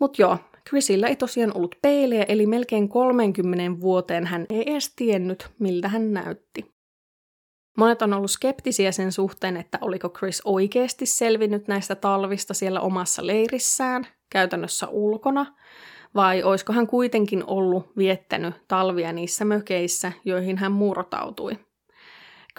Mutta 0.00 0.22
joo, 0.22 0.38
Chrisillä 0.68 1.06
ei 1.06 1.16
tosiaan 1.16 1.56
ollut 1.56 1.76
peiliä, 1.82 2.24
eli 2.28 2.46
melkein 2.46 2.88
30 2.88 3.80
vuoteen 3.80 4.26
hän 4.26 4.46
ei 4.50 4.70
edes 4.70 4.92
tiennyt, 4.96 5.50
miltä 5.58 5.88
hän 5.88 6.12
näytti. 6.12 6.76
Monet 7.76 8.02
on 8.02 8.12
ollut 8.12 8.30
skeptisiä 8.30 8.92
sen 8.92 9.12
suhteen, 9.12 9.56
että 9.56 9.78
oliko 9.80 10.08
Chris 10.08 10.42
oikeasti 10.44 11.06
selvinnyt 11.06 11.68
näistä 11.68 11.94
talvista 11.94 12.54
siellä 12.54 12.80
omassa 12.80 13.26
leirissään, 13.26 14.06
käytännössä 14.30 14.88
ulkona, 14.88 15.46
vai 16.14 16.42
olisiko 16.42 16.72
hän 16.72 16.86
kuitenkin 16.86 17.44
ollut 17.46 17.96
viettänyt 17.96 18.54
talvia 18.68 19.12
niissä 19.12 19.44
mökeissä, 19.44 20.12
joihin 20.24 20.58
hän 20.58 20.72
murtautui. 20.72 21.65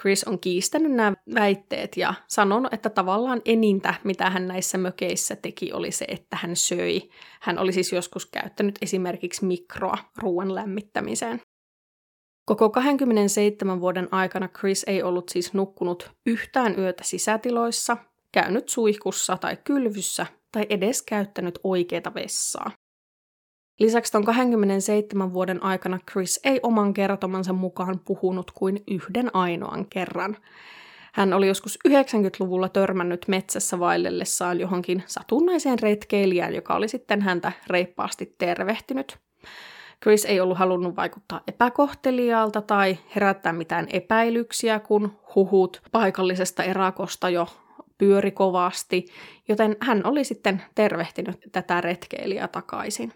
Chris 0.00 0.24
on 0.24 0.40
kiistänyt 0.40 0.92
nämä 0.92 1.12
väitteet 1.34 1.96
ja 1.96 2.14
sanonut, 2.28 2.74
että 2.74 2.90
tavallaan 2.90 3.42
enintä, 3.44 3.94
mitä 4.04 4.30
hän 4.30 4.48
näissä 4.48 4.78
mökeissä 4.78 5.36
teki, 5.36 5.72
oli 5.72 5.90
se, 5.90 6.04
että 6.08 6.36
hän 6.36 6.56
söi. 6.56 7.08
Hän 7.40 7.58
oli 7.58 7.72
siis 7.72 7.92
joskus 7.92 8.26
käyttänyt 8.26 8.78
esimerkiksi 8.82 9.44
mikroa 9.44 9.98
ruoan 10.16 10.54
lämmittämiseen. 10.54 11.40
Koko 12.44 12.70
27 12.70 13.80
vuoden 13.80 14.08
aikana 14.10 14.48
Chris 14.48 14.84
ei 14.86 15.02
ollut 15.02 15.28
siis 15.28 15.54
nukkunut 15.54 16.10
yhtään 16.26 16.78
yötä 16.78 17.04
sisätiloissa, 17.04 17.96
käynyt 18.32 18.68
suihkussa 18.68 19.36
tai 19.36 19.56
kylvyssä 19.64 20.26
tai 20.52 20.66
edes 20.70 21.02
käyttänyt 21.02 21.58
oikeita 21.64 22.14
vessaa. 22.14 22.70
Lisäksi 23.78 24.12
tuon 24.12 24.24
27 24.24 25.32
vuoden 25.32 25.62
aikana 25.62 25.98
Chris 26.10 26.40
ei 26.44 26.60
oman 26.62 26.94
kertomansa 26.94 27.52
mukaan 27.52 28.00
puhunut 28.04 28.50
kuin 28.50 28.82
yhden 28.90 29.30
ainoan 29.36 29.86
kerran. 29.86 30.36
Hän 31.12 31.32
oli 31.32 31.48
joskus 31.48 31.78
90-luvulla 31.88 32.68
törmännyt 32.68 33.24
metsässä 33.28 33.78
vaellellessaan 33.78 34.60
johonkin 34.60 35.02
satunnaiseen 35.06 35.78
retkeilijään, 35.78 36.54
joka 36.54 36.74
oli 36.74 36.88
sitten 36.88 37.22
häntä 37.22 37.52
reippaasti 37.66 38.34
tervehtinyt. 38.38 39.18
Chris 40.02 40.24
ei 40.24 40.40
ollut 40.40 40.58
halunnut 40.58 40.96
vaikuttaa 40.96 41.40
epäkohteliaalta 41.46 42.62
tai 42.62 42.98
herättää 43.14 43.52
mitään 43.52 43.86
epäilyksiä, 43.92 44.80
kun 44.80 45.18
huhut 45.34 45.82
paikallisesta 45.92 46.62
erakosta 46.62 47.30
jo 47.30 47.46
pyöri 47.98 48.30
kovasti, 48.30 49.06
joten 49.48 49.76
hän 49.80 50.06
oli 50.06 50.24
sitten 50.24 50.62
tervehtinyt 50.74 51.36
tätä 51.52 51.80
retkeilijää 51.80 52.48
takaisin. 52.48 53.12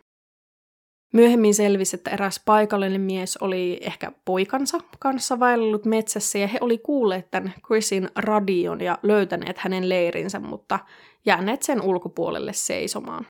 Myöhemmin 1.12 1.54
selvisi, 1.54 1.96
että 1.96 2.10
eräs 2.10 2.42
paikallinen 2.44 3.00
mies 3.00 3.36
oli 3.36 3.80
ehkä 3.82 4.12
poikansa 4.24 4.78
kanssa 4.98 5.40
vaellut 5.40 5.84
metsässä 5.84 6.38
ja 6.38 6.46
he 6.46 6.58
oli 6.60 6.78
kuulleet 6.78 7.30
tämän 7.30 7.54
Chrisin 7.66 8.08
radion 8.16 8.80
ja 8.80 8.98
löytäneet 9.02 9.58
hänen 9.58 9.88
leirinsä, 9.88 10.40
mutta 10.40 10.78
jääneet 11.26 11.62
sen 11.62 11.82
ulkopuolelle 11.82 12.52
seisomaan. 12.52 13.26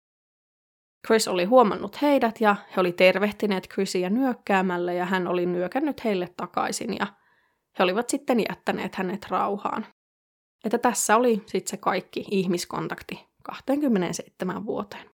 Chris 1.06 1.28
oli 1.28 1.44
huomannut 1.44 2.02
heidät 2.02 2.40
ja 2.40 2.56
he 2.76 2.80
oli 2.80 2.92
tervehtineet 2.92 3.68
Chrisia 3.68 4.10
nyökkäämällä 4.10 4.92
ja 4.92 5.04
hän 5.04 5.26
oli 5.28 5.46
nyökännyt 5.46 6.04
heille 6.04 6.28
takaisin 6.36 6.96
ja 6.96 7.06
he 7.78 7.84
olivat 7.84 8.10
sitten 8.10 8.40
jättäneet 8.48 8.94
hänet 8.94 9.26
rauhaan. 9.30 9.86
Että 10.64 10.78
tässä 10.78 11.16
oli 11.16 11.42
sitten 11.46 11.70
se 11.70 11.76
kaikki 11.76 12.24
ihmiskontakti 12.30 13.26
27 13.42 14.66
vuoteen. 14.66 15.11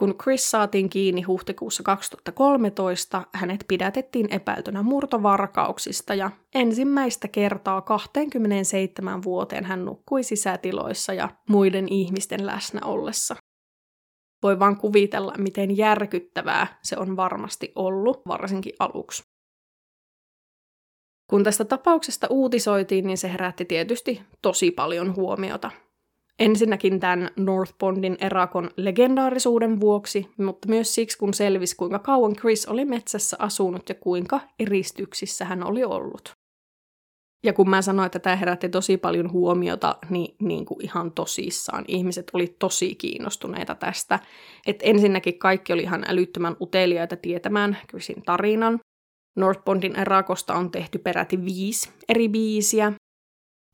Kun 0.00 0.14
Chris 0.22 0.50
saatiin 0.50 0.90
kiinni 0.90 1.22
huhtikuussa 1.22 1.82
2013, 1.82 3.22
hänet 3.34 3.64
pidätettiin 3.68 4.32
epäiltynä 4.32 4.82
murtovarkauksista 4.82 6.14
ja 6.14 6.30
ensimmäistä 6.54 7.28
kertaa 7.28 7.80
27 7.80 9.22
vuoteen 9.22 9.64
hän 9.64 9.84
nukkui 9.84 10.22
sisätiloissa 10.22 11.12
ja 11.12 11.28
muiden 11.48 11.88
ihmisten 11.88 12.46
läsnä 12.46 12.80
ollessa. 12.84 13.36
Voi 14.42 14.58
vaan 14.58 14.76
kuvitella, 14.76 15.34
miten 15.38 15.76
järkyttävää 15.76 16.78
se 16.82 16.96
on 16.98 17.16
varmasti 17.16 17.72
ollut, 17.74 18.20
varsinkin 18.28 18.72
aluksi. 18.78 19.22
Kun 21.30 21.44
tästä 21.44 21.64
tapauksesta 21.64 22.26
uutisoitiin, 22.30 23.06
niin 23.06 23.18
se 23.18 23.32
herätti 23.32 23.64
tietysti 23.64 24.22
tosi 24.42 24.70
paljon 24.70 25.16
huomiota– 25.16 25.70
Ensinnäkin 26.38 27.00
tämän 27.00 27.30
North 27.36 27.74
Bondin 27.78 28.16
erakon 28.20 28.70
legendaarisuuden 28.76 29.80
vuoksi, 29.80 30.28
mutta 30.38 30.68
myös 30.68 30.94
siksi, 30.94 31.18
kun 31.18 31.34
selvisi, 31.34 31.76
kuinka 31.76 31.98
kauan 31.98 32.36
Chris 32.36 32.66
oli 32.66 32.84
metsässä 32.84 33.36
asunut 33.40 33.88
ja 33.88 33.94
kuinka 33.94 34.40
eristyksissä 34.58 35.44
hän 35.44 35.66
oli 35.66 35.84
ollut. 35.84 36.32
Ja 37.44 37.52
kun 37.52 37.70
mä 37.70 37.82
sanoin, 37.82 38.06
että 38.06 38.18
tämä 38.18 38.36
herätti 38.36 38.68
tosi 38.68 38.96
paljon 38.96 39.32
huomiota, 39.32 39.96
niin, 40.10 40.36
niin 40.40 40.64
kuin 40.64 40.84
ihan 40.84 41.12
tosissaan 41.12 41.84
ihmiset 41.88 42.30
oli 42.32 42.56
tosi 42.58 42.94
kiinnostuneita 42.94 43.74
tästä. 43.74 44.18
Et 44.66 44.78
ensinnäkin 44.82 45.38
kaikki 45.38 45.72
oli 45.72 45.82
ihan 45.82 46.04
älyttömän 46.08 46.56
uteliaita 46.60 47.16
tietämään 47.16 47.78
Chrisin 47.88 48.22
tarinan. 48.22 48.78
North 49.36 49.64
Bondin 49.64 49.96
erakosta 49.96 50.54
on 50.54 50.70
tehty 50.70 50.98
peräti 50.98 51.44
viisi 51.44 51.90
eri 52.08 52.28
biisiä, 52.28 52.92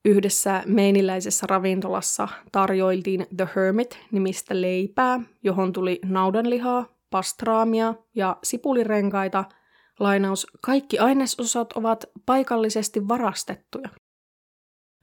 Yhdessä 0.04 0.62
meiniläisessä 0.66 1.46
ravintolassa 1.46 2.28
tarjoiltiin 2.52 3.26
The 3.36 3.48
Hermit-nimistä 3.56 4.60
leipää, 4.60 5.20
johon 5.42 5.72
tuli 5.72 6.00
naudanlihaa, 6.04 6.86
pastraamia 7.10 7.94
ja 8.14 8.36
sipulirenkaita. 8.42 9.44
Lainaus, 10.00 10.46
kaikki 10.60 10.98
ainesosat 10.98 11.72
ovat 11.72 12.04
paikallisesti 12.26 13.08
varastettuja. 13.08 13.88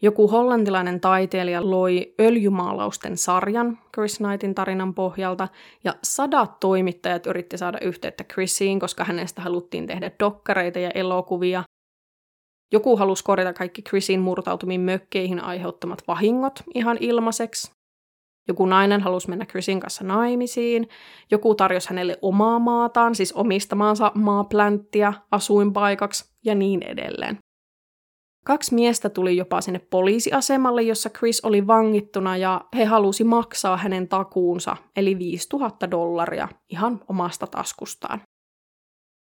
Joku 0.01 0.27
hollantilainen 0.27 0.99
taiteilija 0.99 1.69
loi 1.69 2.13
öljymaalausten 2.21 3.17
sarjan 3.17 3.79
Chris 3.93 4.17
Knightin 4.17 4.55
tarinan 4.55 4.93
pohjalta, 4.93 5.47
ja 5.83 5.95
sadat 6.03 6.59
toimittajat 6.59 7.25
yritti 7.25 7.57
saada 7.57 7.77
yhteyttä 7.81 8.23
Chrisiin, 8.23 8.79
koska 8.79 9.03
hänestä 9.03 9.41
haluttiin 9.41 9.87
tehdä 9.87 10.11
dokkareita 10.19 10.79
ja 10.79 10.91
elokuvia, 10.91 11.63
joku 12.71 12.97
halusi 12.97 13.23
korjata 13.23 13.53
kaikki 13.53 13.81
Chrisin 13.81 14.19
murtautumiin 14.19 14.81
mökkeihin 14.81 15.43
aiheuttamat 15.43 16.03
vahingot 16.07 16.63
ihan 16.73 16.97
ilmaiseksi. 16.99 17.71
Joku 18.47 18.65
nainen 18.65 19.01
halusi 19.01 19.29
mennä 19.29 19.45
Chrisin 19.45 19.79
kanssa 19.79 20.03
naimisiin. 20.03 20.89
Joku 21.31 21.55
tarjosi 21.55 21.89
hänelle 21.89 22.17
omaa 22.21 22.59
maataan, 22.59 23.15
siis 23.15 23.33
omistamaansa 23.33 24.11
maaplänttiä 24.15 25.13
asuinpaikaksi 25.31 26.33
ja 26.45 26.55
niin 26.55 26.83
edelleen. 26.83 27.37
Kaksi 28.45 28.75
miestä 28.75 29.09
tuli 29.09 29.37
jopa 29.37 29.61
sinne 29.61 29.79
poliisiasemalle, 29.79 30.81
jossa 30.81 31.09
Chris 31.09 31.45
oli 31.45 31.67
vangittuna 31.67 32.37
ja 32.37 32.61
he 32.75 32.85
halusi 32.85 33.23
maksaa 33.23 33.77
hänen 33.77 34.07
takuunsa, 34.07 34.77
eli 34.95 35.17
5000 35.17 35.91
dollaria, 35.91 36.47
ihan 36.69 37.01
omasta 37.09 37.47
taskustaan. 37.47 38.21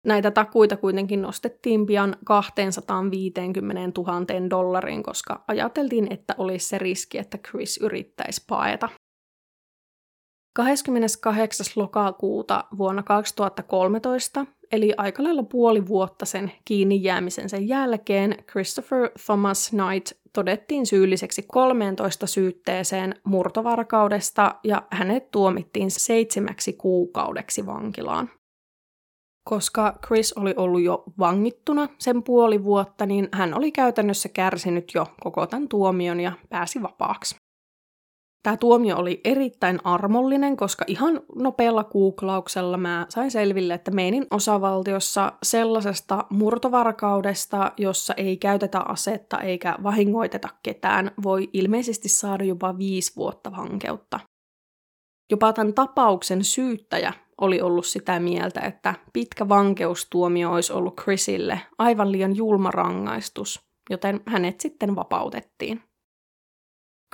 Näitä 0.07 0.30
takuita 0.30 0.76
kuitenkin 0.76 1.22
nostettiin 1.22 1.86
pian 1.86 2.16
250 2.24 4.00
000 4.00 4.50
dollariin, 4.50 5.02
koska 5.02 5.44
ajateltiin, 5.48 6.12
että 6.12 6.34
olisi 6.38 6.68
se 6.68 6.78
riski, 6.78 7.18
että 7.18 7.38
Chris 7.38 7.78
yrittäisi 7.82 8.44
paeta. 8.48 8.88
28. 10.57 11.66
lokakuuta 11.76 12.64
vuonna 12.78 13.02
2013, 13.02 14.46
eli 14.72 14.94
aika 14.96 15.22
lailla 15.22 15.42
puoli 15.42 15.86
vuotta 15.86 16.26
sen 16.26 16.52
kiinni 16.64 17.02
jäämisensä 17.02 17.57
jälkeen, 17.57 18.44
Christopher 18.50 19.11
Thomas 19.26 19.70
Knight 19.70 20.12
todettiin 20.32 20.86
syylliseksi 20.86 21.42
13 21.42 22.26
syytteeseen 22.26 23.14
murtovarkaudesta 23.24 24.54
ja 24.64 24.82
hänet 24.90 25.30
tuomittiin 25.30 25.90
seitsemäksi 25.90 26.72
kuukaudeksi 26.72 27.66
vankilaan. 27.66 28.30
Koska 29.49 29.99
Chris 30.07 30.32
oli 30.32 30.55
ollut 30.57 30.82
jo 30.82 31.05
vangittuna 31.18 31.88
sen 31.99 32.22
puoli 32.22 32.64
vuotta, 32.64 33.07
niin 33.07 33.28
hän 33.32 33.55
oli 33.55 33.72
käytännössä 33.72 34.28
kärsinyt 34.28 34.92
jo 34.94 35.07
koko 35.20 35.47
tämän 35.47 35.68
tuomion 35.68 36.20
ja 36.20 36.32
pääsi 36.49 36.82
vapaaksi. 36.82 37.36
Tämä 38.42 38.57
tuomio 38.57 38.97
oli 38.97 39.20
erittäin 39.24 39.78
armollinen, 39.84 40.57
koska 40.57 40.84
ihan 40.88 41.20
nopealla 41.34 41.84
googlauksella 41.84 42.76
mä 42.76 43.07
sain 43.09 43.30
selville, 43.30 43.74
että 43.74 43.90
meinin 43.90 44.26
osavaltiossa 44.30 45.32
sellaisesta 45.42 46.24
murtovarkaudesta, 46.30 47.72
jossa 47.76 48.14
ei 48.14 48.36
käytetä 48.36 48.80
asetta 48.80 49.38
eikä 49.40 49.76
vahingoiteta 49.82 50.49
ketään, 50.62 51.11
voi 51.22 51.49
ilmeisesti 51.53 52.09
saada 52.09 52.44
jopa 52.44 52.78
viisi 52.78 53.12
vuotta 53.16 53.53
vankeutta. 53.53 54.20
Jopa 55.31 55.53
tämän 55.53 55.74
tapauksen 55.74 56.45
syyttäjä 56.45 57.12
oli 57.41 57.61
ollut 57.61 57.87
sitä 57.87 58.20
mieltä, 58.20 58.61
että 58.61 58.95
pitkä 59.12 59.49
vankeustuomio 59.49 60.53
olisi 60.53 60.72
ollut 60.72 61.01
Chrisille 61.01 61.61
aivan 61.79 62.12
liian 62.12 62.37
julma 62.37 62.70
rangaistus, 62.70 63.61
joten 63.91 64.20
hänet 64.27 64.61
sitten 64.61 64.97
vapautettiin. 64.97 65.83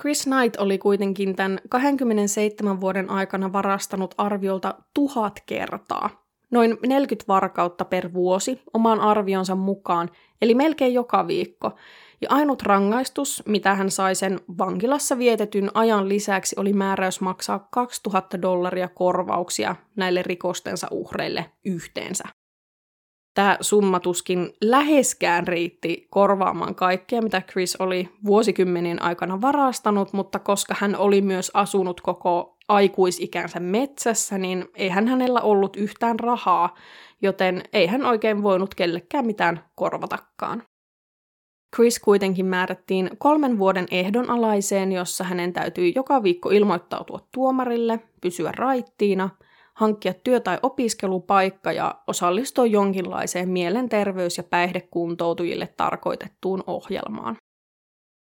Chris 0.01 0.23
Knight 0.23 0.59
oli 0.59 0.77
kuitenkin 0.77 1.35
tämän 1.35 1.59
27 1.69 2.81
vuoden 2.81 3.09
aikana 3.09 3.53
varastanut 3.53 4.15
arviolta 4.17 4.75
tuhat 4.93 5.39
kertaa, 5.45 6.09
noin 6.51 6.77
40 6.87 7.27
varkautta 7.27 7.85
per 7.85 8.13
vuosi 8.13 8.61
oman 8.73 8.99
arvionsa 8.99 9.55
mukaan, 9.55 10.09
eli 10.41 10.55
melkein 10.55 10.93
joka 10.93 11.27
viikko. 11.27 11.71
Ja 12.21 12.27
ainut 12.31 12.61
rangaistus, 12.61 13.43
mitä 13.45 13.75
hän 13.75 13.91
sai 13.91 14.15
sen 14.15 14.39
vankilassa 14.57 15.17
vietetyn 15.17 15.71
ajan 15.73 16.09
lisäksi, 16.09 16.55
oli 16.59 16.73
määräys 16.73 17.21
maksaa 17.21 17.67
2000 17.71 18.41
dollaria 18.41 18.87
korvauksia 18.87 19.75
näille 19.95 20.21
rikostensa 20.21 20.87
uhreille 20.91 21.45
yhteensä. 21.65 22.23
Tämä 23.33 23.57
summatuskin 23.61 24.53
läheskään 24.61 25.47
riitti 25.47 26.07
korvaamaan 26.09 26.75
kaikkea, 26.75 27.21
mitä 27.21 27.41
Chris 27.41 27.75
oli 27.75 28.09
vuosikymmenien 28.25 29.01
aikana 29.01 29.41
varastanut, 29.41 30.13
mutta 30.13 30.39
koska 30.39 30.75
hän 30.79 30.95
oli 30.95 31.21
myös 31.21 31.51
asunut 31.53 32.01
koko 32.01 32.57
aikuisikänsä 32.67 33.59
metsässä, 33.59 34.37
niin 34.37 34.65
eihän 34.75 35.07
hänellä 35.07 35.41
ollut 35.41 35.75
yhtään 35.75 36.19
rahaa, 36.19 36.75
joten 37.21 37.63
ei 37.73 37.87
hän 37.87 38.05
oikein 38.05 38.43
voinut 38.43 38.75
kellekään 38.75 39.25
mitään 39.25 39.63
korvatakaan. 39.75 40.63
Chris 41.75 41.99
kuitenkin 41.99 42.45
määrättiin 42.45 43.09
kolmen 43.17 43.59
vuoden 43.59 43.85
ehdonalaiseen, 43.91 44.91
jossa 44.91 45.23
hänen 45.23 45.53
täytyi 45.53 45.93
joka 45.95 46.23
viikko 46.23 46.49
ilmoittautua 46.49 47.19
tuomarille, 47.31 47.99
pysyä 48.21 48.51
raittiina– 48.51 49.29
hankkia 49.73 50.13
työ- 50.13 50.39
tai 50.39 50.59
opiskelupaikka 50.63 51.71
ja 51.71 52.01
osallistua 52.07 52.65
jonkinlaiseen 52.65 53.49
mielenterveys- 53.49 54.37
ja 54.37 54.43
päihdekuuntoutujille 54.43 55.67
tarkoitettuun 55.67 56.63
ohjelmaan. 56.67 57.35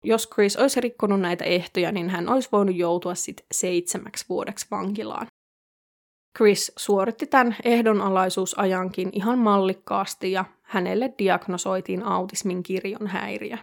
Jos 0.03 0.29
Chris 0.33 0.57
olisi 0.57 0.81
rikkonut 0.81 1.21
näitä 1.21 1.45
ehtoja, 1.45 1.91
niin 1.91 2.09
hän 2.09 2.29
olisi 2.29 2.49
voinut 2.51 2.75
joutua 2.75 3.15
sitten 3.15 3.45
seitsemäksi 3.51 4.25
vuodeksi 4.29 4.67
vankilaan. 4.71 5.27
Chris 6.37 6.71
suoritti 6.77 7.27
tämän 7.27 7.55
ehdonalaisuusajankin 7.63 9.09
ihan 9.13 9.39
mallikkaasti 9.39 10.31
ja 10.31 10.45
hänelle 10.65 11.13
diagnosoitiin 11.19 12.03
autismin 12.03 12.63
kirjon 12.63 13.07
häiriö. 13.07 13.57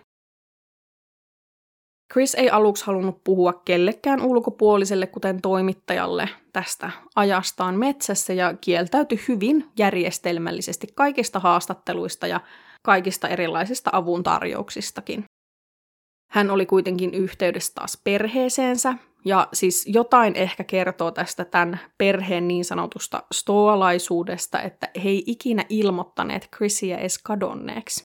Chris 2.12 2.34
ei 2.34 2.50
aluksi 2.50 2.86
halunnut 2.86 3.24
puhua 3.24 3.52
kellekään 3.52 4.20
ulkopuoliselle, 4.20 5.06
kuten 5.06 5.42
toimittajalle, 5.42 6.28
tästä 6.52 6.90
ajastaan 7.16 7.74
metsässä 7.74 8.32
ja 8.32 8.54
kieltäytyi 8.60 9.18
hyvin 9.28 9.70
järjestelmällisesti 9.78 10.86
kaikista 10.94 11.40
haastatteluista 11.40 12.26
ja 12.26 12.40
kaikista 12.82 13.28
erilaisista 13.28 13.90
avuntarjouksistakin. 13.92 15.24
Hän 16.32 16.50
oli 16.50 16.66
kuitenkin 16.66 17.14
yhteydessä 17.14 17.72
taas 17.74 18.00
perheeseensä, 18.04 18.94
ja 19.24 19.48
siis 19.52 19.84
jotain 19.86 20.36
ehkä 20.36 20.64
kertoo 20.64 21.10
tästä 21.10 21.44
tämän 21.44 21.80
perheen 21.98 22.48
niin 22.48 22.64
sanotusta 22.64 23.22
stoalaisuudesta, 23.32 24.62
että 24.62 24.88
he 25.04 25.08
ei 25.08 25.22
ikinä 25.26 25.64
ilmoittaneet 25.68 26.48
Chrisiä 26.56 26.98
edes 26.98 27.18
kadonneeksi. 27.18 28.04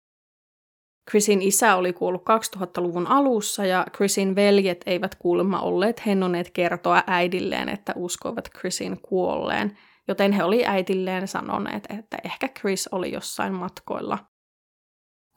Chrisin 1.10 1.42
isä 1.42 1.76
oli 1.76 1.94
kuollut 1.94 2.24
2000-luvun 2.58 3.08
alussa 3.08 3.66
ja 3.66 3.86
Chrisin 3.96 4.36
veljet 4.36 4.84
eivät 4.86 5.16
kuulemma 5.16 5.60
olleet 5.60 6.06
hennoneet 6.06 6.52
kertoa 6.52 7.04
äidilleen, 7.08 7.70
että 7.70 7.94
uskoivat 7.96 8.50
Chrisin 8.60 9.02
kuolleen, 9.02 9.78
joten 10.08 10.32
he 10.32 10.44
oli 10.44 10.66
äitilleen 10.66 11.28
sanoneet, 11.28 11.84
että 12.00 12.18
ehkä 12.24 12.48
Chris 12.48 12.88
oli 12.92 13.12
jossain 13.12 13.54
matkoilla. 13.54 14.18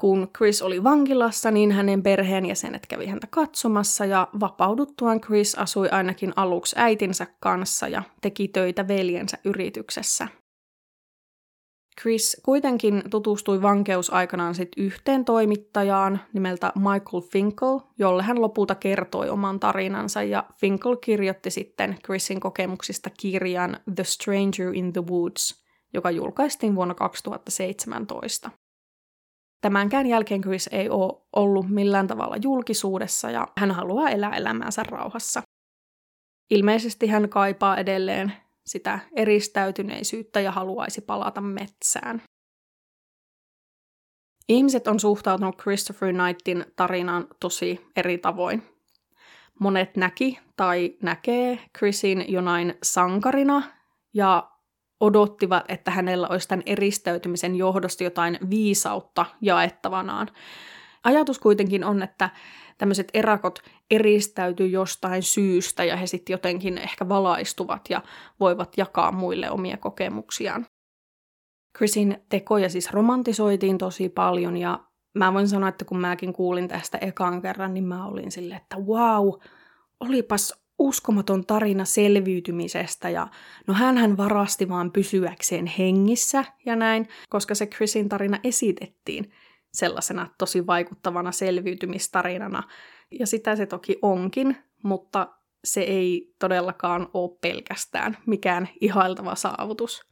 Kun 0.01 0.29
Chris 0.37 0.63
oli 0.63 0.85
vankilassa, 0.85 1.51
niin 1.51 1.73
hänen 1.73 2.03
perheenjäsenet 2.03 2.87
kävi 2.87 3.07
häntä 3.07 3.27
katsomassa 3.31 4.05
ja 4.05 4.29
vapauduttuaan 4.41 5.21
Chris 5.21 5.55
asui 5.55 5.89
ainakin 5.89 6.33
aluksi 6.37 6.77
äitinsä 6.79 7.27
kanssa 7.41 7.89
ja 7.89 8.03
teki 8.21 8.49
töitä 8.49 8.89
veljensä 8.89 9.39
yrityksessä. 9.45 10.29
Chris 12.01 12.41
kuitenkin 12.45 13.03
tutustui 13.11 13.63
vankeusaikanaan 13.63 14.55
sit 14.55 14.69
yhteen 14.77 15.25
toimittajaan 15.25 16.21
nimeltä 16.33 16.73
Michael 16.77 17.23
Finkel, 17.33 17.81
jolle 17.99 18.23
hän 18.23 18.41
lopulta 18.41 18.75
kertoi 18.75 19.29
oman 19.29 19.61
tarinansa, 19.61 20.23
ja 20.23 20.45
Finkel 20.61 20.97
kirjoitti 20.97 21.51
sitten 21.51 21.97
Chrisin 22.05 22.41
kokemuksista 22.41 23.11
kirjan 23.21 23.77
The 23.95 24.05
Stranger 24.05 24.75
in 24.75 24.93
the 24.93 25.03
Woods, 25.11 25.65
joka 25.95 26.11
julkaistiin 26.11 26.75
vuonna 26.75 26.95
2017. 26.95 28.51
Tämänkään 29.61 30.07
jälkeen 30.07 30.41
Chris 30.41 30.69
ei 30.73 30.89
ole 30.89 31.23
ollut 31.37 31.69
millään 31.69 32.07
tavalla 32.07 32.37
julkisuudessa 32.43 33.31
ja 33.31 33.49
hän 33.59 33.71
haluaa 33.71 34.11
elää 34.11 34.37
elämäänsä 34.37 34.83
rauhassa. 34.83 35.43
Ilmeisesti 36.51 37.07
hän 37.07 37.29
kaipaa 37.29 37.77
edelleen 37.77 38.33
sitä 38.67 38.99
eristäytyneisyyttä 39.17 40.41
ja 40.41 40.53
haluaisi 40.53 41.01
palata 41.01 41.41
metsään. 41.41 42.23
Ihmiset 44.49 44.87
on 44.87 45.01
suhtautunut 45.01 45.57
Christopher 45.57 46.15
Knightin 46.15 46.65
tarinaan 46.77 47.27
tosi 47.41 47.87
eri 47.97 48.19
tavoin. 48.19 48.63
Monet 49.61 49.97
näki 49.97 50.39
tai 50.57 50.97
näkee 51.03 51.59
Chrisin 51.79 52.25
jonain 52.33 52.75
sankarina 52.83 53.63
ja 54.15 54.50
odottivat, 55.01 55.65
että 55.69 55.91
hänellä 55.91 56.29
olisi 56.29 56.49
tämän 56.49 56.63
eristäytymisen 56.67 57.57
johdosta 57.57 58.05
jotain 58.05 58.39
viisautta 58.51 59.27
jaettavanaan. 59.41 60.29
Ajatus 61.05 61.39
kuitenkin 61.39 61.85
on, 61.85 62.03
että 62.03 62.31
tämmöiset 62.79 63.09
erakot 63.15 63.59
eristäytyy 63.91 64.67
jostain 64.67 65.23
syystä 65.23 65.85
ja 65.85 65.97
he 65.97 66.07
sitten 66.07 66.35
jotenkin 66.35 66.79
ehkä 66.79 67.09
valaistuvat 67.09 67.91
ja 67.91 68.03
voivat 68.41 68.79
jakaa 68.79 69.13
muille 69.13 69.51
omia 69.51 69.77
kokemuksiaan. 69.77 70.67
Chrisin 71.77 72.23
tekoja 72.29 72.69
siis 72.69 72.91
romantisoitiin 72.91 73.79
tosi 73.79 74.09
paljon 74.09 74.57
ja 74.57 74.81
mä 75.15 75.35
voin 75.35 75.49
sanoa, 75.49 75.69
että 75.69 75.85
kun 75.85 76.01
mäkin 76.01 76.33
kuulin 76.33 76.69
tästä 76.69 76.99
ekan 76.99 77.43
kerran, 77.43 77.75
niin 77.75 77.85
mä 77.85 78.07
olin 78.07 78.31
silleen, 78.31 78.61
että 78.61 78.77
wow, 78.77 79.29
olipas 80.01 80.61
uskomaton 80.81 81.47
tarina 81.47 81.85
selviytymisestä 81.85 83.11
ja 83.11 83.29
no 83.67 83.75
hän 83.75 84.17
varasti 84.17 84.69
vaan 84.69 84.93
pysyäkseen 84.93 85.67
hengissä 85.67 86.45
ja 86.67 86.77
näin, 86.77 87.09
koska 87.29 87.55
se 87.55 87.67
Chrisin 87.67 88.09
tarina 88.09 88.39
esitettiin 88.45 89.31
sellaisena 89.73 90.29
tosi 90.39 90.67
vaikuttavana 90.67 91.33
selviytymistarinana. 91.33 92.63
Ja 93.11 93.27
sitä 93.27 93.57
se 93.57 93.67
toki 93.67 93.99
onkin, 94.03 94.57
mutta 94.83 95.29
se 95.65 95.81
ei 95.81 96.35
todellakaan 96.39 97.09
ole 97.15 97.39
pelkästään 97.41 98.17
mikään 98.27 98.69
ihailtava 98.81 99.35
saavutus. 99.35 100.10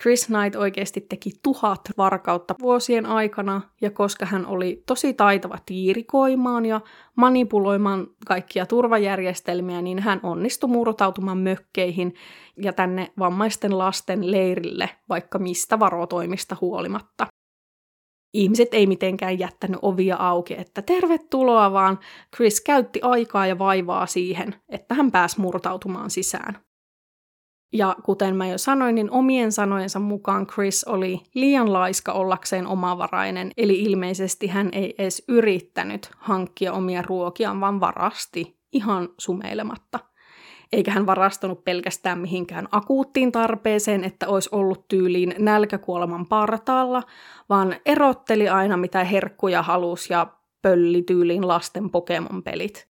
Chris 0.00 0.26
Knight 0.26 0.56
oikeasti 0.56 1.00
teki 1.00 1.30
tuhat 1.42 1.80
varkautta 1.98 2.54
vuosien 2.62 3.06
aikana, 3.06 3.60
ja 3.80 3.90
koska 3.90 4.26
hän 4.26 4.46
oli 4.46 4.82
tosi 4.86 5.14
taitava 5.14 5.58
tiirikoimaan 5.66 6.66
ja 6.66 6.80
manipuloimaan 7.16 8.06
kaikkia 8.26 8.66
turvajärjestelmiä, 8.66 9.82
niin 9.82 9.98
hän 9.98 10.20
onnistui 10.22 10.70
murtautumaan 10.70 11.38
mökkeihin 11.38 12.14
ja 12.56 12.72
tänne 12.72 13.12
vammaisten 13.18 13.78
lasten 13.78 14.30
leirille 14.30 14.90
vaikka 15.08 15.38
mistä 15.38 15.78
varotoimista 15.78 16.56
huolimatta. 16.60 17.26
Ihmiset 18.34 18.74
ei 18.74 18.86
mitenkään 18.86 19.38
jättänyt 19.38 19.78
ovia 19.82 20.16
auki, 20.16 20.54
että 20.58 20.82
tervetuloa, 20.82 21.72
vaan 21.72 21.98
Chris 22.36 22.60
käytti 22.60 23.00
aikaa 23.02 23.46
ja 23.46 23.58
vaivaa 23.58 24.06
siihen, 24.06 24.54
että 24.68 24.94
hän 24.94 25.10
pääsi 25.10 25.40
murtautumaan 25.40 26.10
sisään. 26.10 26.58
Ja 27.72 27.96
kuten 28.02 28.36
mä 28.36 28.46
jo 28.46 28.58
sanoin, 28.58 28.94
niin 28.94 29.10
omien 29.10 29.52
sanojensa 29.52 29.98
mukaan 29.98 30.46
Chris 30.46 30.84
oli 30.84 31.20
liian 31.34 31.72
laiska 31.72 32.12
ollakseen 32.12 32.66
omavarainen, 32.66 33.50
eli 33.56 33.82
ilmeisesti 33.82 34.46
hän 34.46 34.68
ei 34.72 34.94
edes 34.98 35.24
yrittänyt 35.28 36.10
hankkia 36.16 36.72
omia 36.72 37.02
ruokiaan, 37.02 37.60
vaan 37.60 37.80
varasti 37.80 38.56
ihan 38.72 39.08
sumeilematta. 39.18 39.98
Eikä 40.72 40.90
hän 40.90 41.06
varastanut 41.06 41.64
pelkästään 41.64 42.18
mihinkään 42.18 42.68
akuuttiin 42.72 43.32
tarpeeseen, 43.32 44.04
että 44.04 44.28
olisi 44.28 44.48
ollut 44.52 44.88
tyyliin 44.88 45.34
nälkäkuoleman 45.38 46.26
partaalla, 46.26 47.02
vaan 47.48 47.76
erotteli 47.86 48.48
aina 48.48 48.76
mitä 48.76 49.04
herkkuja 49.04 49.62
halus 49.62 50.10
ja 50.10 50.26
pölli 50.62 51.02
tyyliin 51.02 51.48
lasten 51.48 51.90
Pokemon-pelit. 51.90 52.91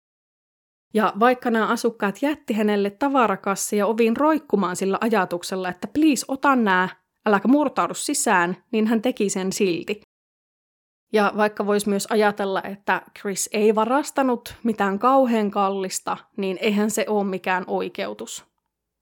Ja 0.93 1.13
vaikka 1.19 1.51
nämä 1.51 1.67
asukkaat 1.67 2.21
jätti 2.21 2.53
hänelle 2.53 2.89
tavarakassia 2.89 3.85
oviin 3.87 4.17
roikkumaan 4.17 4.75
sillä 4.75 4.97
ajatuksella, 5.01 5.69
että 5.69 5.87
please 5.87 6.25
ota 6.27 6.55
nämä, 6.55 6.89
äläkä 7.25 7.47
murtaudu 7.47 7.93
sisään, 7.93 8.57
niin 8.71 8.87
hän 8.87 9.01
teki 9.01 9.29
sen 9.29 9.53
silti. 9.53 10.01
Ja 11.13 11.31
vaikka 11.37 11.65
voisi 11.65 11.89
myös 11.89 12.07
ajatella, 12.09 12.61
että 12.61 13.01
Chris 13.19 13.49
ei 13.53 13.75
varastanut 13.75 14.55
mitään 14.63 14.99
kauhean 14.99 15.51
kallista, 15.51 16.17
niin 16.37 16.57
eihän 16.61 16.91
se 16.91 17.05
ole 17.07 17.23
mikään 17.23 17.63
oikeutus. 17.67 18.45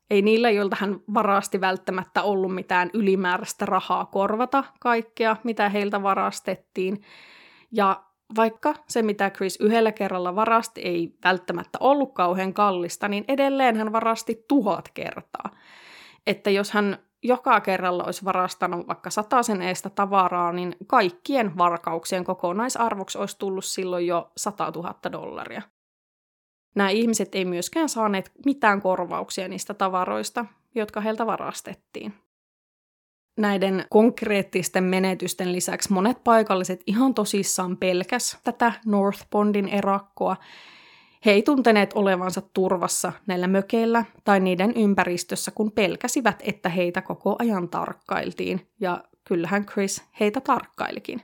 Ei 0.10 0.22
niillä, 0.22 0.50
joilta 0.50 0.78
hän 0.80 1.00
varasti 1.14 1.62
välttämättä 1.62 2.24
ollut 2.24 2.56
mitään 2.56 2.90
ylimääräistä 2.94 3.66
rahaa 3.66 4.06
korvata 4.06 4.64
kaikkea, 4.80 5.36
mitä 5.44 5.70
heiltä 5.70 6.04
varastettiin. 6.04 7.02
Ja 7.72 8.04
vaikka 8.36 8.74
se, 8.88 9.02
mitä 9.02 9.30
Chris 9.30 9.58
yhdellä 9.62 9.92
kerralla 9.92 10.36
varasti, 10.36 10.82
ei 10.82 11.16
välttämättä 11.24 11.78
ollut 11.82 12.14
kauhean 12.14 12.54
kallista, 12.54 13.08
niin 13.08 13.26
edelleen 13.28 13.76
hän 13.76 13.92
varasti 13.92 14.46
tuhat 14.48 14.90
kertaa. 14.94 15.50
Että 16.28 16.50
jos 16.50 16.72
hän 16.72 16.98
joka 17.24 17.62
kerralla 17.62 18.04
olisi 18.04 18.26
varastanut 18.26 18.88
vaikka 18.88 19.10
sen 19.42 19.62
eestä 19.62 19.90
tavaraa, 19.90 20.52
niin 20.52 20.76
kaikkien 20.88 21.58
varkauksien 21.58 22.24
kokonaisarvoksi 22.24 23.18
olisi 23.18 23.40
tullut 23.40 23.66
silloin 23.66 24.08
jo 24.08 24.32
100 24.38 24.72
000 24.76 24.96
dollaria. 25.12 25.62
Nämä 26.76 26.90
ihmiset 26.90 27.36
ei 27.36 27.46
myöskään 27.46 27.90
saaneet 27.90 28.32
mitään 28.46 28.82
korvauksia 28.82 29.48
niistä 29.48 29.74
tavaroista, 29.74 30.46
jotka 30.76 31.02
heiltä 31.02 31.26
varastettiin. 31.26 32.14
Näiden 33.38 33.86
konkreettisten 33.90 34.84
menetysten 34.84 35.54
lisäksi 35.54 35.94
monet 35.94 36.24
paikalliset 36.24 36.84
ihan 36.88 37.14
tosissaan 37.14 37.78
pelkäs 37.78 38.38
tätä 38.44 38.74
North 38.86 39.30
Bondin 39.30 39.68
erakkoa. 39.68 40.38
He 41.26 41.32
ei 41.32 41.42
tunteneet 41.42 41.94
olevansa 41.94 42.42
turvassa 42.54 43.14
näillä 43.28 43.48
mökeillä 43.48 44.06
tai 44.24 44.40
niiden 44.40 44.74
ympäristössä, 44.76 45.52
kun 45.52 45.72
pelkäsivät, 45.72 46.44
että 46.46 46.70
heitä 46.70 47.02
koko 47.02 47.36
ajan 47.40 47.70
tarkkailtiin, 47.70 48.68
ja 48.80 49.04
kyllähän 49.24 49.66
Chris 49.66 50.04
heitä 50.20 50.42
tarkkailikin. 50.42 51.22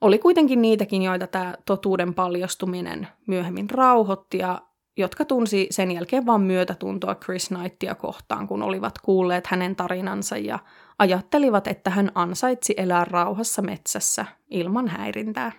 Oli 0.00 0.18
kuitenkin 0.18 0.62
niitäkin, 0.62 1.02
joita 1.02 1.26
tämä 1.26 1.54
totuuden 1.64 2.14
paljastuminen 2.14 3.08
myöhemmin 3.26 3.70
rauhoitti 3.70 4.38
ja 4.38 4.62
jotka 4.98 5.24
tunsi 5.24 5.66
sen 5.70 5.90
jälkeen 5.90 6.26
vain 6.26 6.40
myötätuntoa 6.40 7.14
Chris 7.14 7.48
Knightia 7.48 7.94
kohtaan, 7.94 8.48
kun 8.48 8.62
olivat 8.62 8.98
kuulleet 8.98 9.46
hänen 9.46 9.76
tarinansa 9.76 10.36
ja 10.36 10.58
ajattelivat, 10.98 11.66
että 11.66 11.90
hän 11.90 12.12
ansaitsi 12.14 12.74
elää 12.76 13.04
rauhassa 13.04 13.62
metsässä 13.62 14.24
ilman 14.50 14.88
häirintää. 14.88 15.52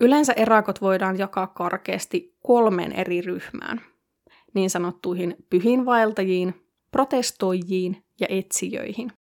Yleensä 0.00 0.32
erakot 0.32 0.80
voidaan 0.80 1.18
jakaa 1.18 1.46
karkeasti 1.46 2.36
kolmeen 2.46 2.92
eri 2.92 3.20
ryhmään, 3.20 3.80
niin 4.54 4.70
sanottuihin 4.70 5.36
pyhinvaeltajiin, 5.50 6.66
protestoijiin 6.90 8.04
ja 8.20 8.26
etsijöihin. 8.30 9.12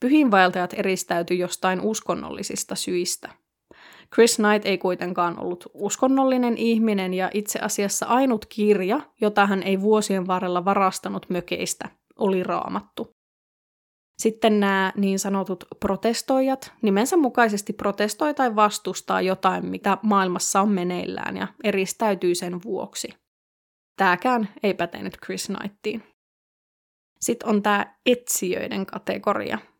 Pyhinvaeltajat 0.00 0.74
eristäytyi 0.76 1.38
jostain 1.38 1.80
uskonnollisista 1.80 2.74
syistä– 2.74 3.28
Chris 4.14 4.36
Knight 4.36 4.66
ei 4.66 4.78
kuitenkaan 4.78 5.38
ollut 5.38 5.66
uskonnollinen 5.74 6.56
ihminen 6.56 7.14
ja 7.14 7.30
itse 7.34 7.58
asiassa 7.58 8.06
ainut 8.06 8.46
kirja, 8.46 9.00
jota 9.20 9.46
hän 9.46 9.62
ei 9.62 9.80
vuosien 9.80 10.26
varrella 10.26 10.64
varastanut 10.64 11.26
mökeistä, 11.28 11.88
oli 12.18 12.42
raamattu. 12.42 13.10
Sitten 14.18 14.60
nämä 14.60 14.92
niin 14.96 15.18
sanotut 15.18 15.64
protestoijat 15.80 16.72
nimensä 16.82 17.16
mukaisesti 17.16 17.72
protestoi 17.72 18.34
tai 18.34 18.56
vastustaa 18.56 19.20
jotain, 19.20 19.66
mitä 19.66 19.98
maailmassa 20.02 20.60
on 20.60 20.68
meneillään 20.68 21.36
ja 21.36 21.48
eristäytyy 21.64 22.34
sen 22.34 22.62
vuoksi. 22.64 23.08
Tämäkään 23.96 24.48
ei 24.62 24.74
pätenyt 24.74 25.16
Chris 25.24 25.46
Knightiin. 25.46 26.02
Sitten 27.20 27.48
on 27.48 27.62
tämä 27.62 27.96
etsijöiden 28.06 28.86
kategoria– 28.86 29.58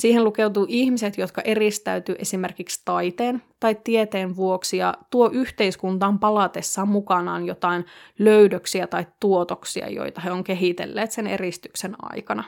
Siihen 0.00 0.24
lukeutuu 0.24 0.66
ihmiset, 0.68 1.18
jotka 1.18 1.42
eristäytyy 1.42 2.14
esimerkiksi 2.18 2.82
taiteen 2.84 3.42
tai 3.60 3.76
tieteen 3.84 4.36
vuoksi 4.36 4.76
ja 4.76 4.94
tuo 5.10 5.30
yhteiskuntaan 5.32 6.18
palatessaan 6.18 6.88
mukanaan 6.88 7.46
jotain 7.46 7.84
löydöksiä 8.18 8.86
tai 8.86 9.06
tuotoksia, 9.20 9.88
joita 9.88 10.20
he 10.20 10.32
on 10.32 10.44
kehitelleet 10.44 11.12
sen 11.12 11.26
eristyksen 11.26 11.96
aikana. 12.02 12.44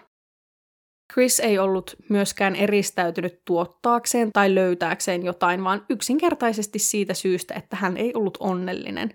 Chris 1.13 1.41
ei 1.41 1.59
ollut 1.59 1.97
myöskään 2.09 2.57
eristäytynyt 2.57 3.43
tuottaakseen 3.45 4.31
tai 4.33 4.55
löytääkseen 4.55 5.23
jotain, 5.23 5.65
vaan 5.65 5.85
yksinkertaisesti 5.91 6.79
siitä 6.79 7.15
syystä, 7.15 7.55
että 7.55 7.77
hän 7.77 7.97
ei 7.97 8.13
ollut 8.15 8.37
onnellinen. 8.41 9.11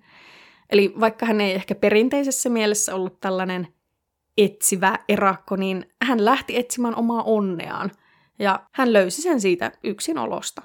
Eli 0.69 0.93
vaikka 0.99 1.25
hän 1.25 1.41
ei 1.41 1.53
ehkä 1.53 1.75
perinteisessä 1.75 2.49
mielessä 2.49 2.95
ollut 2.95 3.19
tällainen 3.21 3.67
etsivä 4.37 4.99
erakko, 5.09 5.55
niin 5.55 5.85
hän 6.03 6.25
lähti 6.25 6.57
etsimään 6.57 6.95
omaa 6.95 7.23
onneaan– 7.23 7.91
ja 8.39 8.67
hän 8.73 8.93
löysi 8.93 9.21
sen 9.21 9.41
siitä 9.41 9.71
yksin 9.83 10.17
olosta. 10.17 10.61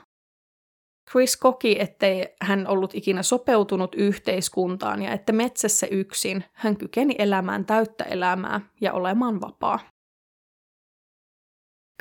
Chris 1.10 1.36
koki, 1.36 1.80
ettei 1.80 2.34
hän 2.40 2.66
ollut 2.66 2.94
ikinä 2.94 3.22
sopeutunut 3.22 3.94
yhteiskuntaan 3.94 5.02
ja 5.02 5.12
että 5.12 5.32
metsässä 5.32 5.86
yksin 5.86 6.44
hän 6.52 6.76
kykeni 6.76 7.14
elämään 7.18 7.64
täyttä 7.64 8.04
elämää 8.04 8.60
ja 8.80 8.92
olemaan 8.92 9.40
vapaa. 9.40 9.78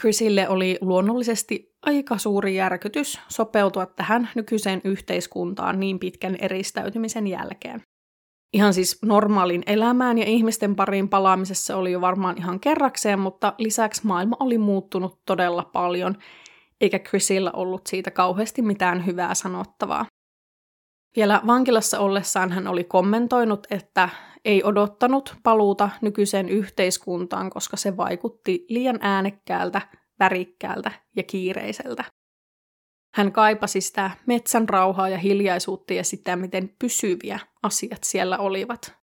Chrisille 0.01 0.49
oli 0.49 0.77
luonnollisesti 0.81 1.75
aika 1.81 2.17
suuri 2.17 2.55
järkytys 2.55 3.19
sopeutua 3.27 3.85
tähän 3.85 4.29
nykyiseen 4.35 4.81
yhteiskuntaan 4.83 5.79
niin 5.79 5.99
pitkän 5.99 6.35
eristäytymisen 6.41 7.27
jälkeen 7.27 7.81
ihan 8.53 8.73
siis 8.73 9.01
normaalin 9.01 9.63
elämään 9.65 10.17
ja 10.17 10.25
ihmisten 10.25 10.75
pariin 10.75 11.09
palaamisessa 11.09 11.77
oli 11.77 11.91
jo 11.91 12.01
varmaan 12.01 12.37
ihan 12.37 12.59
kerrakseen, 12.59 13.19
mutta 13.19 13.53
lisäksi 13.57 14.07
maailma 14.07 14.37
oli 14.39 14.57
muuttunut 14.57 15.19
todella 15.25 15.63
paljon, 15.63 16.17
eikä 16.81 16.99
Chrisillä 16.99 17.51
ollut 17.51 17.87
siitä 17.87 18.11
kauheasti 18.11 18.61
mitään 18.61 19.05
hyvää 19.05 19.33
sanottavaa. 19.33 20.05
Vielä 21.15 21.41
vankilassa 21.47 21.99
ollessaan 21.99 22.51
hän 22.51 22.67
oli 22.67 22.83
kommentoinut, 22.83 23.67
että 23.69 24.09
ei 24.45 24.63
odottanut 24.63 25.35
paluuta 25.43 25.89
nykyiseen 26.01 26.49
yhteiskuntaan, 26.49 27.49
koska 27.49 27.77
se 27.77 27.97
vaikutti 27.97 28.65
liian 28.69 28.99
äänekkäältä, 29.01 29.81
värikkäältä 30.19 30.91
ja 31.15 31.23
kiireiseltä. 31.23 32.03
Hän 33.13 33.31
kaipasi 33.31 33.81
sitä 33.81 34.11
metsän 34.25 34.69
rauhaa 34.69 35.09
ja 35.09 35.17
hiljaisuutta 35.17 35.93
ja 35.93 36.03
sitä, 36.03 36.35
miten 36.35 36.75
pysyviä 36.79 37.39
asiat 37.63 38.03
siellä 38.03 38.37
olivat. 38.37 38.95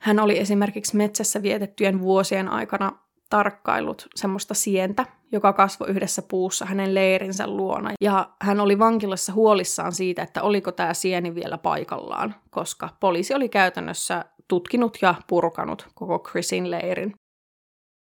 Hän 0.00 0.18
oli 0.18 0.38
esimerkiksi 0.38 0.96
metsässä 0.96 1.42
vietettyjen 1.42 2.00
vuosien 2.00 2.48
aikana 2.48 2.92
tarkkailut 3.30 4.08
semmoista 4.14 4.54
sientä, 4.54 5.06
joka 5.32 5.52
kasvoi 5.52 5.88
yhdessä 5.88 6.22
puussa 6.22 6.64
hänen 6.64 6.94
leirinsä 6.94 7.46
luona. 7.46 7.92
Ja 8.00 8.30
hän 8.42 8.60
oli 8.60 8.78
vankilassa 8.78 9.32
huolissaan 9.32 9.92
siitä, 9.92 10.22
että 10.22 10.42
oliko 10.42 10.72
tämä 10.72 10.94
sieni 10.94 11.34
vielä 11.34 11.58
paikallaan, 11.58 12.34
koska 12.50 12.88
poliisi 13.00 13.34
oli 13.34 13.48
käytännössä 13.48 14.24
tutkinut 14.48 14.98
ja 15.02 15.14
purkanut 15.28 15.88
koko 15.94 16.18
Chrisin 16.18 16.70
leirin. 16.70 17.12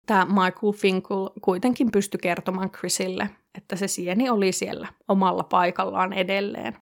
Tämä 0.08 0.26
Michael 0.26 0.74
Finkel 0.76 1.30
kuitenkin 1.42 1.92
pystyi 1.92 2.20
kertomaan 2.22 2.72
Chrisille, 2.72 3.30
että 3.58 3.76
se 3.76 3.88
sieni 3.88 4.30
oli 4.30 4.52
siellä 4.52 4.88
omalla 5.08 5.44
paikallaan 5.44 6.14
edelleen. 6.14 6.78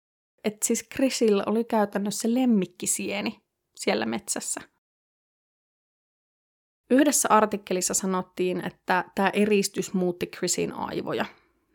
Että 0.44 0.68
siis 0.68 0.90
Chrisillä 0.94 1.44
oli 1.46 1.64
käytännössä 1.64 2.34
lemmikkisieni 2.34 3.42
siellä 3.76 4.06
metsässä. 4.06 4.62
Yhdessä 6.90 7.30
artikkelissa 7.30 7.94
sanottiin, 7.94 8.68
että 8.68 9.06
tämä 9.16 9.30
eristys 9.30 9.94
muutti 9.94 10.28
Chrisin 10.28 10.74
aivoja. 10.74 11.26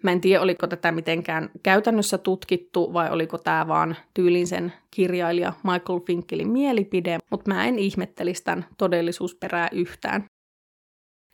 Mä 0.02 0.12
en 0.12 0.20
tiedä, 0.20 0.42
oliko 0.42 0.66
tätä 0.66 0.92
mitenkään 0.92 1.50
käytännössä 1.62 2.18
tutkittu 2.18 2.92
vai 2.92 3.10
oliko 3.10 3.38
tämä 3.38 3.68
vaan 3.68 3.96
tyylin 4.14 4.46
sen 4.46 4.72
kirjailija 4.90 5.52
Michael 5.62 6.00
Finkelin 6.06 6.48
mielipide, 6.48 7.18
mutta 7.30 7.50
mä 7.50 7.64
en 7.64 7.78
ihmettelisi 7.78 8.44
tämän 8.44 8.66
todellisuusperää 8.78 9.68
yhtään. 9.72 10.24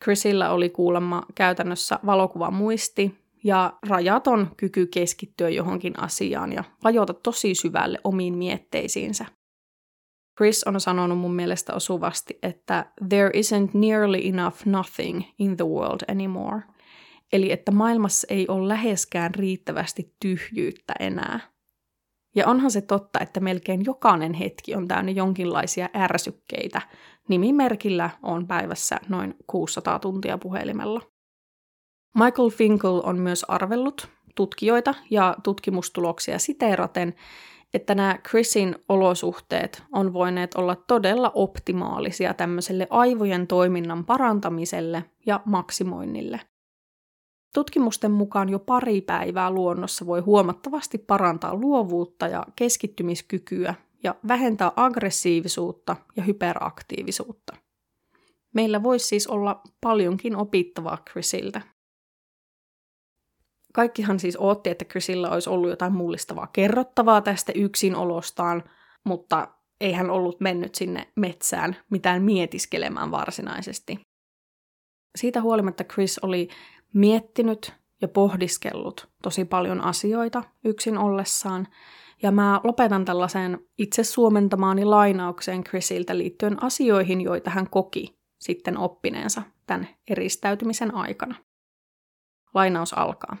Chrisillä 0.03 0.49
oli 0.49 0.69
kuulemma 0.69 1.23
käytännössä 1.35 1.99
valokuva 2.05 2.51
muisti 2.51 3.23
ja 3.43 3.73
rajaton 3.89 4.51
kyky 4.57 4.85
keskittyä 4.85 5.49
johonkin 5.49 5.99
asiaan 5.99 6.53
ja 6.53 6.63
vajota 6.83 7.13
tosi 7.13 7.55
syvälle 7.55 7.99
omiin 8.03 8.37
mietteisiinsä. 8.37 9.25
Chris 10.37 10.63
on 10.63 10.81
sanonut 10.81 11.17
mun 11.17 11.35
mielestä 11.35 11.73
osuvasti, 11.73 12.39
että 12.43 12.85
there 13.09 13.29
isn't 13.29 13.69
nearly 13.73 14.17
enough 14.23 14.65
nothing 14.65 15.21
in 15.39 15.57
the 15.57 15.65
world 15.65 16.01
anymore. 16.11 16.61
Eli 17.33 17.51
että 17.51 17.71
maailmassa 17.71 18.27
ei 18.29 18.47
ole 18.47 18.67
läheskään 18.67 19.35
riittävästi 19.35 20.15
tyhjyyttä 20.19 20.93
enää. 20.99 21.52
Ja 22.35 22.47
onhan 22.47 22.71
se 22.71 22.81
totta, 22.81 23.19
että 23.19 23.39
melkein 23.39 23.85
jokainen 23.85 24.33
hetki 24.33 24.75
on 24.75 24.87
täynnä 24.87 25.11
jonkinlaisia 25.11 25.89
ärsykkeitä. 25.95 26.81
Nimimerkillä 27.29 28.09
on 28.23 28.47
päivässä 28.47 28.99
noin 29.09 29.35
600 29.47 29.99
tuntia 29.99 30.37
puhelimella. 30.37 31.01
Michael 32.15 32.49
Finkel 32.49 33.01
on 33.03 33.19
myös 33.19 33.43
arvellut 33.47 34.07
tutkijoita 34.35 34.93
ja 35.09 35.35
tutkimustuloksia 35.43 36.39
siteeraten, 36.39 37.13
että 37.73 37.95
nämä 37.95 38.17
Chrisin 38.29 38.75
olosuhteet 38.89 39.83
on 39.91 40.13
voineet 40.13 40.55
olla 40.55 40.75
todella 40.75 41.31
optimaalisia 41.35 42.33
tämmöiselle 42.33 42.87
aivojen 42.89 43.47
toiminnan 43.47 44.05
parantamiselle 44.05 45.05
ja 45.25 45.39
maksimoinnille. 45.45 46.39
Tutkimusten 47.53 48.11
mukaan 48.11 48.49
jo 48.49 48.59
pari 48.59 49.01
päivää 49.01 49.51
luonnossa 49.51 50.05
voi 50.05 50.21
huomattavasti 50.21 50.97
parantaa 50.97 51.55
luovuutta 51.55 52.27
ja 52.27 52.45
keskittymiskykyä 52.55 53.75
ja 54.03 54.15
vähentää 54.27 54.71
aggressiivisuutta 54.75 55.95
ja 56.15 56.23
hyperaktiivisuutta. 56.23 57.55
Meillä 58.53 58.83
voisi 58.83 59.07
siis 59.07 59.27
olla 59.27 59.61
paljonkin 59.81 60.35
opittavaa 60.35 60.97
Chrisiltä. 61.09 61.61
Kaikkihan 63.73 64.19
siis 64.19 64.37
ootti, 64.37 64.69
että 64.69 64.85
Chrisillä 64.85 65.29
olisi 65.29 65.49
ollut 65.49 65.69
jotain 65.69 65.93
mullistavaa 65.93 66.47
kerrottavaa 66.47 67.21
tästä 67.21 67.51
yksinolostaan, 67.55 68.63
mutta 69.03 69.47
ei 69.81 69.93
hän 69.93 70.09
ollut 70.09 70.39
mennyt 70.39 70.75
sinne 70.75 71.07
metsään 71.15 71.75
mitään 71.89 72.23
mietiskelemään 72.23 73.11
varsinaisesti. 73.11 73.99
Siitä 75.15 75.41
huolimatta 75.41 75.83
Chris 75.83 76.19
oli 76.19 76.49
miettinyt 76.93 77.73
ja 78.01 78.07
pohdiskellut 78.07 79.09
tosi 79.23 79.45
paljon 79.45 79.81
asioita 79.81 80.43
yksin 80.65 80.97
ollessaan, 80.97 81.67
ja 82.23 82.31
mä 82.31 82.61
lopetan 82.63 83.05
tällaisen 83.05 83.59
itse 83.77 84.03
suomentamaani 84.03 84.85
lainaukseen 84.85 85.63
Chrisiltä 85.63 86.17
liittyen 86.17 86.63
asioihin, 86.63 87.21
joita 87.21 87.49
hän 87.49 87.69
koki 87.69 88.15
sitten 88.39 88.77
oppineensa 88.77 89.41
tämän 89.65 89.87
eristäytymisen 90.09 90.95
aikana. 90.95 91.35
Lainaus 92.53 92.93
alkaa. 92.93 93.37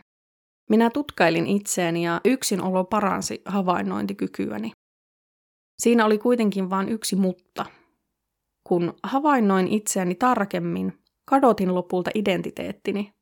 Minä 0.69 0.89
tutkailin 0.89 1.47
itseäni 1.47 2.05
ja 2.05 2.21
yksinolo 2.25 2.83
paransi 2.83 3.41
havainnointikykyäni. 3.45 4.71
Siinä 5.81 6.05
oli 6.05 6.17
kuitenkin 6.17 6.69
vain 6.69 6.89
yksi 6.89 7.15
mutta. 7.15 7.65
Kun 8.63 8.93
havainnoin 9.03 9.67
itseäni 9.67 10.15
tarkemmin, 10.15 10.93
kadotin 11.25 11.75
lopulta 11.75 12.11
identiteettini. 12.15 13.13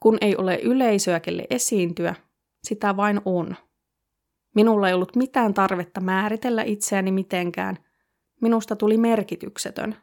Kun 0.00 0.18
ei 0.20 0.36
ole 0.36 0.60
yleisöä, 0.62 1.20
kelle 1.20 1.46
esiintyä, 1.50 2.14
sitä 2.62 2.96
vain 2.96 3.20
on. 3.24 3.56
Minulla 4.54 4.88
ei 4.88 4.94
ollut 4.94 5.16
mitään 5.16 5.54
tarvetta 5.54 6.00
määritellä 6.00 6.62
itseäni 6.62 7.12
mitenkään. 7.12 7.78
Minusta 8.40 8.76
tuli 8.76 8.96
merkityksetön. 8.96 9.96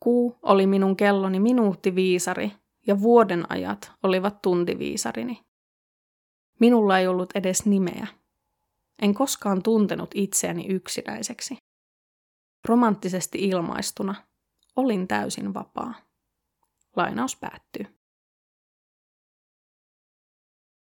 Kuu 0.00 0.38
oli 0.42 0.66
minun 0.66 0.96
kelloni 0.96 1.40
minuuttiviisari 1.40 2.52
ja 2.86 3.00
vuoden 3.00 3.44
ajat 3.48 3.92
olivat 4.02 4.42
tuntiviisarini. 4.42 5.44
Minulla 6.60 6.98
ei 6.98 7.06
ollut 7.06 7.30
edes 7.34 7.66
nimeä. 7.66 8.06
En 9.02 9.14
koskaan 9.14 9.62
tuntenut 9.62 10.10
itseäni 10.14 10.66
yksinäiseksi. 10.66 11.56
Romanttisesti 12.64 13.38
ilmaistuna 13.38 14.14
olin 14.76 15.08
täysin 15.08 15.54
vapaa. 15.54 15.94
Lainaus 16.96 17.36
päättyy. 17.36 17.97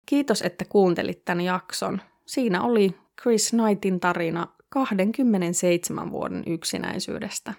Kiitos, 0.10 0.41
että 0.41 0.66
kuuntelit 0.66 1.26
tämän 1.26 1.41
jakson. 1.41 2.01
Siinä 2.26 2.62
oli 2.64 2.95
Chris 3.22 3.49
Knightin 3.49 3.99
tarina 3.99 4.47
27 4.70 6.12
vuoden 6.12 6.43
yksinäisyydestä. 6.47 7.53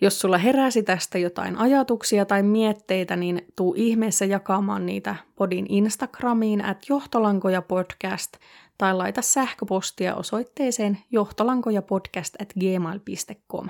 Jos 0.00 0.20
sulla 0.20 0.38
heräsi 0.38 0.82
tästä 0.82 1.18
jotain 1.18 1.56
ajatuksia 1.56 2.24
tai 2.24 2.42
mietteitä, 2.42 3.16
niin 3.16 3.46
tuu 3.56 3.74
ihmeessä 3.76 4.24
jakamaan 4.24 4.86
niitä 4.86 5.16
podin 5.36 5.66
Instagramiin 5.68 6.64
at 6.64 6.88
johtolankoja 6.88 7.62
podcast 7.62 8.32
tai 8.78 8.94
laita 8.94 9.22
sähköpostia 9.22 10.14
osoitteeseen 10.14 10.98
johtolankojapodcast 11.10 12.40
at 12.40 12.52
gmail.com. 12.60 13.68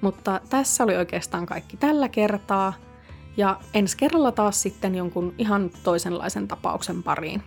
Mutta 0.00 0.40
tässä 0.50 0.84
oli 0.84 0.96
oikeastaan 0.96 1.46
kaikki 1.46 1.76
tällä 1.76 2.08
kertaa, 2.08 2.72
ja 3.36 3.60
ensi 3.74 3.96
kerralla 3.96 4.32
taas 4.32 4.62
sitten 4.62 4.94
jonkun 4.94 5.34
ihan 5.38 5.70
toisenlaisen 5.82 6.48
tapauksen 6.48 7.02
pariin. 7.02 7.42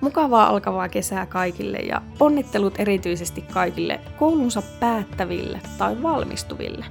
Mukavaa 0.00 0.46
alkavaa 0.46 0.88
kesää 0.88 1.26
kaikille 1.26 1.78
ja 1.78 2.02
onnittelut 2.20 2.74
erityisesti 2.78 3.42
kaikille 3.42 4.00
koulunsa 4.18 4.62
päättäville 4.80 5.60
tai 5.78 6.02
valmistuville. 6.02 6.84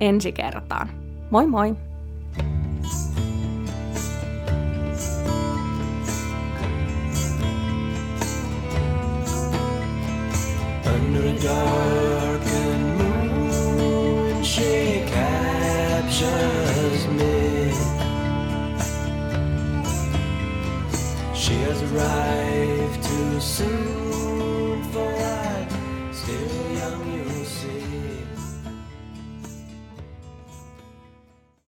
Ensi 0.00 0.32
kertaan. 0.32 0.90
Moi 1.30 1.46
moi! 1.46 1.76
Under 10.94 11.26
a 11.26 11.32
darkened 11.42 12.98
moon, 12.98 14.44
she 14.44 15.04
captures 15.06 16.59
has 21.60 21.82
arrived 21.92 23.02
too 23.04 23.40
soon, 23.40 24.09